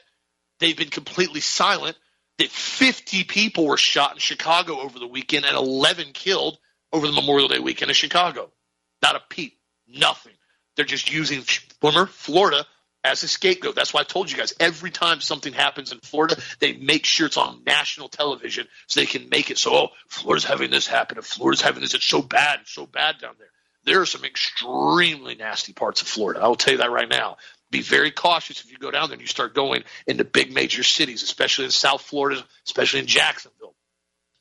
they've 0.59 0.77
been 0.77 0.91
completely 0.91 1.41
silent 1.41 1.97
that 2.39 2.51
50 2.51 3.25
people 3.25 3.67
were 3.67 3.77
shot 3.77 4.13
in 4.13 4.19
Chicago 4.19 4.81
over 4.81 4.99
the 4.99 5.07
weekend 5.07 5.45
and 5.45 5.57
11 5.57 6.13
killed 6.13 6.59
over 6.93 7.07
the 7.07 7.13
Memorial 7.13 7.49
Day 7.49 7.59
weekend 7.59 7.91
in 7.91 7.95
Chicago. 7.95 8.51
Not 9.03 9.17
a 9.17 9.23
peep, 9.29 9.59
nothing. 9.89 10.33
They're 10.77 10.85
just 10.85 11.13
using 11.13 11.43
former 11.81 12.07
Florida 12.07 12.67
as 13.03 13.23
a 13.23 13.29
scapegoat. 13.29 13.75
That's 13.75 13.95
why 13.95 14.01
I 14.01 14.05
told 14.05 14.31
you 14.31 14.37
guys 14.37 14.55
every 14.61 14.91
time 14.91 15.21
something 15.21 15.53
happens 15.53 15.93
in 15.93 16.01
Florida, 16.01 16.37
they 16.59 16.75
make 16.75 17.07
sure 17.07 17.27
it's 17.27 17.37
on 17.37 17.63
national 17.65 18.09
television 18.09 18.67
so 18.87 19.01
they 19.01 19.07
can 19.07 19.29
make 19.29 19.51
it 19.51 19.59
so, 19.59 19.75
oh, 19.75 19.89
Florida's 20.09 20.45
having 20.45 20.71
this 20.71 20.87
happen. 20.87 21.19
If 21.19 21.27
Florida's 21.27 21.63
having 21.63 21.81
this, 21.81 21.95
it's 21.95 22.05
so 22.05 22.23
bad, 22.23 22.61
it's 22.63 22.73
so 22.73 22.87
bad 22.87 23.19
down 23.21 23.35
there. 23.39 23.49
There 23.85 24.01
are 24.01 24.07
some 24.07 24.25
extremely 24.25 25.35
nasty 25.35 25.73
parts 25.73 26.03
of 26.03 26.09
Florida. 26.09 26.41
I 26.41 26.49
will 26.49 26.57
tell 26.57 26.73
you 26.73 26.79
that 26.79 26.91
right 26.91 27.09
now. 27.09 27.39
Be 27.71 27.83
very 27.83 28.11
cautious 28.11 28.63
if 28.65 28.71
you 28.71 28.79
go 28.79 28.91
down 28.91 29.09
there 29.09 29.15
and 29.15 29.23
you 29.23 29.29
start 29.29 29.55
going 29.55 29.85
into 30.07 30.25
big 30.25 30.53
major 30.53 30.83
cities, 30.83 31.23
especially 31.23 31.67
in 31.67 31.71
South 31.71 32.03
Florida, 32.03 32.43
especially 32.67 33.01
in 33.01 33.07
Jacksonville. 33.07 33.75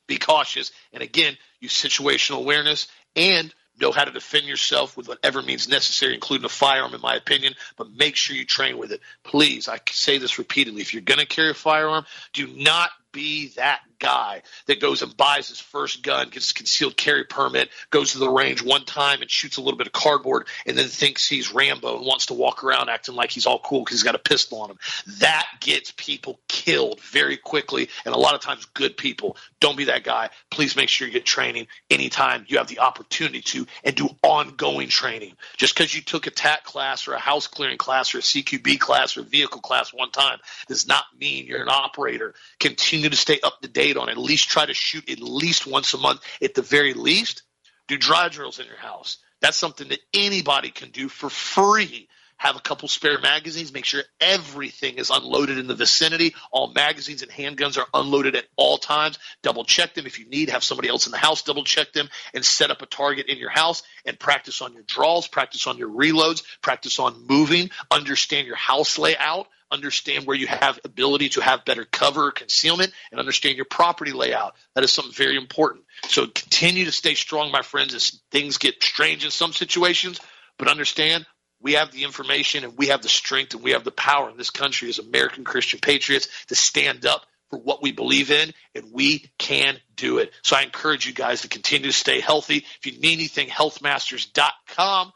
Be 0.08 0.18
cautious. 0.18 0.72
And 0.92 1.04
again, 1.04 1.38
use 1.60 1.74
situational 1.74 2.38
awareness 2.38 2.88
and 3.16 3.54
know 3.80 3.92
how 3.92 4.04
to 4.04 4.12
defend 4.12 4.46
yourself 4.46 4.98
with 4.98 5.08
whatever 5.08 5.42
means 5.42 5.70
necessary, 5.70 6.14
including 6.14 6.46
a 6.46 6.50
firearm, 6.50 6.94
in 6.94 7.02
my 7.02 7.16
opinion, 7.16 7.54
but 7.78 7.92
make 7.92 8.16
sure 8.16 8.36
you 8.36 8.46
train 8.46 8.78
with 8.78 8.92
it. 8.92 9.02
Please, 9.24 9.70
I 9.70 9.80
say 9.90 10.18
this 10.18 10.38
repeatedly. 10.38 10.82
If 10.82 10.94
you're 10.94 11.02
going 11.02 11.20
to 11.20 11.26
carry 11.26 11.52
a 11.52 11.54
firearm, 11.54 12.06
do 12.34 12.48
not 12.48 12.90
be 13.12 13.50
that 13.56 13.82
guy 14.00 14.42
that 14.68 14.80
goes 14.80 15.02
and 15.02 15.16
buys 15.16 15.50
his 15.50 15.60
first 15.60 16.04
gun, 16.04 16.30
gets 16.30 16.52
a 16.52 16.54
concealed 16.54 16.98
carry 16.98 17.24
permit, 17.24 17.70
goes 17.90 18.14
to 18.14 18.18
the 18.18 18.30
range 18.30 18.64
one 18.64 18.86
time 18.86 19.22
and 19.22 19.30
shoots 19.30 19.58
a 19.58 19.62
little 19.62 19.78
bit 19.78 19.88
of 19.88 19.94
cardboard, 19.94 20.48
and 20.66 20.78
then 20.78 20.88
thinks 20.88 21.28
he's 21.28 21.54
Rambo 21.54 21.98
and 21.98 22.06
wants 22.06 22.28
to 22.28 22.34
walk 22.34 22.64
around 22.64 22.90
acting 22.90 23.16
like 23.16 23.32
he's 23.32 23.46
all 23.46 23.60
cool 23.60 23.82
because 23.82 23.98
he's 23.98 24.04
got 24.04 24.16
a 24.16 24.20
pistol 24.20 24.62
on 24.62 24.72
him. 24.72 24.80
That 25.20 25.48
gets 25.62 25.94
people 25.96 26.40
killed 26.48 27.02
very 27.02 27.38
quickly, 27.38 27.90
and 28.06 28.16
a 28.16 28.18
lot 28.18 28.36
of 28.36 28.42
times 28.42 28.66
good 28.74 28.98
people. 28.98 29.38
Don't 29.60 29.78
be 29.78 29.86
that 29.86 30.04
guy. 30.04 30.30
Please 30.50 30.76
make 30.76 30.90
sure 30.90 31.08
you 31.08 31.14
get 31.14 31.26
training 31.26 31.68
anytime 31.90 32.46
you 32.48 32.58
have 32.58 32.68
the 32.68 32.80
opportunity 32.80 33.42
to 33.42 33.68
and 33.84 33.96
do 33.96 34.10
ongoing 34.24 34.88
training. 34.88 35.34
Just 35.58 35.76
because 35.76 35.94
you 35.94 36.02
took 36.02 36.28
a 36.28 36.32
TAC 36.32 36.64
class 36.64 37.08
or 37.08 37.14
a 37.14 37.20
house 37.20 37.48
clearing 37.48 37.78
class 37.78 38.16
or 38.16 38.20
a 38.20 38.22
CQB 38.22 38.80
class 38.80 39.18
or 39.18 39.24
vehicle 39.24 39.62
class 39.62 39.94
one 39.94 40.12
time 40.12 40.40
does 40.68 40.88
not 40.88 41.04
mean 41.20 41.46
you're 41.46 41.62
an 41.62 41.70
operator. 41.70 42.34
Continue 42.60 43.10
to 43.10 43.16
stay 43.16 43.40
up 43.44 43.62
to 43.62 43.68
date 43.68 43.89
on 43.98 44.10
at 44.10 44.18
least 44.18 44.50
try 44.50 44.66
to 44.66 44.74
shoot 44.74 45.10
at 45.10 45.20
least 45.20 45.68
once 45.68 45.94
a 45.94 45.98
month 45.98 46.22
at 46.42 46.54
the 46.54 46.62
very 46.62 46.94
least. 46.94 47.44
Do 47.88 47.98
dry 47.98 48.30
drills 48.30 48.60
in 48.60 48.66
your 48.66 48.78
house. 48.78 49.18
That's 49.42 49.58
something 49.58 49.90
that 49.90 50.00
anybody 50.14 50.70
can 50.70 50.92
do 50.92 51.10
for 51.10 51.30
free. 51.30 52.08
Have 52.38 52.56
a 52.56 52.62
couple 52.62 52.88
spare 52.88 53.20
magazines. 53.20 53.74
Make 53.74 53.84
sure 53.84 54.02
everything 54.22 54.96
is 54.96 55.10
unloaded 55.10 55.58
in 55.58 55.68
the 55.68 55.76
vicinity. 55.76 56.36
All 56.52 56.72
magazines 56.72 57.22
and 57.22 57.30
handguns 57.30 57.78
are 57.78 57.88
unloaded 57.94 58.36
at 58.38 58.46
all 58.56 58.78
times. 58.78 59.20
Double 59.44 59.66
check 59.66 59.94
them 59.94 60.06
if 60.06 60.20
you 60.20 60.30
need. 60.30 60.50
Have 60.50 60.64
somebody 60.64 60.88
else 60.88 61.06
in 61.06 61.12
the 61.12 61.18
house 61.18 61.42
double 61.42 61.66
check 61.66 61.92
them 61.92 62.08
and 62.34 62.46
set 62.46 62.72
up 62.72 62.82
a 62.82 62.86
target 62.86 63.26
in 63.28 63.38
your 63.38 63.50
house 63.50 63.84
and 64.06 64.18
practice 64.18 64.62
on 64.62 64.74
your 64.74 64.84
draws, 64.84 65.28
practice 65.28 65.68
on 65.68 65.78
your 65.78 65.90
reloads, 65.90 66.44
practice 66.62 66.98
on 66.98 67.28
moving, 67.28 67.72
understand 67.92 68.48
your 68.48 68.56
house 68.56 68.98
layout 68.98 69.48
understand 69.72 70.26
where 70.26 70.36
you 70.36 70.48
have 70.48 70.80
ability 70.84 71.30
to 71.30 71.42
have 71.42 71.66
better 71.66 71.86
cover 71.86 72.32
concealment, 72.32 72.92
and 73.12 73.20
understand 73.20 73.56
your 73.56 73.66
property 73.66 74.12
layout. 74.12 74.56
That 74.76 74.84
is 74.84 74.92
something 74.92 75.14
very 75.14 75.38
important. 75.38 75.86
So 76.08 76.28
continue 76.28 76.86
to 76.86 76.92
stay 76.92 77.14
strong, 77.14 77.52
my 77.52 77.62
friends, 77.62 77.94
as 77.94 78.22
things 78.32 78.58
get 78.58 78.84
strange 78.84 79.26
in 79.26 79.32
some 79.32 79.54
situations, 79.54 80.20
but 80.58 80.68
understand 80.68 81.26
we 81.62 81.74
have 81.74 81.92
the 81.92 82.04
information 82.04 82.64
and 82.64 82.78
we 82.78 82.88
have 82.88 83.02
the 83.02 83.10
strength 83.10 83.54
and 83.54 83.64
we 83.64 83.72
have 83.72 83.84
the 83.84 83.92
power 83.92 84.30
in 84.30 84.38
this 84.38 84.50
country 84.50 84.90
as 84.90 85.00
American 85.00 85.44
Christian 85.44 85.80
patriots 85.80 86.30
to 86.48 86.56
stand 86.56 87.06
up 87.06 87.26
for 87.50 87.60
what 87.60 87.82
we 87.82 87.92
believe 87.92 88.30
in, 88.30 88.54
and 88.76 88.86
we 88.92 89.32
can 89.40 89.78
do 89.96 90.20
it. 90.20 90.32
So 90.44 90.56
I 90.56 90.62
encourage 90.62 91.08
you 91.08 91.14
guys 91.14 91.42
to 91.42 91.48
continue 91.48 91.88
to 91.88 91.98
stay 91.98 92.20
healthy. 92.20 92.58
If 92.58 92.86
you 92.86 93.00
need 93.00 93.14
anything, 93.14 93.48
healthmasters.com 93.48 95.12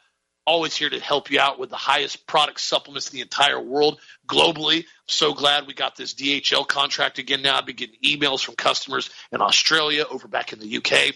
always 0.46 0.76
here 0.76 0.90
to 0.90 1.00
help 1.00 1.32
you 1.32 1.40
out 1.40 1.60
with 1.60 1.70
the 1.70 1.76
highest 1.76 2.28
product 2.28 2.60
supplements 2.60 3.10
in 3.10 3.16
the 3.16 3.22
entire 3.22 3.60
world 3.60 4.00
globally. 4.28 4.80
I'm 4.80 4.86
so 5.08 5.34
glad 5.34 5.68
we 5.68 5.74
got 5.74 5.96
this 5.96 6.14
DHL 6.14 6.68
contract 6.68 7.20
again 7.20 7.42
now. 7.42 7.58
I've 7.58 7.66
been 7.66 7.76
getting 7.76 8.00
emails 8.04 8.44
from 8.44 8.56
customers 8.56 9.10
in 9.32 9.42
Australia, 9.42 10.06
over 10.10 10.28
back 10.28 10.54
in 10.54 10.60
the 10.60 10.78
UK. 10.78 11.16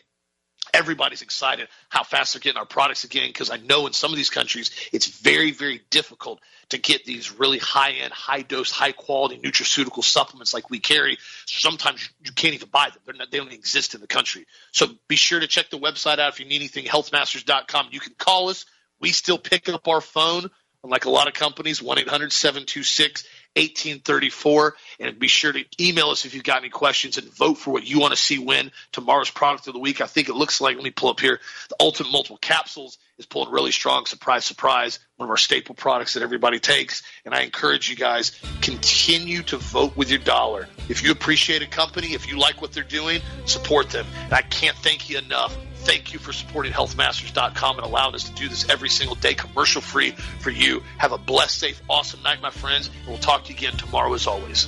Everybody's 0.73 1.21
excited 1.21 1.69
how 1.87 2.03
fast 2.03 2.33
they're 2.33 2.41
getting 2.41 2.59
our 2.59 2.65
products 2.65 3.05
again 3.05 3.29
because 3.29 3.49
I 3.49 3.57
know 3.57 3.87
in 3.87 3.93
some 3.93 4.11
of 4.11 4.17
these 4.17 4.29
countries 4.29 4.69
it's 4.91 5.07
very, 5.07 5.51
very 5.51 5.81
difficult 5.89 6.41
to 6.69 6.77
get 6.77 7.05
these 7.05 7.31
really 7.39 7.57
high 7.57 7.91
end, 7.91 8.11
high 8.11 8.41
dose, 8.41 8.69
high 8.69 8.91
quality 8.91 9.37
nutraceutical 9.37 10.03
supplements 10.03 10.53
like 10.53 10.69
we 10.69 10.79
carry. 10.79 11.17
Sometimes 11.45 12.09
you 12.23 12.33
can't 12.33 12.53
even 12.53 12.67
buy 12.69 12.89
them, 12.89 13.17
not, 13.17 13.31
they 13.31 13.37
don't 13.37 13.53
exist 13.53 13.95
in 13.95 14.01
the 14.01 14.07
country. 14.07 14.45
So 14.73 14.87
be 15.07 15.15
sure 15.15 15.39
to 15.39 15.47
check 15.47 15.69
the 15.69 15.79
website 15.79 16.19
out 16.19 16.33
if 16.33 16.41
you 16.41 16.45
need 16.45 16.57
anything, 16.57 16.83
healthmasters.com. 16.83 17.87
You 17.91 18.01
can 18.01 18.13
call 18.17 18.49
us 18.49 18.65
we 18.99 19.11
still 19.11 19.37
pick 19.37 19.69
up 19.69 19.87
our 19.87 20.01
phone, 20.01 20.49
unlike 20.83 21.05
a 21.05 21.09
lot 21.09 21.27
of 21.27 21.33
companies, 21.33 21.81
1 21.81 21.99
800 21.99 22.31
726 22.31 23.23
1834. 23.55 24.75
And 24.99 25.19
be 25.19 25.27
sure 25.27 25.51
to 25.51 25.63
email 25.79 26.09
us 26.09 26.25
if 26.25 26.33
you've 26.33 26.43
got 26.43 26.59
any 26.59 26.69
questions 26.69 27.17
and 27.17 27.27
vote 27.33 27.55
for 27.55 27.71
what 27.71 27.85
you 27.85 27.99
want 27.99 28.13
to 28.13 28.19
see 28.19 28.37
win 28.37 28.71
tomorrow's 28.91 29.31
product 29.31 29.67
of 29.67 29.73
the 29.73 29.79
week. 29.79 29.99
I 29.99 30.05
think 30.05 30.29
it 30.29 30.35
looks 30.35 30.61
like, 30.61 30.75
let 30.75 30.83
me 30.83 30.91
pull 30.91 31.09
up 31.09 31.19
here, 31.19 31.39
the 31.69 31.75
Ultimate 31.79 32.11
Multiple 32.11 32.37
Capsules 32.37 32.97
is 33.17 33.25
pulling 33.25 33.51
really 33.51 33.71
strong. 33.71 34.05
Surprise, 34.05 34.45
surprise. 34.45 34.99
One 35.15 35.25
of 35.25 35.31
our 35.31 35.37
staple 35.37 35.73
products 35.73 36.13
that 36.13 36.23
everybody 36.23 36.59
takes. 36.59 37.01
And 37.25 37.33
I 37.33 37.41
encourage 37.41 37.89
you 37.89 37.95
guys, 37.95 38.39
continue 38.61 39.41
to 39.43 39.57
vote 39.57 39.97
with 39.97 40.09
your 40.09 40.19
dollar. 40.19 40.67
If 40.87 41.03
you 41.03 41.11
appreciate 41.11 41.63
a 41.63 41.67
company, 41.67 42.13
if 42.13 42.27
you 42.27 42.37
like 42.37 42.61
what 42.61 42.73
they're 42.73 42.83
doing, 42.83 43.21
support 43.45 43.89
them. 43.89 44.05
And 44.25 44.33
I 44.33 44.43
can't 44.43 44.77
thank 44.77 45.09
you 45.09 45.17
enough 45.17 45.57
Thank 45.87 46.11
you 46.11 46.19
for 46.19 46.33
supporting 46.33 46.73
healthmasters.com 46.73 47.77
and 47.77 47.85
allowing 47.85 48.13
us 48.13 48.25
to 48.25 48.35
do 48.35 48.49
this 48.49 48.67
every 48.69 48.89
single 48.89 49.15
day, 49.15 49.33
commercial 49.33 49.79
free 49.79 50.11
for 50.41 50.49
you. 50.49 50.83
Have 50.97 51.13
a 51.13 51.17
blessed, 51.17 51.57
safe, 51.57 51.81
awesome 51.89 52.21
night, 52.23 52.41
my 52.41 52.49
friends. 52.49 52.89
And 52.89 53.07
we'll 53.07 53.19
talk 53.19 53.45
to 53.45 53.53
you 53.53 53.57
again 53.57 53.77
tomorrow 53.77 54.13
as 54.13 54.27
always. 54.27 54.67